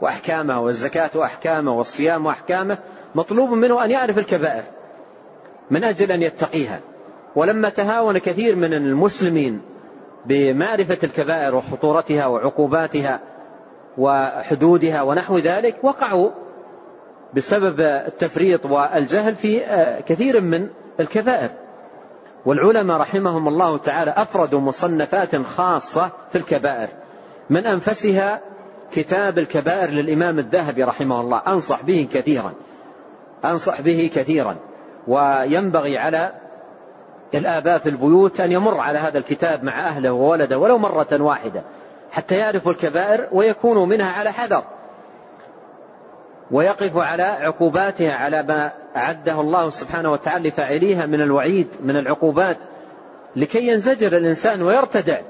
وأحكامها 0.00 0.58
والزكاة 0.58 1.10
وأحكامه 1.14 1.72
والصيام 1.72 2.26
وأحكامه 2.26 2.78
مطلوب 3.14 3.50
منه 3.50 3.84
أن 3.84 3.90
يعرف 3.90 4.18
الكبائر 4.18 4.64
من 5.70 5.84
أجل 5.84 6.12
أن 6.12 6.22
يتقيها. 6.22 6.80
ولما 7.36 7.68
تهاون 7.68 8.18
كثير 8.18 8.56
من 8.56 8.74
المسلمين 8.74 9.75
بمعرفة 10.26 10.98
الكبائر 11.04 11.54
وخطورتها 11.54 12.26
وعقوباتها 12.26 13.20
وحدودها 13.98 15.02
ونحو 15.02 15.38
ذلك 15.38 15.76
وقعوا 15.82 16.30
بسبب 17.34 17.80
التفريط 17.80 18.66
والجهل 18.66 19.36
في 19.36 19.60
كثير 20.06 20.40
من 20.40 20.68
الكبائر. 21.00 21.50
والعلماء 22.46 23.00
رحمهم 23.00 23.48
الله 23.48 23.78
تعالى 23.78 24.10
أفردوا 24.16 24.60
مصنفات 24.60 25.36
خاصة 25.36 26.10
في 26.30 26.38
الكبائر. 26.38 26.88
من 27.50 27.66
أنفسها 27.66 28.40
كتاب 28.92 29.38
الكبائر 29.38 29.90
للإمام 29.90 30.38
الذهبي 30.38 30.82
رحمه 30.82 31.20
الله. 31.20 31.42
أنصح 31.46 31.82
به 31.82 32.08
كثيرا. 32.12 32.52
أنصح 33.44 33.80
به 33.80 34.10
كثيرا. 34.14 34.56
وينبغي 35.08 35.98
على 35.98 36.32
الآباء 37.38 37.78
في 37.78 37.88
البيوت 37.88 38.40
أن 38.40 38.52
يمر 38.52 38.80
على 38.80 38.98
هذا 38.98 39.18
الكتاب 39.18 39.64
مع 39.64 39.88
أهله 39.88 40.12
وولده 40.12 40.58
ولو 40.58 40.78
مرة 40.78 41.22
واحدة 41.22 41.62
حتى 42.10 42.34
يعرفوا 42.34 42.72
الكبائر 42.72 43.28
ويكونوا 43.32 43.86
منها 43.86 44.12
على 44.12 44.32
حذر. 44.32 44.64
ويقف 46.50 46.96
على 46.96 47.22
عقوباتها 47.22 48.12
على 48.12 48.42
ما 48.42 48.72
أعده 48.96 49.40
الله 49.40 49.70
سبحانه 49.70 50.12
وتعالى 50.12 50.48
لفاعليها 50.48 51.06
من 51.06 51.20
الوعيد 51.20 51.68
من 51.80 51.96
العقوبات 51.96 52.58
لكي 53.36 53.68
ينزجر 53.68 54.16
الإنسان 54.16 54.62
ويرتدع. 54.62 55.20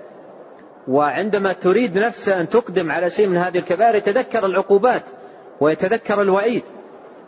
وعندما 0.88 1.52
تريد 1.52 1.98
نفسه 1.98 2.40
أن 2.40 2.48
تقدم 2.48 2.90
على 2.90 3.10
شيء 3.10 3.26
من 3.26 3.36
هذه 3.36 3.58
الكبائر 3.58 3.94
يتذكر 3.94 4.46
العقوبات 4.46 5.02
ويتذكر 5.60 6.22
الوعيد 6.22 6.62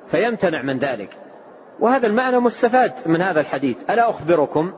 فيمتنع 0.06 0.62
من 0.62 0.78
ذلك. 0.78 1.27
وهذا 1.80 2.06
المعنى 2.06 2.38
مستفاد 2.38 2.92
من 3.06 3.22
هذا 3.22 3.40
الحديث. 3.40 3.76
ألا 3.90 4.10
أخبركم 4.10 4.72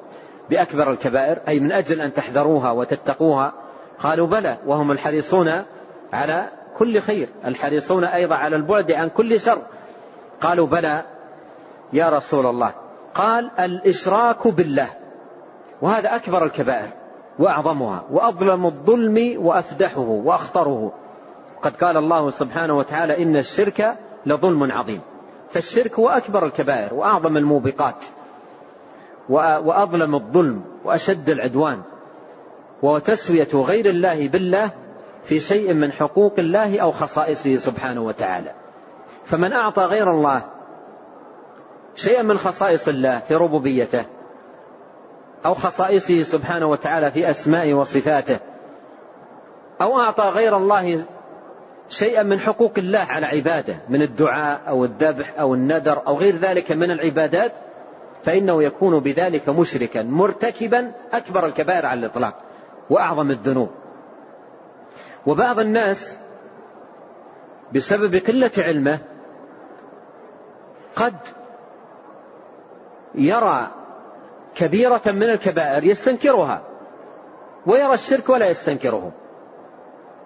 بأكبر 0.51 0.90
الكبائر؟ 0.90 1.38
أي 1.48 1.61
من 1.61 1.72
أجل 1.72 2.01
أن 2.01 2.12
تحذروها 2.12 2.70
وتتقوها؟ 2.70 3.53
قالوا 3.98 4.26
بلى 4.26 4.57
وهم 4.66 4.90
الحريصون 4.90 5.62
على 6.12 6.48
كل 6.76 7.01
خير 7.01 7.28
الحريصون 7.44 8.05
أيضا 8.05 8.34
على 8.34 8.57
البعد 8.57 8.92
عن 8.92 9.09
كل 9.09 9.40
شر. 9.40 9.62
قالوا 10.40 10.66
بلى 10.66 11.05
يا 11.92 12.09
رسول 12.09 12.46
الله. 12.46 12.72
قال 13.14 13.51
الإشراك 13.61 14.48
بالله 14.48 14.88
وهذا 15.82 16.16
أكبر 16.16 16.44
الكبائر 16.44 16.88
وأعظمها 17.38 18.05
وأظلم 18.11 18.66
الظلم 18.66 19.34
وأفدحه 19.38 20.09
وأخطره. 20.09 20.92
قد 21.62 21.76
قال 21.76 21.96
الله 21.96 22.30
سبحانه 22.30 22.76
وتعالى 22.78 23.22
إن 23.22 23.36
الشرك 23.36 23.98
لظلم 24.26 24.72
عظيم. 24.72 25.01
فالشرك 25.51 25.98
هو 25.98 26.09
أكبر 26.09 26.46
الكبائر 26.46 26.94
وأعظم 26.94 27.36
الموبقات 27.36 28.05
وأظلم 29.28 30.14
الظلم 30.14 30.64
وأشد 30.84 31.30
العدوان 31.30 31.82
وتسوية 32.82 33.48
غير 33.55 33.86
الله 33.86 34.28
بالله 34.28 34.70
في 35.24 35.40
شيء 35.40 35.74
من 35.74 35.92
حقوق 35.92 36.34
الله 36.38 36.80
أو 36.80 36.92
خصائصه 36.92 37.57
سبحانه 37.57 38.03
وتعالى. 38.03 38.53
فمن 39.24 39.53
أعطى 39.53 39.82
غير 39.82 40.11
الله 40.11 40.42
شيئا 41.94 42.22
من 42.22 42.38
خصائص 42.38 42.88
الله 42.88 43.18
في 43.18 43.34
ربوبيته 43.34 44.05
أو 45.46 45.55
خصائصه 45.55 46.22
سبحانه 46.22 46.66
وتعالى 46.66 47.11
في 47.11 47.30
أسمائه 47.30 47.74
وصفاته 47.74 48.38
أو 49.80 50.01
أعطى 50.01 50.24
غير 50.24 50.57
الله 50.57 51.05
شيئا 51.91 52.22
من 52.22 52.41
حقوق 52.41 52.72
الله 52.78 52.99
على 52.99 53.26
عباده 53.26 53.76
من 53.88 54.03
الدعاء 54.03 54.61
أو 54.68 54.84
الذبح 54.84 55.38
أو 55.38 55.55
الندر 55.55 56.07
أو 56.07 56.16
غير 56.16 56.36
ذلك 56.36 56.72
من 56.72 56.91
العبادات 56.91 57.53
فإنه 58.24 58.62
يكون 58.62 59.01
بذلك 59.01 59.49
مشركا 59.49 60.03
مرتكبا 60.03 60.93
أكبر 61.12 61.47
الكبائر 61.47 61.86
على 61.86 62.01
الإطلاق 62.01 62.34
وأعظم 62.91 63.30
الذنوب. 63.30 63.70
وبعض 65.26 65.61
الناس 65.61 66.18
بسبب 67.72 68.14
قلة 68.14 68.51
علمه 68.59 68.99
قد 70.97 71.14
يرى 73.14 73.70
كبيرة 74.55 75.03
من 75.07 75.22
الكبائر 75.22 75.84
يستنكرها 75.84 76.62
ويرى 77.66 77.95
الشرك 77.95 78.28
ولا 78.28 78.51
يستنكره. 78.51 79.12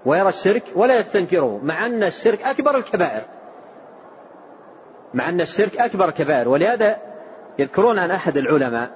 ويرى 0.05 0.29
الشرك 0.29 0.63
ولا 0.75 0.99
يستنكره 0.99 1.61
مع 1.63 1.87
أن 1.87 2.03
الشرك 2.03 2.43
أكبر 2.43 2.77
الكبائر. 2.77 3.23
مع 5.15 5.29
أن 5.29 5.41
الشرك 5.41 5.77
أكبر 5.77 6.09
الكبائر. 6.09 6.49
ولهذا 6.49 6.97
يذكرون 7.59 7.99
عن 7.99 8.11
أحد 8.11 8.37
العلماء 8.37 8.91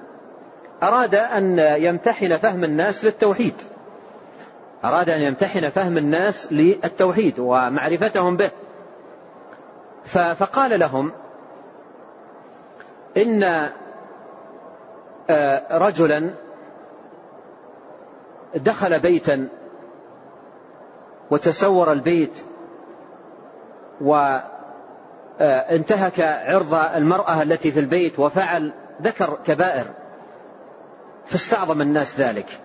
أراد 0.83 1.15
أن 1.15 1.59
يمتحن 1.59 2.37
فهم 2.37 2.63
الناس 2.63 3.05
للتوحيد. 3.05 3.53
أراد 4.85 5.09
أن 5.09 5.21
يمتحن 5.21 5.69
فهم 5.69 5.97
الناس 5.97 6.53
للتوحيد 6.53 7.39
ومعرفتهم 7.39 8.37
به. 8.37 8.51
فقال 10.35 10.79
لهم 10.79 11.11
إن 13.17 13.69
آه، 15.29 15.77
رجلا 15.77 16.29
دخل 18.55 18.99
بيتا 18.99 19.49
وتسور 21.31 21.91
البيت 21.91 22.33
وانتهك 24.01 26.19
عرض 26.19 26.73
المرأة 26.73 27.41
التي 27.41 27.71
في 27.71 27.79
البيت 27.79 28.19
وفعل 28.19 28.73
ذكر 29.01 29.39
كبائر 29.45 29.85
فاستعظم 31.25 31.81
الناس 31.81 32.19
ذلك 32.19 32.59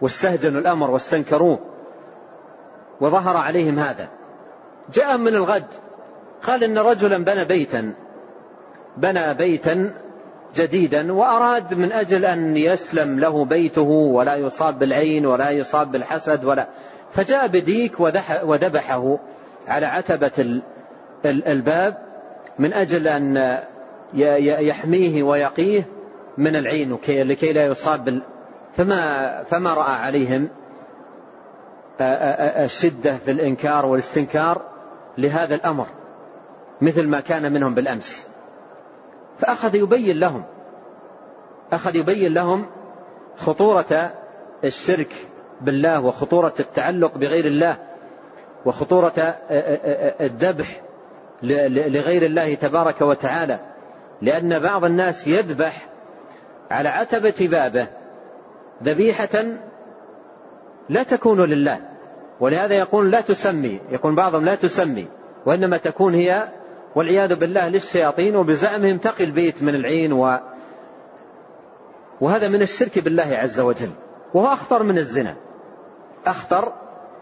واستهجنوا 0.00 0.60
الأمر 0.60 0.90
واستنكروه 0.90 1.58
وظهر 3.00 3.36
عليهم 3.36 3.78
هذا. 3.78 4.08
جاء 4.92 5.16
من 5.16 5.34
الغد 5.34 5.66
قال 6.42 6.64
إن 6.64 6.78
رجلا 6.78 7.24
بنى 7.24 7.44
بيتا 7.44 7.94
بنى 8.96 9.34
بيتا 9.34 9.94
جديدا 10.56 11.12
وأراد 11.12 11.74
من 11.74 11.92
أجل 11.92 12.24
أن 12.24 12.56
يسلم 12.56 13.20
له 13.20 13.44
بيته 13.44 13.88
ولا 13.90 14.34
يصاب 14.34 14.78
بالعين 14.78 15.26
ولا 15.26 15.50
يصاب 15.50 15.92
بالحسد 15.92 16.44
ولا 16.44 16.68
فجاء 17.14 17.46
بديك 17.46 18.00
وذبحه 18.44 19.18
على 19.68 19.86
عتبة 19.86 20.60
الباب 21.24 21.98
من 22.58 22.72
أجل 22.72 23.08
أن 23.08 23.58
يحميه 24.14 25.22
ويقيه 25.22 25.84
من 26.38 26.56
العين 26.56 26.98
لكي 27.08 27.52
لا 27.52 27.66
يصاب 27.66 28.22
فما 28.76 29.42
فما 29.42 29.74
رأى 29.74 29.92
عليهم 29.92 30.48
الشدة 32.00 33.16
في 33.16 33.30
الإنكار 33.30 33.86
والاستنكار 33.86 34.62
لهذا 35.18 35.54
الأمر 35.54 35.86
مثل 36.80 37.08
ما 37.08 37.20
كان 37.20 37.52
منهم 37.52 37.74
بالأمس. 37.74 38.26
فأخذ 39.38 39.74
يبين 39.74 40.18
لهم 40.18 40.44
أخذ 41.72 41.96
يبين 41.96 42.34
لهم 42.34 42.66
خطورة 43.36 44.12
الشرك 44.64 45.14
بالله 45.64 46.00
وخطورة 46.00 46.54
التعلق 46.60 47.18
بغير 47.18 47.46
الله 47.46 47.76
وخطورة 48.66 49.36
الذبح 50.20 50.80
لغير 51.42 52.22
الله 52.26 52.54
تبارك 52.54 53.00
وتعالى. 53.02 53.60
لأن 54.22 54.58
بعض 54.58 54.84
الناس 54.84 55.26
يذبح 55.26 55.88
على 56.70 56.88
عتبة 56.88 57.34
بابه 57.40 57.86
ذبيحة 58.82 59.44
لا 60.88 61.02
تكون 61.02 61.40
لله 61.40 61.80
ولهذا 62.40 62.74
يقول 62.74 63.10
لا 63.10 63.20
تسمي 63.20 63.80
يقول 63.90 64.14
بعضهم 64.14 64.44
لا 64.44 64.54
تسمي 64.54 65.08
وإنما 65.46 65.76
تكون 65.76 66.14
هي 66.14 66.48
والعياذ 66.94 67.34
بالله 67.34 67.68
للشياطين 67.68 68.36
وبزعمهم 68.36 68.98
تقي 68.98 69.24
البيت 69.24 69.62
من 69.62 69.74
العين 69.74 70.12
و 70.12 70.38
وهذا 72.20 72.48
من 72.48 72.62
الشرك 72.62 72.98
بالله 72.98 73.36
عز 73.36 73.60
وجل 73.60 73.90
وهو 74.34 74.46
أخطر 74.46 74.82
من 74.82 74.98
الزنا. 74.98 75.36
أخطر 76.26 76.72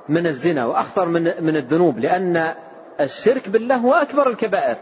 من 0.08 0.26
الزنا 0.26 0.66
وأخطر 0.66 1.08
من 1.08 1.22
من 1.22 1.56
الذنوب 1.56 1.98
لأن 1.98 2.54
الشرك 3.00 3.48
بالله 3.48 3.76
هو 3.76 3.92
أكبر 3.92 4.28
الكبائر. 4.28 4.76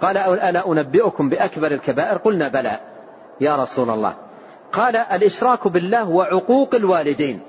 قال 0.00 0.16
ألا 0.16 0.72
أنبئكم 0.72 1.28
بأكبر 1.28 1.72
الكبائر؟ 1.72 2.18
قلنا 2.18 2.48
بلى. 2.48 2.80
يا 3.40 3.56
رسول 3.56 3.90
الله. 3.90 4.14
قال 4.72 4.96
الإشراك 4.96 5.68
بالله 5.68 6.08
وعقوق 6.08 6.74
الوالدين. 6.74 7.40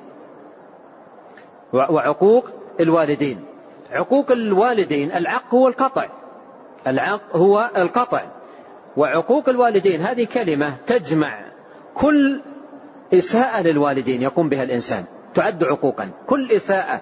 وعقوق 1.73 2.49
الوالدين. 2.79 3.45
عقوق 3.91 4.31
الوالدين 4.31 5.11
العق 5.11 5.53
هو 5.53 5.67
القطع. 5.67 6.09
العق 6.87 7.35
هو 7.35 7.69
القطع. 7.77 8.21
وعقوق 8.97 9.49
الوالدين 9.49 10.01
هذه 10.01 10.27
كلمة 10.33 10.75
تجمع 10.87 11.39
كل 11.93 12.41
إساءة 13.13 13.61
للوالدين 13.61 14.21
يقوم 14.21 14.49
بها 14.49 14.63
الإنسان. 14.63 15.05
تعد 15.36 15.63
عقوقا. 15.63 16.09
كل 16.27 16.51
إساءة 16.51 17.01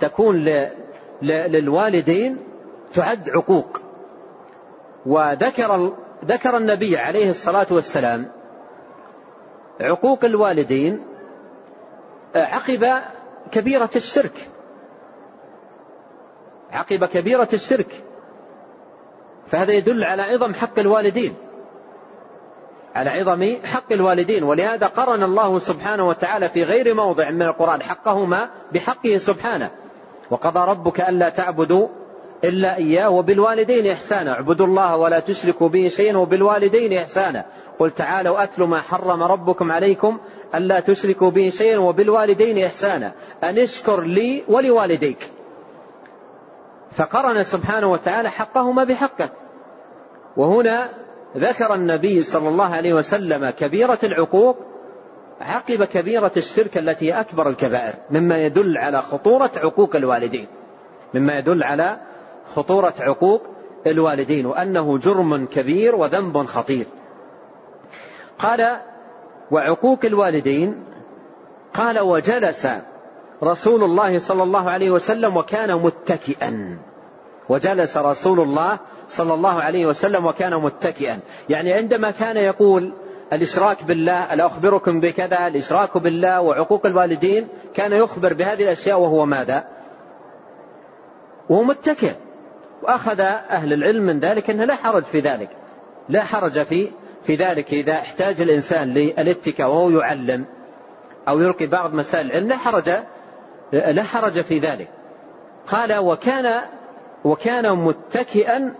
تكون 0.00 0.48
للوالدين 1.22 2.38
تعد 2.94 3.30
عقوق. 3.30 3.80
وذكر 5.06 5.92
ذكر 6.24 6.56
النبي 6.56 6.96
عليه 6.96 7.30
الصلاة 7.30 7.66
والسلام 7.70 8.30
عقوق 9.80 10.24
الوالدين 10.24 11.06
عقب 12.34 13.02
كبيرة 13.52 13.90
الشرك. 13.96 14.48
عقب 16.70 17.04
كبيرة 17.04 17.48
الشرك. 17.52 18.04
فهذا 19.46 19.72
يدل 19.72 20.04
على 20.04 20.22
عظم 20.22 20.54
حق 20.54 20.78
الوالدين. 20.78 21.34
على 22.94 23.10
عظم 23.10 23.56
حق 23.64 23.92
الوالدين. 23.92 24.42
ولهذا 24.44 24.86
قرن 24.86 25.22
الله 25.22 25.58
سبحانه 25.58 26.08
وتعالى 26.08 26.48
في 26.48 26.62
غير 26.62 26.94
موضع 26.94 27.30
من 27.30 27.42
القرآن 27.42 27.82
حقهما 27.82 28.48
بحقه 28.72 29.18
سبحانه. 29.18 29.70
وقضى 30.30 30.70
ربك 30.70 31.00
ألا 31.00 31.28
تعبدوا 31.28 31.88
إلا 32.44 32.76
إياه 32.76 33.10
وبالوالدين 33.10 33.90
إحسانا. 33.90 34.32
اعبدوا 34.32 34.66
الله 34.66 34.96
ولا 34.96 35.20
تشركوا 35.20 35.68
به 35.68 35.88
شيئا 35.88 36.16
وبالوالدين 36.16 36.98
إحسانا. 36.98 37.44
قل 37.78 37.90
تعالوا 37.90 38.42
أتلوا 38.42 38.66
ما 38.66 38.80
حرم 38.80 39.22
ربكم 39.22 39.72
عليكم 39.72 40.18
ألا 40.54 40.80
تشركوا 40.80 41.30
به 41.30 41.50
شيئا 41.50 41.78
وبالوالدين 41.78 42.64
إحسانا. 42.64 43.12
أن 43.44 43.58
اشكر 43.58 44.00
لي 44.00 44.42
ولوالديك. 44.48 45.30
فقرن 46.92 47.42
سبحانه 47.42 47.92
وتعالى 47.92 48.30
حقهما 48.30 48.84
بحقه. 48.84 49.28
وهنا 50.36 50.88
ذكر 51.36 51.74
النبي 51.74 52.22
صلى 52.22 52.48
الله 52.48 52.74
عليه 52.74 52.94
وسلم 52.94 53.50
كبيرة 53.50 53.98
العقوق 54.04 54.56
عقب 55.40 55.84
كبيرة 55.84 56.32
الشرك 56.36 56.78
التي 56.78 57.12
أكبر 57.12 57.48
الكبائر 57.48 57.94
مما 58.10 58.44
يدل 58.44 58.78
على 58.78 59.02
خطورة 59.02 59.50
عقوق 59.56 59.96
الوالدين 59.96 60.46
مما 61.14 61.38
يدل 61.38 61.62
على 61.62 62.00
خطورة 62.54 62.94
عقوق 63.00 63.42
الوالدين 63.86 64.46
وأنه 64.46 64.98
جرم 64.98 65.46
كبير 65.46 65.94
وذنب 65.96 66.46
خطير. 66.46 66.86
قال 68.38 68.80
وعقوق 69.50 69.98
الوالدين 70.04 70.84
قال 71.74 72.00
وجلس 72.00 72.68
رسول 73.42 73.84
الله 73.84 74.18
صلى 74.18 74.42
الله 74.42 74.70
عليه 74.70 74.90
وسلم 74.90 75.36
وكان 75.36 75.82
متكئا 75.82 76.78
وجلس 77.48 77.96
رسول 77.96 78.40
الله 78.40 78.78
صلى 79.10 79.34
الله 79.34 79.62
عليه 79.62 79.86
وسلم 79.86 80.26
وكان 80.26 80.54
متكئا. 80.54 81.20
يعني 81.48 81.72
عندما 81.72 82.10
كان 82.10 82.36
يقول 82.36 82.92
الإشراك 83.32 83.84
بالله 83.84 84.34
ألا 84.34 84.46
أخبركم 84.46 85.00
بكذا؟ 85.00 85.46
الإشراك 85.46 85.98
بالله 85.98 86.40
وعقوق 86.40 86.86
الوالدين؟ 86.86 87.48
كان 87.74 87.92
يخبر 87.92 88.34
بهذه 88.34 88.62
الأشياء 88.62 89.00
وهو 89.00 89.26
ماذا؟ 89.26 89.64
وهو 91.48 91.62
متكئ. 91.62 92.12
وأخذ 92.82 93.20
أهل 93.20 93.72
العلم 93.72 94.06
من 94.06 94.20
ذلك 94.20 94.50
أنه 94.50 94.64
لا 94.64 94.74
حرج 94.74 95.04
في 95.04 95.20
ذلك. 95.20 95.50
لا 96.08 96.24
حرج 96.24 96.62
في 96.62 96.90
في 97.22 97.34
ذلك 97.34 97.72
إذا 97.72 97.92
احتاج 97.92 98.40
الإنسان 98.40 98.94
للاتكاء 98.94 99.68
وهو 99.68 99.90
يعلم 99.90 100.44
أو 101.28 101.40
يلقي 101.40 101.66
بعض 101.66 101.94
مسائل 101.94 102.26
العلم 102.26 102.48
لا 102.48 102.56
حرج 102.56 102.90
لا 103.72 104.02
حرج 104.02 104.40
في 104.40 104.58
ذلك. 104.58 104.88
قال 105.66 105.98
وكان 105.98 106.60
وكان 107.24 107.76
متكئا 107.76 108.74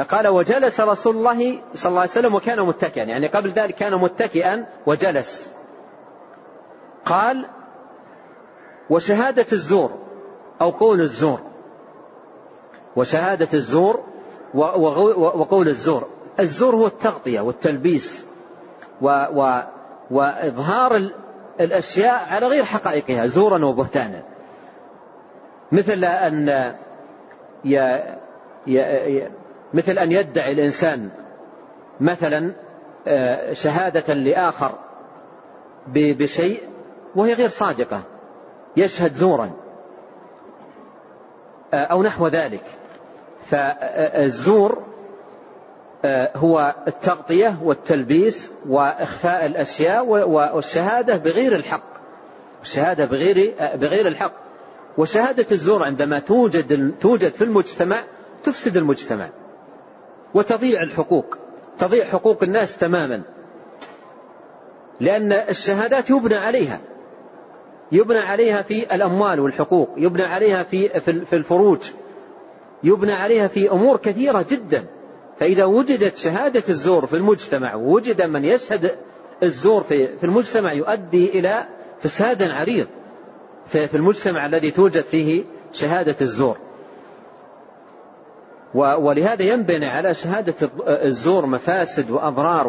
قال 0.00 0.28
وجلس 0.28 0.80
رسول 0.80 1.16
الله 1.16 1.62
صلى 1.74 1.90
الله 1.90 2.00
عليه 2.00 2.10
وسلم 2.10 2.34
وكان 2.34 2.60
متكئا. 2.60 3.04
يعني 3.04 3.26
قبل 3.28 3.50
ذلك 3.50 3.74
كان 3.74 3.94
متكئا 3.94 4.66
وجلس. 4.86 5.52
قال 7.04 7.46
وشهادة 8.90 9.46
الزور 9.52 9.98
أو 10.60 10.70
قول 10.70 11.00
الزور. 11.00 11.40
وشهادة 12.96 13.48
الزور 13.54 14.04
وقول 14.54 15.68
الزور. 15.68 16.08
الزور 16.40 16.74
هو 16.74 16.86
التغطية 16.86 17.40
والتلبيس 17.40 18.26
و 19.02 19.26
و 19.34 19.60
وإظهار 20.10 21.10
الأشياء 21.60 22.24
على 22.28 22.46
غير 22.46 22.64
حقائقها 22.64 23.26
زورا 23.26 23.64
وبهتانا. 23.64 24.22
مثل 25.72 26.04
أن. 26.04 26.74
مثل 29.74 29.98
أن 29.98 30.12
يدعي 30.12 30.52
الإنسان 30.52 31.10
مثلا 32.00 32.52
آه، 33.06 33.52
شهادة 33.52 34.14
لآخر 34.14 34.78
بشيء 35.94 36.62
وهي 37.16 37.32
غير 37.32 37.48
صادقة 37.48 38.02
يشهد 38.76 39.14
زورا 39.14 39.50
آه، 41.74 41.84
أو 41.84 42.02
نحو 42.02 42.26
ذلك. 42.26 42.64
فالزور 43.44 44.82
آه، 46.04 46.30
هو 46.36 46.74
التغطية 46.88 47.58
والتلبيس 47.62 48.52
وإخفاء 48.68 49.46
الأشياء 49.46 50.06
والشهادة 50.06 51.16
بغير 51.16 51.56
الحق. 51.56 51.90
الشهادة 52.62 53.04
بغير 53.04 53.54
بغير 53.74 54.08
الحق. 54.08 54.32
وشهادة 54.98 55.46
الزور 55.52 55.84
عندما 55.84 56.18
توجد 56.18 56.94
توجد 57.00 57.28
في 57.28 57.44
المجتمع 57.44 58.04
تفسد 58.44 58.76
المجتمع. 58.76 59.28
وتضيع 60.34 60.82
الحقوق. 60.82 61.38
تضيع 61.78 62.04
حقوق 62.04 62.42
الناس 62.42 62.78
تماما. 62.78 63.22
لأن 65.00 65.32
الشهادات 65.32 66.10
يبنى 66.10 66.34
عليها. 66.34 66.80
يبنى 67.92 68.18
عليها 68.18 68.62
في 68.62 68.94
الأموال 68.94 69.40
والحقوق. 69.40 69.88
يبنى 69.96 70.22
عليها 70.22 70.62
في 70.62 71.00
في 71.00 71.36
الفروج. 71.36 71.90
يبنى 72.84 73.12
عليها 73.12 73.48
في 73.48 73.70
أمور 73.70 73.96
كثيرة 73.96 74.46
جدا. 74.50 74.86
فإذا 75.38 75.64
وجدت 75.64 76.16
شهادة 76.16 76.62
الزور 76.68 77.06
في 77.06 77.16
المجتمع 77.16 77.74
ووجد 77.74 78.22
من 78.22 78.44
يشهد 78.44 78.96
الزور 79.42 79.82
في 79.82 80.16
في 80.16 80.24
المجتمع 80.24 80.72
يؤدي 80.72 81.38
إلى 81.38 81.64
فساد 82.00 82.42
عريض. 82.42 82.86
في 83.66 83.94
المجتمع 83.94 84.46
الذي 84.46 84.70
توجد 84.70 85.04
فيه 85.04 85.44
شهادة 85.72 86.16
الزور. 86.20 86.69
ولهذا 88.74 89.42
ينبني 89.42 89.86
على 89.86 90.14
شهادة 90.14 90.54
الزور 90.86 91.46
مفاسد 91.46 92.10
وأضرار 92.10 92.68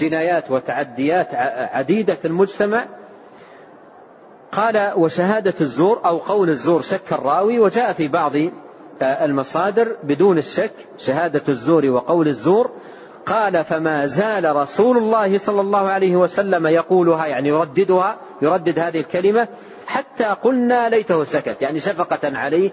وجنايات 0.00 0.50
وتعديات 0.50 1.34
عديدة 1.74 2.14
في 2.14 2.28
المجتمع. 2.28 2.84
قال 4.52 4.92
وشهادة 4.96 5.54
الزور 5.60 6.00
أو 6.04 6.18
قول 6.18 6.48
الزور 6.48 6.82
شك 6.82 7.12
الراوي. 7.12 7.58
وجاء 7.58 7.92
في 7.92 8.08
بعض 8.08 8.32
المصادر 9.02 9.96
بدون 10.02 10.38
الشك 10.38 10.74
شهادة 10.98 11.42
الزور 11.48 11.86
وقول 11.86 12.28
الزور. 12.28 12.70
قال 13.26 13.64
فما 13.64 14.06
زال 14.06 14.56
رسول 14.56 14.98
الله 14.98 15.38
صلى 15.38 15.60
الله 15.60 15.88
عليه 15.88 16.16
وسلم 16.16 16.66
يقولها 16.66 17.26
يعني 17.26 17.48
يرددها 17.48 18.16
يردد 18.42 18.78
هذه 18.78 19.00
الكلمة 19.00 19.48
حتى 19.86 20.24
قلنا 20.24 20.88
ليته 20.88 21.24
سكت. 21.24 21.62
يعني 21.62 21.80
شفقة 21.80 22.38
عليه 22.38 22.70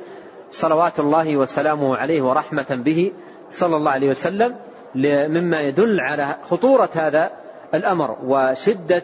صلوات 0.53 0.99
الله 0.99 1.37
وسلامه 1.37 1.97
عليه 1.97 2.21
ورحمة 2.21 2.65
به 2.85 3.11
صلى 3.49 3.75
الله 3.75 3.91
عليه 3.91 4.09
وسلم 4.09 4.55
مما 4.95 5.61
يدل 5.61 5.99
على 5.99 6.35
خطورة 6.49 6.89
هذا 6.93 7.31
الأمر 7.73 8.17
وشدة 8.23 9.03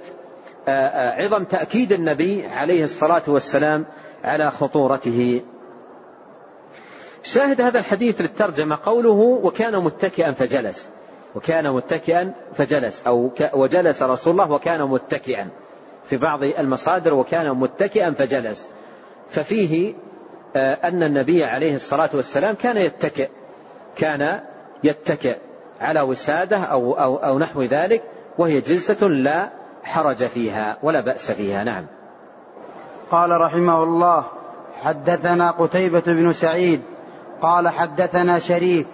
عظم 1.17 1.43
تأكيد 1.43 1.91
النبي 1.91 2.45
عليه 2.45 2.83
الصلاة 2.83 3.23
والسلام 3.27 3.85
على 4.23 4.51
خطورته. 4.51 5.41
شاهد 7.23 7.61
هذا 7.61 7.79
الحديث 7.79 8.21
للترجمة 8.21 8.77
قوله 8.83 9.39
وكان 9.43 9.83
متكئا 9.83 10.31
فجلس. 10.31 10.89
وكان 11.35 11.71
متكئا 11.71 12.33
فجلس. 12.53 13.07
أو 13.07 13.31
وجلس 13.53 14.03
رسول 14.03 14.31
الله 14.33 14.51
وكان 14.51 14.81
متكئا. 14.81 15.49
في 16.09 16.17
بعض 16.17 16.43
المصادر 16.43 17.13
وكان 17.13 17.51
متكئا 17.51 18.11
فجلس. 18.11 18.69
ففيه 19.29 19.93
أن 20.55 21.03
النبي 21.03 21.43
عليه 21.43 21.75
الصلاة 21.75 22.09
والسلام 22.13 22.55
كان 22.55 22.77
يتكئ 22.77 23.29
كان 23.95 24.39
يتكئ 24.83 25.37
على 25.81 26.01
وسادة 26.01 26.57
أو, 26.57 26.93
أو, 26.93 27.15
أو 27.15 27.39
نحو 27.39 27.61
ذلك 27.61 28.03
وهي 28.37 28.61
جلسة 28.61 29.07
لا 29.07 29.49
حرج 29.83 30.27
فيها 30.27 30.77
ولا 30.83 31.01
بأس 31.01 31.31
فيها. 31.31 31.63
نعم. 31.63 31.85
قال 33.11 33.41
رحمه 33.41 33.83
الله 33.83 34.25
حدثنا 34.81 35.51
قتيبة 35.51 36.03
بن 36.05 36.33
سعيد 36.33 36.81
قال 37.41 37.69
حدثنا 37.69 38.39
شريك 38.39 38.87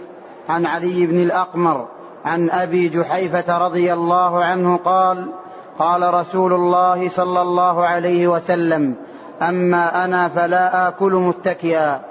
عن 0.49 0.65
علي 0.65 1.05
بن 1.05 1.23
الأقمر 1.23 1.87
عن 2.25 2.49
أبي 2.49 2.89
جحيفة 2.89 3.57
رضي 3.57 3.93
الله 3.93 4.43
عنه 4.43 4.77
قال 4.77 5.31
قال 5.79 6.13
رسول 6.13 6.53
الله 6.53 7.09
صلى 7.09 7.41
الله 7.41 7.85
عليه 7.85 8.27
وسلم 8.27 8.95
أما 9.41 10.05
أنا 10.05 10.29
فلا 10.29 10.87
آكل 10.87 11.13
متكئا. 11.13 12.01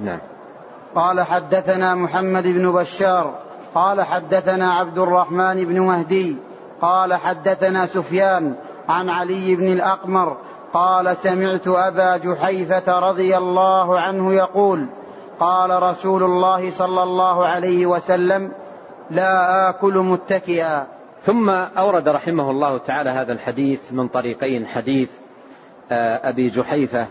نعم. 0.00 0.18
قال 0.94 1.20
حدثنا 1.20 1.94
محمد 1.94 2.42
بن 2.42 2.72
بشار 2.72 3.34
قال 3.74 4.02
حدثنا 4.02 4.72
عبد 4.72 4.98
الرحمن 4.98 5.64
بن 5.64 5.80
مهدي 5.80 6.36
قال 6.80 7.14
حدثنا 7.14 7.86
سفيان 7.86 8.54
عن 8.88 9.08
علي 9.08 9.56
بن 9.56 9.72
الأقمر 9.72 10.36
قال 10.72 11.16
سمعت 11.16 11.68
أبا 11.68 12.16
جحيفة 12.16 12.98
رضي 12.98 13.36
الله 13.36 14.00
عنه 14.00 14.32
يقول 14.32 14.86
قال 15.40 15.82
رسول 15.82 16.22
الله 16.22 16.70
صلى 16.70 17.02
الله 17.02 17.46
عليه 17.46 17.86
وسلم 17.86 18.52
لا 19.10 19.68
آكل 19.68 19.98
متكئا. 19.98 20.86
ثم 21.24 21.50
أورد 21.50 22.08
رحمه 22.08 22.50
الله 22.50 22.78
تعالى 22.78 23.10
هذا 23.10 23.32
الحديث 23.32 23.80
من 23.92 24.08
طريقين 24.08 24.66
حديث 24.66 25.08
أبي 25.92 26.48
جحيفة 26.48 27.06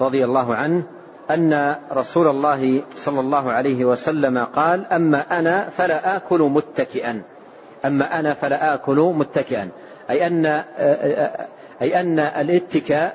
رضي 0.00 0.24
الله 0.24 0.54
عنه 0.54 0.82
أن 1.30 1.76
رسول 1.92 2.28
الله 2.28 2.82
صلى 2.94 3.20
الله 3.20 3.52
عليه 3.52 3.84
وسلم 3.84 4.38
قال 4.38 4.86
أما 4.86 5.38
أنا 5.38 5.70
فلا 5.70 6.16
آكل 6.16 6.38
متكئا. 6.38 7.22
أما 7.84 8.20
أنا 8.20 8.34
فلا 8.34 8.74
آكل 8.74 8.96
متكئا. 8.96 9.68
أي 10.10 10.26
أن 10.26 10.46
أي 11.82 12.00
أن 12.00 12.18
الاتكاء 12.18 13.14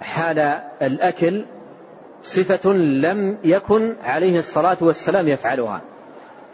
حال 0.00 0.38
الأكل 0.82 1.44
صفة 2.22 2.72
لم 2.72 3.38
يكن 3.44 3.96
عليه 4.04 4.38
الصلاة 4.38 4.76
والسلام 4.80 5.28
يفعلها. 5.28 5.80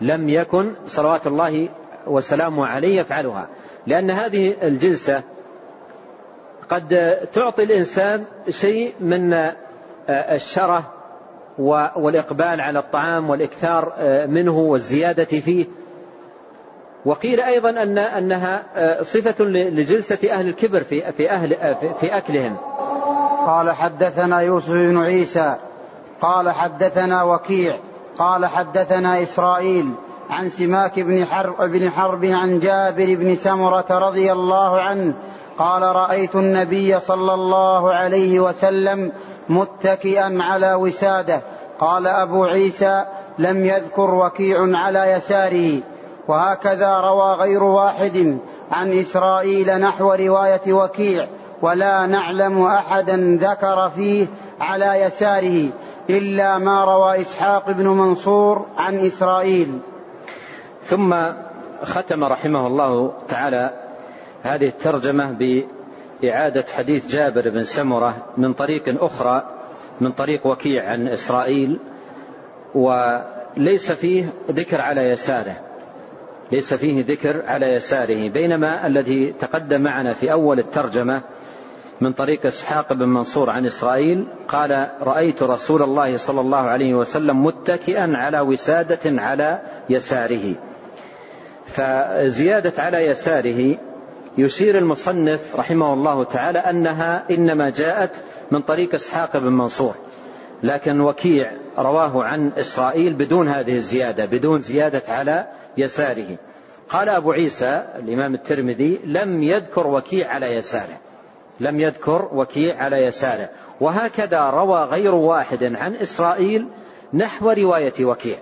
لم 0.00 0.28
يكن 0.28 0.72
صلوات 0.86 1.26
الله 1.26 1.68
وسلامه 2.06 2.66
عليه 2.66 3.00
يفعلها. 3.00 3.48
لأن 3.86 4.10
هذه 4.10 4.54
الجلسة 4.62 5.22
قد 6.72 7.18
تعطي 7.32 7.62
الإنسان 7.62 8.24
شيء 8.48 8.94
من 9.00 9.50
الشره 10.08 10.84
والإقبال 11.96 12.60
على 12.60 12.78
الطعام 12.78 13.30
والإكثار 13.30 13.92
منه 14.26 14.58
والزيادة 14.58 15.24
فيه 15.24 15.66
وقيل 17.04 17.40
أيضا 17.40 17.70
أن 17.70 17.98
أنها 17.98 18.62
صفة 19.02 19.44
لجلسة 19.44 20.32
أهل 20.32 20.48
الكبر 20.48 20.84
في 20.84 21.12
في 21.12 21.30
أهل 21.30 21.76
في 22.00 22.16
أكلهم. 22.16 22.56
قال 23.46 23.70
حدثنا 23.70 24.40
يوسف 24.40 24.72
بن 24.72 24.98
عيسى 24.98 25.56
قال 26.20 26.50
حدثنا 26.50 27.22
وكيع 27.22 27.76
قال 28.18 28.46
حدثنا 28.46 29.22
إسرائيل 29.22 29.94
عن 30.30 30.48
سماك 30.48 31.00
بن 31.00 31.24
حرب, 31.24 31.70
بن 31.70 31.90
حرب 31.90 32.24
عن 32.24 32.58
جابر 32.58 33.14
بن 33.14 33.34
سمرة 33.34 33.86
رضي 33.90 34.32
الله 34.32 34.80
عنه 34.80 35.14
قال 35.62 35.82
رأيت 35.82 36.34
النبي 36.34 37.00
صلى 37.00 37.34
الله 37.34 37.92
عليه 37.92 38.40
وسلم 38.40 39.12
متكئا 39.48 40.38
على 40.40 40.74
وساده. 40.74 41.42
قال 41.78 42.06
أبو 42.06 42.44
عيسى 42.44 43.04
لم 43.38 43.66
يذكر 43.66 44.14
وكيع 44.14 44.58
على 44.60 45.12
يساره. 45.12 45.80
وهكذا 46.28 47.00
روى 47.00 47.34
غير 47.34 47.62
واحد 47.62 48.38
عن 48.70 48.92
إسرائيل 48.92 49.78
نحو 49.78 50.12
رواية 50.12 50.72
وكيع 50.72 51.26
ولا 51.62 52.06
نعلم 52.06 52.64
أحدا 52.66 53.38
ذكر 53.40 53.90
فيه 53.90 54.26
على 54.60 55.00
يساره 55.00 55.68
إلا 56.10 56.58
ما 56.58 56.84
روى 56.84 57.20
إسحاق 57.20 57.70
بن 57.70 57.88
منصور 57.88 58.66
عن 58.78 59.06
إسرائيل. 59.06 59.78
ثم 60.84 61.14
ختم 61.84 62.24
رحمه 62.24 62.66
الله 62.66 63.12
تعالى 63.28 63.81
هذه 64.42 64.66
الترجمة 64.66 65.38
بإعادة 66.22 66.64
حديث 66.74 67.06
جابر 67.06 67.50
بن 67.50 67.62
سمرة 67.62 68.26
من 68.36 68.52
طريق 68.52 69.04
أخرى 69.04 69.42
من 70.00 70.12
طريق 70.12 70.46
وكيع 70.46 70.90
عن 70.90 71.08
إسرائيل 71.08 71.78
وليس 72.74 73.92
فيه 73.92 74.32
ذكر 74.50 74.80
على 74.80 75.00
يساره. 75.00 75.56
ليس 76.52 76.74
فيه 76.74 77.04
ذكر 77.04 77.42
على 77.46 77.66
يساره 77.66 78.30
بينما 78.30 78.86
الذي 78.86 79.32
تقدم 79.32 79.80
معنا 79.80 80.12
في 80.12 80.32
أول 80.32 80.58
الترجمة 80.58 81.22
من 82.00 82.12
طريق 82.12 82.46
إسحاق 82.46 82.92
بن 82.92 83.08
منصور 83.08 83.50
عن 83.50 83.66
إسرائيل 83.66 84.26
قال 84.48 84.90
رأيت 85.00 85.42
رسول 85.42 85.82
الله 85.82 86.16
صلى 86.16 86.40
الله 86.40 86.58
عليه 86.58 86.94
وسلم 86.94 87.44
متكئا 87.44 88.16
على 88.16 88.40
وسادة 88.40 89.22
على 89.22 89.60
يساره. 89.90 90.54
فزيادة 91.66 92.82
على 92.82 93.06
يساره 93.06 93.78
يشير 94.38 94.78
المصنف 94.78 95.56
رحمه 95.56 95.92
الله 95.92 96.24
تعالى 96.24 96.58
أنها 96.58 97.24
إنما 97.30 97.70
جاءت 97.70 98.10
من 98.50 98.62
طريق 98.62 98.94
إسحاق 98.94 99.36
بن 99.38 99.52
منصور 99.52 99.94
لكن 100.62 101.00
وكيع 101.00 101.52
رواه 101.78 102.24
عن 102.24 102.52
إسرائيل 102.58 103.14
بدون 103.14 103.48
هذه 103.48 103.74
الزيادة 103.74 104.24
بدون 104.24 104.58
زيادة 104.58 105.02
على 105.08 105.46
يساره. 105.76 106.38
قال 106.88 107.08
أبو 107.08 107.32
عيسى 107.32 107.84
الإمام 107.96 108.34
الترمذي 108.34 109.00
لم 109.04 109.42
يذكر 109.42 109.86
وكيع 109.86 110.28
على 110.28 110.46
يساره 110.46 110.98
لم 111.60 111.80
يذكر 111.80 112.28
وكيع 112.32 112.82
على 112.82 112.96
يساره. 112.96 113.48
وهكذا 113.80 114.50
روى 114.50 114.84
غير 114.84 115.14
واحد 115.14 115.64
عن 115.64 115.94
إسرائيل 115.94 116.68
نحو 117.14 117.50
رواية 117.50 118.04
وكيع 118.04 118.38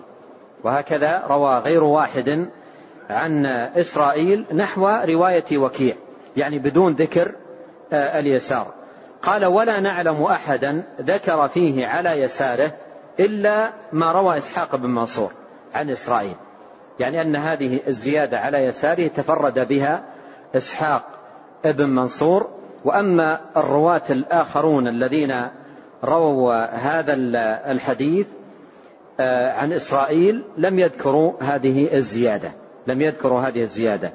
وهكذا 0.64 1.26
روى 1.26 1.59
غير 1.59 1.84
واحد 1.84 2.49
عن 3.11 3.47
إسرائيل 3.77 4.45
نحو 4.55 4.89
رواية 4.89 5.59
وكيع 5.59 5.95
يعني 6.37 6.59
بدون 6.59 6.95
ذكر 6.95 7.35
آه، 7.93 8.19
اليسار. 8.19 8.75
قال 9.23 9.45
ولا 9.45 9.81
نعلم 9.81 10.23
أحدا 10.23 10.83
ذكر 11.01 11.49
فيه 11.49 11.87
على 11.87 12.11
يساره 12.11 12.73
إلا 13.21 13.71
ما 13.93 14.13
روى 14.13 14.37
إسحاق 14.37 14.77
بن 14.77 14.91
منصور 14.91 15.33
عن 15.75 15.91
إسرائيل. 15.91 16.37
يعني 16.99 17.21
أن 17.21 17.37
هذه 17.37 17.81
الزيادة 17.89 18.39
على 18.39 18.59
يساره 18.59 19.09
تفرد 19.09 19.69
بها 19.69 20.05
إسحاق 20.57 21.03
بن 21.65 21.91
منصور. 21.91 22.49
وأما 22.85 23.41
الرواة 23.57 24.03
الآخرون 24.11 24.89
الذين 24.89 25.49
رووا 26.05 26.65
هذا 26.65 27.13
الحديث 27.73 28.27
آه، 29.21 29.53
عن 29.53 29.73
إسرائيل 29.73 30.45
لم 30.59 30.79
يذكروا 30.79 31.33
هذه 31.43 31.95
الزيادة. 31.95 32.53
لم 32.87 33.01
يذكروا 33.01 33.41
هذه 33.41 33.61
الزيادة. 33.61 34.12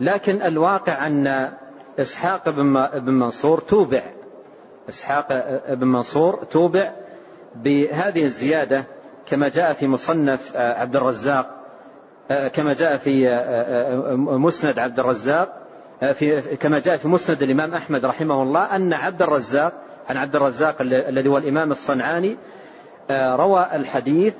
لكن 0.00 0.42
الواقع 0.42 1.06
أن 1.06 1.52
إسحاق 2.00 2.50
بن 2.50 3.14
منصور 3.14 3.60
توبع. 3.60 4.02
إسحاق 4.88 5.28
بن 5.74 5.86
منصور 5.86 6.44
توبع 6.44 6.92
بهذه 7.54 8.22
الزيادة 8.22 8.84
كما 9.26 9.48
جاء 9.48 9.72
في 9.72 9.86
مصنف 9.86 10.56
عبد 10.56 10.96
الرزاق 10.96 11.46
كما 12.54 12.74
جاء 12.74 12.96
في 12.96 13.28
مسند 14.16 14.78
عبد 14.78 14.98
الرزاق 14.98 15.62
في 16.14 16.56
كما 16.56 16.78
جاء 16.78 16.96
في 16.96 17.08
مسند 17.08 17.42
الإمام 17.42 17.74
أحمد 17.74 18.04
رحمه 18.04 18.42
الله 18.42 18.76
أن 18.76 18.92
عبد 18.92 19.22
الرزاق 19.22 19.72
عن 20.08 20.16
عبد 20.16 20.36
الرزاق 20.36 20.76
الذي 20.80 21.28
هو 21.28 21.38
الإمام 21.38 21.70
الصنعاني 21.70 22.36
روى 23.10 23.68
الحديث 23.72 24.34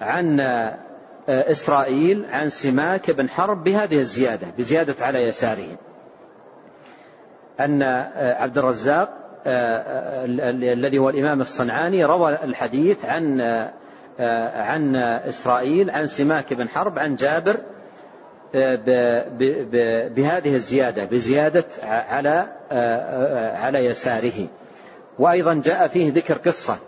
عن 0.00 0.40
إسرائيل 1.30 2.26
عن 2.30 2.48
سماك 2.48 3.10
بن 3.10 3.28
حرب 3.28 3.64
بهذه 3.64 3.98
الزيادة 3.98 4.46
بزيادة 4.58 5.06
على 5.06 5.22
يساره. 5.22 5.78
أن 7.60 7.82
عبد 8.16 8.58
الرزاق 8.58 9.08
الذي 9.46 10.98
هو 10.98 11.10
الإمام 11.10 11.40
الصنعاني 11.40 12.04
روى 12.04 12.34
الحديث 12.44 13.04
عن 13.04 13.40
عن 14.54 14.96
إسرائيل 14.96 15.90
عن 15.90 16.06
سماك 16.06 16.54
بن 16.54 16.68
حرب 16.68 16.98
عن 16.98 17.14
جابر 17.14 17.60
بهذه 20.14 20.54
الزيادة 20.54 21.04
بزيادة 21.04 21.64
على 21.82 22.48
على 23.56 23.84
يساره. 23.84 24.48
وأيضا 25.18 25.54
جاء 25.54 25.88
فيه 25.88 26.12
ذكر 26.12 26.38
قصة 26.38 26.78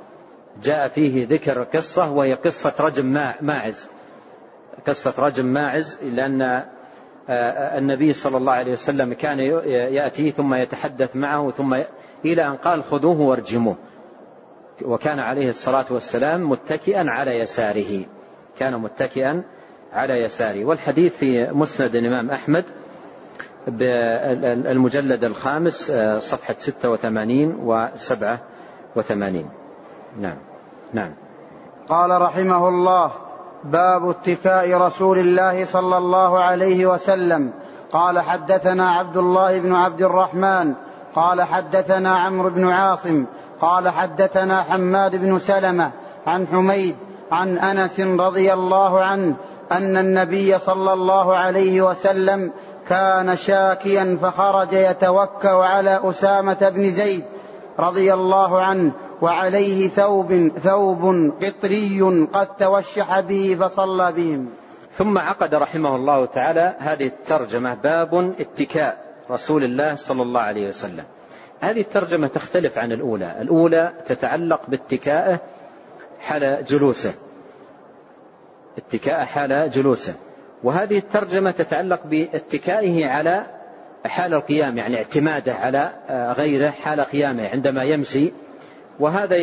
جاء 0.63 0.89
فيه 0.89 1.27
ذكر 1.27 1.63
قصة 1.63 2.13
وهي 2.13 2.35
قصة 2.35 2.75
رجم 2.81 3.07
ماعز. 3.41 3.89
قصة 4.87 5.15
رجم 5.19 5.47
ماعز 5.47 5.99
لأن 6.03 6.63
النبي 7.79 8.13
صلى 8.13 8.37
الله 8.37 8.53
عليه 8.53 8.73
وسلم 8.73 9.15
كان 9.15 9.39
يأتي 9.69 10.31
ثم 10.31 10.55
يتحدث 10.55 11.17
معه 11.17 11.51
ثم 11.51 11.75
إلى 12.25 12.47
أن 12.47 12.57
قال 12.57 12.85
خذوه 12.85 13.21
وارجموه. 13.21 13.77
وكان 14.85 15.19
عليه 15.19 15.49
الصلاة 15.49 15.87
والسلام 15.91 16.51
متكئا 16.51 17.05
على 17.11 17.39
يساره. 17.39 18.05
كان 18.59 18.81
متكئا 18.81 19.43
على 19.93 20.15
يساره. 20.23 20.65
والحديث 20.65 21.17
في 21.17 21.51
مسند 21.53 21.95
الإمام 21.95 22.31
أحمد 22.31 22.65
بالمجلد 23.67 25.25
الخامس 25.25 25.91
آه، 25.91 26.19
صفحة 26.19 26.55
86 26.55 27.55
و 27.55 27.87
87 27.95 29.51
نعم. 30.19 30.39
نعم. 30.93 31.15
قال 31.89 32.23
رحمه 32.23 32.69
الله 32.69 33.13
باب 33.65 34.09
اتكاء 34.09 34.75
رسول 34.75 35.19
الله 35.19 35.65
صلى 35.65 35.99
الله 35.99 36.39
عليه 36.41 36.87
وسلم. 36.87 37.53
قال 37.93 38.21
حدثنا 38.21 38.91
عبد 38.91 39.17
الله 39.17 39.59
بن 39.59 39.75
عبد 39.75 40.03
الرحمن 40.03 40.75
قال 41.15 41.43
حدثنا 41.43 42.19
عمرو 42.19 42.51
بن 42.51 42.69
عاصم 42.69 43.25
قال 43.61 43.89
حدثنا 43.89 44.63
حماد 44.63 45.17
بن 45.17 45.39
سلمة 45.39 45.91
عن 46.27 46.47
حميد 46.47 46.97
عن 47.33 47.59
أنس 47.59 48.01
رضي 48.01 48.53
الله 48.53 49.01
عنه 49.01 49.37
أن 49.73 49.97
النبي 49.97 50.59
صلى 50.59 50.93
الله 50.93 51.37
عليه 51.37 51.83
وسلم 51.83 52.53
كان 52.89 53.37
شاكيا 53.37 54.19
فخرج 54.23 54.73
يتوكأ 54.73 55.51
على 55.51 56.01
أسامة 56.05 56.69
بن 56.69 56.91
زيد 56.91 57.25
رضي 57.79 58.15
الله 58.15 58.61
عنه 58.61 58.93
وعليه 59.23 59.89
ثوب 59.89 60.49
ثوب 60.59 61.33
قطري 61.43 62.01
قد 62.33 62.57
توشح 62.57 63.21
به 63.21 63.57
فصلى 63.61 64.13
بهم. 64.13 64.49
ثم 64.93 65.19
عقد 65.19 65.55
رحمه 65.55 65.97
الله 65.97 66.27
تعالى 66.27 66.75
هذه 66.79 67.07
الترجمة 67.07 67.75
باب 67.75 68.35
اتكاء 68.41 69.05
رسول 69.31 69.65
الله 69.65 69.95
صلى 69.95 70.23
الله 70.23 70.41
عليه 70.41 70.69
وسلم. 70.69 71.05
هذه 71.61 71.81
الترجمة 71.81 72.27
تختلف 72.27 72.79
عن 72.79 72.93
الأولى. 72.93 73.37
الأولى 73.41 73.93
تتعلق 74.07 74.61
باتكائه 74.69 75.39
حال 76.21 76.65
جلوسه. 76.65 77.15
اتكاء 78.79 79.25
حال 79.25 79.71
جلوسه. 79.71 80.15
وهذه 80.65 80.99
الترجمة 80.99 81.51
تتعلق 81.51 82.07
باتكائه 82.07 83.07
على 83.07 83.47
حال 84.07 84.35
القيام 84.35 84.79
يعني 84.79 84.97
اعتماده 84.97 85.55
على 85.55 85.93
غيره 86.37 86.71
حال 86.71 87.01
قيامه 87.01 87.49
عندما 87.49 87.83
يمشي 87.83 88.33
وهذا 89.03 89.37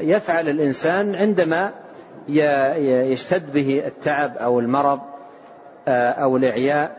يفعل 0.00 0.48
الإنسان 0.48 1.14
عندما 1.14 1.72
يشتد 3.12 3.52
به 3.52 3.86
التعب 3.86 4.36
أو 4.36 4.60
المرض 4.60 5.00
أو 5.88 6.36
الإعياء 6.36 6.96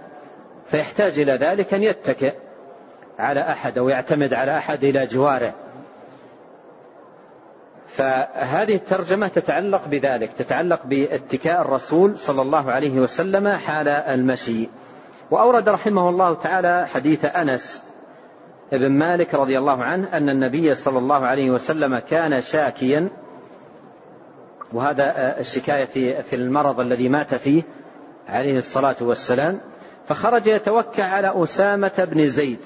فيحتاج 0.66 1.20
إلى 1.20 1.34
ذلك 1.34 1.74
أن 1.74 1.84
يتكئ 1.84 2.34
على 3.20 3.40
أحد 3.40 3.78
أو 3.78 3.90
يعتمد 3.90 4.34
على 4.34 4.58
أحد 4.58 4.84
إلى 4.84 5.06
جواره. 5.06 5.54
فهذه 7.88 8.76
الترجمة 8.76 9.28
تتعلق 9.28 9.88
بذلك 9.88 10.34
تتعلق 10.34 10.86
باتكاء 10.86 11.62
الرسول 11.62 12.18
صلى 12.18 12.42
الله 12.42 12.72
عليه 12.72 13.00
وسلم 13.00 13.58
حال 13.58 13.88
المشي. 13.88 14.70
وأورد 15.32 15.70
رحمه 15.70 16.10
الله 16.10 16.34
تعالى 16.34 16.88
حديث 16.88 17.26
أنس 17.26 17.83
بن 18.72 18.92
مالك 18.92 19.34
رضي 19.36 19.58
الله 19.58 19.84
عنه 19.84 20.18
أن 20.18 20.30
النبي 20.30 20.74
صلى 20.74 20.98
الله 20.98 21.26
عليه 21.26 21.52
وسلم 21.52 22.00
كان 22.00 22.42
شاكيا 22.42 23.10
وهذا 24.74 25.40
الشكاية 25.40 25.86
في 25.86 26.24
في 26.24 26.36
المرض 26.36 26.80
الذي 26.80 27.10
مات 27.10 27.36
فيه 27.36 27.64
عليه 28.28 28.58
الصلاة 28.58 28.96
والسلام. 29.02 29.60
فخرج 30.08 30.48
يتوكى 30.48 31.02
على 31.02 31.44
أسامة 31.44 32.08
بن 32.12 32.26
زيد 32.26 32.60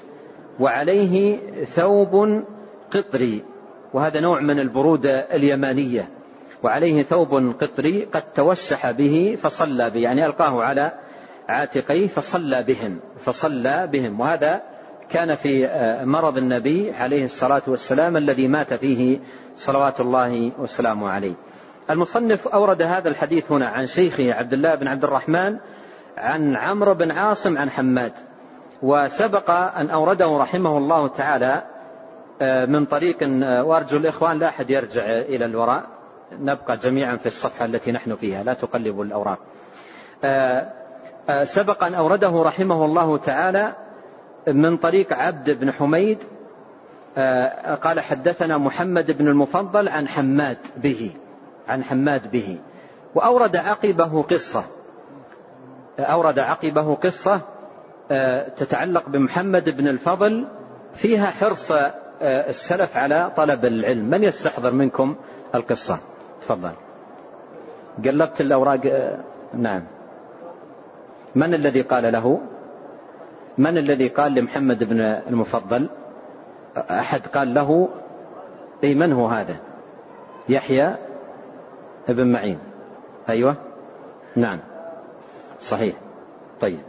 وعليه 0.60 1.38
ثوب 1.64 2.44
قطري 2.90 3.44
وهذا 3.92 4.20
نوع 4.20 4.40
من 4.40 4.58
البرودة 4.58 5.10
اليمانية. 5.10 6.08
وعليه 6.62 7.02
ثوب 7.02 7.54
قطري 7.60 8.04
قد 8.04 8.32
توشح 8.32 8.90
به 8.90 9.38
فصلى 9.42 9.90
به 9.90 10.00
يعني 10.00 10.26
ألقاه 10.26 10.62
على 10.62 10.92
عاتقيه 11.48 12.06
فصلى 12.08 12.62
بهم 12.62 13.00
فصلى 13.20 13.86
بهم. 13.92 14.20
وهذا 14.20 14.62
كان 15.10 15.34
في 15.34 15.68
مرض 16.04 16.38
النبي 16.38 16.92
عليه 16.92 17.24
الصلاة 17.24 17.62
والسلام 17.66 18.16
الذي 18.16 18.48
مات 18.48 18.74
فيه 18.74 19.20
صلوات 19.54 20.00
الله 20.00 20.52
وسلامه 20.58 21.10
عليه. 21.10 21.34
المصنف 21.90 22.48
أورد 22.48 22.82
هذا 22.82 23.08
الحديث 23.08 23.52
هنا 23.52 23.68
عن 23.68 23.86
شيخه 23.86 24.32
عبد 24.32 24.52
الله 24.52 24.74
بن 24.74 24.88
عبد 24.88 25.04
الرحمن 25.04 25.58
عن 26.16 26.56
عمرو 26.56 26.94
بن 26.94 27.10
عاصم 27.10 27.58
عن 27.58 27.70
حماد 27.70 28.12
وسبق 28.82 29.50
أن 29.50 29.90
أورده 29.90 30.38
رحمه 30.38 30.78
الله 30.78 31.08
تعالى 31.08 31.62
آه، 32.42 32.64
من 32.64 32.84
طريق 32.84 33.16
آه، 33.22 33.64
وأرجو 33.64 33.96
الإخوان 33.96 34.38
لا 34.38 34.48
أحد 34.48 34.70
يرجع 34.70 35.02
إلى 35.04 35.44
الوراء 35.44 35.86
نبقى 36.32 36.76
جميعا 36.76 37.16
في 37.16 37.26
الصفحة 37.26 37.64
التي 37.64 37.92
نحن 37.92 38.16
فيها 38.16 38.42
لا 38.42 38.52
تقلبوا 38.54 39.04
الأوراق. 39.04 39.38
آه، 40.24 40.72
سبق 41.42 41.84
أن 41.84 41.94
أورده 41.94 42.42
رحمه 42.42 42.84
الله 42.84 43.18
تعالى 43.18 43.74
من 44.46 44.76
طريق 44.76 45.12
عبد 45.12 45.50
بن 45.50 45.72
حميد 45.72 46.18
قال 47.82 48.00
حدثنا 48.00 48.58
محمد 48.58 49.10
بن 49.10 49.28
المفضل 49.28 49.88
عن 49.88 50.08
حماد 50.08 50.58
به 50.76 51.12
عن 51.68 51.84
حماد 51.84 52.30
به. 52.30 52.58
وأورد 53.14 53.56
عقبه 53.56 54.22
قصة. 54.22 54.64
أورد 55.98 56.38
عقبه 56.38 56.94
قصة 56.94 57.40
تتعلق 58.56 59.08
بمحمد 59.08 59.68
بن 59.76 59.88
الفضل 59.88 60.46
فيها 60.94 61.26
حرص 61.26 61.72
السلف 62.22 62.96
على 62.96 63.32
طلب 63.36 63.64
العلم. 63.64 64.10
من 64.10 64.22
يستحضر 64.22 64.70
منكم 64.70 65.16
القصة؟ 65.54 65.98
تفضل. 66.40 66.72
قلبت 68.04 68.40
الأوراق 68.40 68.80
نعم. 69.54 69.84
من 71.34 71.54
الذي 71.54 71.82
قال 71.82 72.12
له؟ 72.12 72.40
من 73.58 73.78
الذي 73.78 74.08
قال 74.08 74.34
لمحمد 74.34 74.84
بن 74.84 75.00
المفضل؟ 75.00 75.88
أحد 76.76 77.20
قال 77.26 77.54
له 77.54 77.88
أي 78.84 78.94
من 78.94 79.12
هو 79.12 79.26
هذا؟ 79.26 79.56
يحيى 80.48 80.94
ابن 82.08 82.32
معين. 82.32 82.58
أيوة. 83.28 83.56
نعم. 84.36 84.60
صحيح. 85.60 85.94
طيب. 86.60 86.80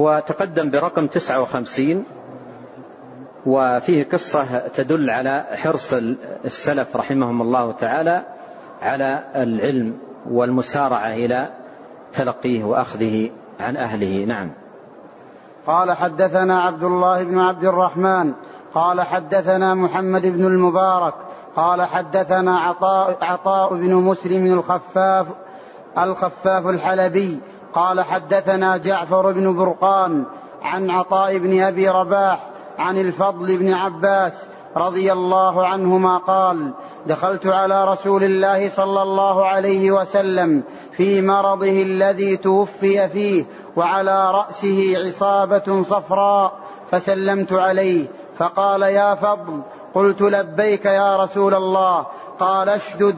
هو 0.00 0.22
تقدم 0.26 0.70
برقم 0.70 1.06
تسعة 1.06 1.42
وخمسين 1.42 2.04
وفيه 3.46 4.04
قصة 4.04 4.68
تدل 4.68 5.10
على 5.10 5.46
حرص 5.52 5.94
السلف 6.44 6.96
رحمهم 6.96 7.42
الله 7.42 7.72
تعالى 7.72 8.26
على 8.82 9.24
العلم 9.36 9.98
والمسارعة 10.30 11.14
إلى 11.14 11.48
تلقيه 12.12 12.64
وأخذه 12.64 13.30
عن 13.60 13.76
أهله. 13.76 14.24
نعم. 14.24 14.65
قال 15.66 15.92
حدثنا 15.92 16.62
عبد 16.62 16.82
الله 16.84 17.22
بن 17.22 17.38
عبد 17.38 17.64
الرحمن 17.64 18.32
قال 18.74 19.00
حدثنا 19.00 19.74
محمد 19.74 20.26
بن 20.26 20.44
المبارك 20.44 21.14
قال 21.56 21.82
حدثنا 21.82 22.58
عطاء, 22.58 23.18
عطاء 23.22 23.74
بن 23.74 23.94
مسلم 23.94 24.46
الخفاف 24.46 25.26
الخفاف 25.98 26.66
الحلبي 26.66 27.40
قال 27.74 28.00
حدثنا 28.00 28.76
جعفر 28.76 29.32
بن 29.32 29.56
برقان 29.56 30.24
عن 30.62 30.90
عطاء 30.90 31.38
بن 31.38 31.62
أبي 31.62 31.88
رباح 31.88 32.46
عن 32.78 32.96
الفضل 32.96 33.58
بن 33.58 33.72
عباس 33.72 34.32
رضي 34.76 35.12
الله 35.12 35.66
عنهما 35.66 36.18
قال 36.18 36.72
دخلت 37.06 37.46
على 37.46 37.84
رسول 37.84 38.24
الله 38.24 38.68
صلى 38.68 39.02
الله 39.02 39.46
عليه 39.46 39.90
وسلم 39.90 40.62
في 40.92 41.22
مرضه 41.22 41.82
الذي 41.82 42.36
توفي 42.36 43.08
فيه 43.08 43.44
وعلى 43.76 44.30
رأسه 44.30 44.94
عصابة 45.06 45.82
صفراء 45.82 46.52
فسلمت 46.90 47.52
عليه 47.52 48.06
فقال 48.36 48.82
يا 48.82 49.14
فضل 49.14 49.62
قلت 49.94 50.22
لبيك 50.22 50.84
يا 50.84 51.16
رسول 51.16 51.54
الله 51.54 52.06
قال 52.38 52.68
اشدد 52.68 53.16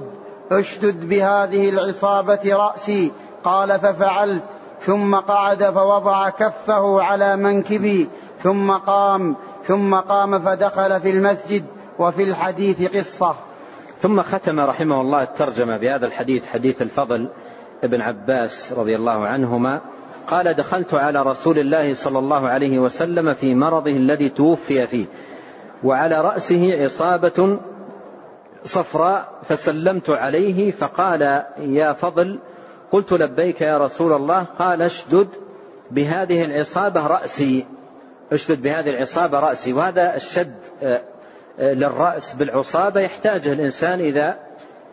اشدد 0.52 1.08
بهذه 1.08 1.68
العصابة 1.68 2.40
رأسي 2.56 3.12
قال 3.44 3.80
ففعلت 3.80 4.42
ثم 4.80 5.14
قعد 5.14 5.64
فوضع 5.64 6.30
كفه 6.30 7.02
على 7.02 7.36
منكبي 7.36 8.08
ثم 8.42 8.72
قام 8.72 9.36
ثم 9.64 9.94
قام 9.94 10.38
فدخل 10.38 11.00
في 11.00 11.10
المسجد 11.10 11.64
وفي 11.98 12.22
الحديث 12.22 12.96
قصة. 12.96 13.34
ثم 14.00 14.22
ختم 14.22 14.60
رحمه 14.60 15.00
الله 15.00 15.22
الترجمة 15.22 15.78
بهذا 15.78 16.06
الحديث 16.06 16.46
حديث 16.46 16.82
الفضل 16.82 17.28
ابن 17.84 18.00
عباس 18.00 18.72
رضي 18.72 18.96
الله 18.96 19.26
عنهما 19.26 19.80
قال 20.28 20.54
دخلت 20.54 20.94
على 20.94 21.22
رسول 21.22 21.58
الله 21.58 21.94
صلى 21.94 22.18
الله 22.18 22.48
عليه 22.48 22.78
وسلم 22.78 23.34
في 23.34 23.54
مرضه 23.54 23.90
الذي 23.90 24.28
توفي 24.30 24.86
فيه 24.86 25.06
وعلى 25.84 26.20
رأسه 26.20 26.82
عصابة 26.82 27.58
صفراء 28.64 29.28
فسلمت 29.42 30.10
عليه 30.10 30.70
فقال 30.70 31.22
يا 31.58 31.92
فضل 31.92 32.38
قلت 32.92 33.12
لبيك 33.12 33.60
يا 33.60 33.78
رسول 33.78 34.12
الله 34.12 34.42
قال 34.42 34.82
اشدد 34.82 35.28
بهذه 35.90 36.44
العصابة 36.44 37.06
رأسي 37.06 37.66
اشدد 38.32 38.62
بهذه 38.62 38.90
العصابة 38.90 39.40
رأسي 39.40 39.72
وهذا 39.72 40.16
الشد 40.16 40.54
آه، 40.82 41.02
آه، 41.58 41.72
للرأس 41.72 42.34
بالعصابة 42.34 43.00
يحتاجه 43.00 43.52
الإنسان 43.52 44.00
إذا 44.00 44.38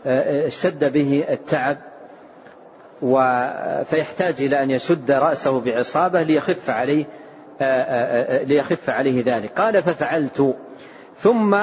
آه، 0.05 0.47
اشتد 0.47 0.93
به 0.93 1.25
التعب. 1.29 1.77
فيحتاج 3.85 4.35
إلى 4.39 4.63
أن 4.63 4.71
يشد 4.71 5.11
رأسه 5.11 5.59
بعصابة 5.59 6.21
ليخف 6.21 6.69
عليه 6.69 7.05
ليخف 8.45 8.89
عليه 8.89 9.35
ذلك. 9.35 9.51
قال 9.59 9.83
ففعلت. 9.83 10.55
ثم 11.17 11.57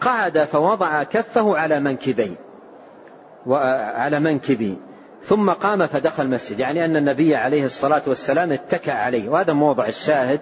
قعد 0.00 0.44
فوضع 0.44 1.02
كفه 1.02 1.58
على 1.58 1.80
منكبي 1.80 2.36
وعلى 3.46 4.20
منكبي. 4.20 4.78
ثم 5.22 5.50
قام 5.50 5.86
فدخل 5.86 6.22
المسجد. 6.22 6.60
يعني 6.60 6.84
أن 6.84 6.96
النبي 6.96 7.36
عليه 7.36 7.64
الصلاة 7.64 8.02
والسلام 8.06 8.52
اتكى 8.52 8.90
عليه. 8.90 9.28
وهذا 9.28 9.52
موضع 9.52 9.86
الشاهد 9.86 10.40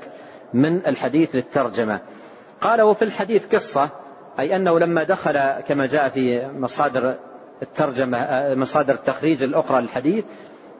من 0.54 0.86
الحديث 0.86 1.34
للترجمة. 1.34 2.00
قال 2.60 2.82
وفي 2.82 3.02
الحديث 3.02 3.54
قصة 3.54 3.88
أي 4.38 4.56
أنه 4.56 4.78
لما 4.78 5.02
دخل 5.02 5.50
كما 5.68 5.86
جاء 5.86 6.08
في 6.08 6.48
مصادر 6.58 7.14
الترجمة 7.62 8.54
مصادر 8.54 8.94
التخريج 8.94 9.42
الأخرى 9.42 9.80
للحديث 9.80 10.24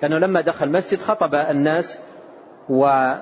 أنه 0.05 0.19
لما 0.19 0.41
دخل 0.41 0.67
المسجد 0.67 0.99
خطب 0.99 1.35
الناس 1.35 2.01
وحمد 2.69 3.19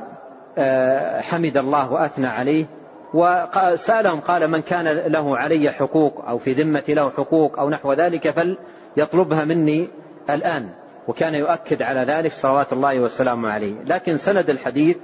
الله 1.57 1.92
وأثنى 1.92 2.26
عليه 2.26 2.66
وسألهم 3.14 4.20
قال 4.20 4.50
من 4.50 4.62
كان 4.62 4.88
له 4.88 5.36
علي 5.36 5.70
حقوق 5.70 6.24
أو 6.28 6.38
في 6.38 6.52
ذمتي 6.52 6.94
له 6.94 7.11
حقوق 7.11 7.59
أو 7.59 7.70
نحو 7.70 7.92
ذلك 7.92 8.30
فليطلبها 8.30 9.44
مني 9.44 9.88
الآن. 10.30 10.70
وكان 11.09 11.34
يؤكد 11.34 11.82
على 11.82 12.00
ذلك 12.00 12.32
صلوات 12.32 12.72
الله 12.72 13.00
وسلامه 13.00 13.48
عليه. 13.48 13.82
لكن 13.84 14.16
سند 14.16 14.50
الحديث 14.50 14.96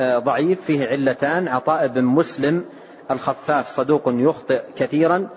آه، 0.00 0.18
ضعيف 0.18 0.60
فيه 0.60 0.86
علتان 0.86 1.48
عطاء 1.48 1.86
بن 1.86 2.04
مسلم 2.04 2.64
الخفاف 3.10 3.66
صدوق 3.66 4.02
يخطئ 4.06 4.62
كثيرا 4.76 5.28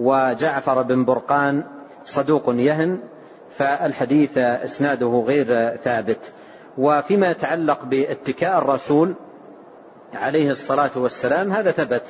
وجعفر 0.00 0.82
بن 0.82 1.04
برقان 1.04 1.64
صدوق 2.04 2.44
يهن 2.48 3.00
فالحديث 3.56 4.38
إسناده 4.38 5.24
غير 5.26 5.76
ثابت. 5.76 6.32
وفيما 6.78 7.30
يتعلق 7.30 7.84
باتكاء 7.84 8.58
الرسول 8.58 9.14
عليه 10.14 10.48
الصلاة 10.48 10.90
والسلام 10.96 11.52
هذا 11.52 11.70
ثبت 11.70 12.02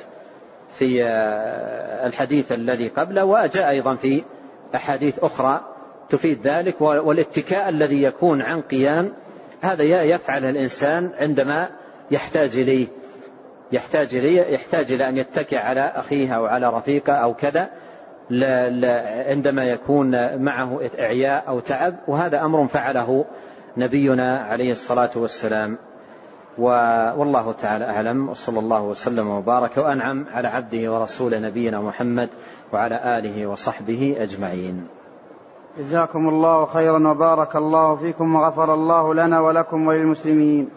في 0.73 1.03
الحديث 2.05 2.51
الذي 2.51 2.87
قبله 2.87 3.25
وجاء 3.25 3.69
أيضا 3.69 3.95
في 3.95 4.23
أحاديث 4.75 5.19
أخرى 5.19 5.61
تفيد 6.09 6.47
ذلك 6.47 6.81
والاتكاء 6.81 7.69
الذي 7.69 8.03
يكون 8.03 8.41
عن 8.41 8.61
قيام 8.61 9.13
هذا 9.61 9.83
يفعل 10.03 10.45
الإنسان 10.45 11.11
عندما 11.19 11.69
يحتاج 12.11 12.57
إليه. 12.57 12.87
يحتاج 13.71 14.15
إليه 14.15 14.41
يحتاج 14.41 14.91
إلى 14.91 15.09
أن 15.09 15.17
يتكئ 15.17 15.57
على 15.57 15.81
أخيه 15.81 16.35
أو 16.35 16.45
على 16.45 16.69
رفيقه 16.69 17.13
أو 17.13 17.33
كذا 17.33 17.69
عندما 19.29 19.63
يكون 19.63 20.37
معه 20.43 20.79
إعياء 20.99 21.43
أو 21.47 21.59
تعب 21.59 21.95
وهذا 22.07 22.45
أمر 22.45 22.67
فعله 22.67 23.25
نبينا 23.77 24.37
عليه 24.37 24.71
الصلاة 24.71 25.09
والسلام. 25.15 25.77
والله 26.57 27.51
تعالى 27.51 27.85
أعلم 27.85 28.29
وصلى 28.29 28.59
الله 28.59 28.81
وسلم 28.81 29.29
وبارك 29.29 29.77
وأنعم 29.77 30.25
على 30.33 30.47
عبده 30.47 30.93
ورسوله 30.93 31.39
نبينا 31.39 31.81
محمد 31.81 32.29
وعلى 32.73 33.17
آله 33.17 33.47
وصحبه 33.47 34.15
أجمعين. 34.19 34.87
جزاكم 35.79 36.29
الله 36.29 36.65
خيرا 36.65 37.07
وبارك 37.07 37.55
الله 37.55 37.95
فيكم 37.95 38.35
وغفر 38.35 38.73
الله 38.73 39.13
لنا 39.13 39.39
ولكم 39.39 39.87
وللمسلمين. 39.87 40.69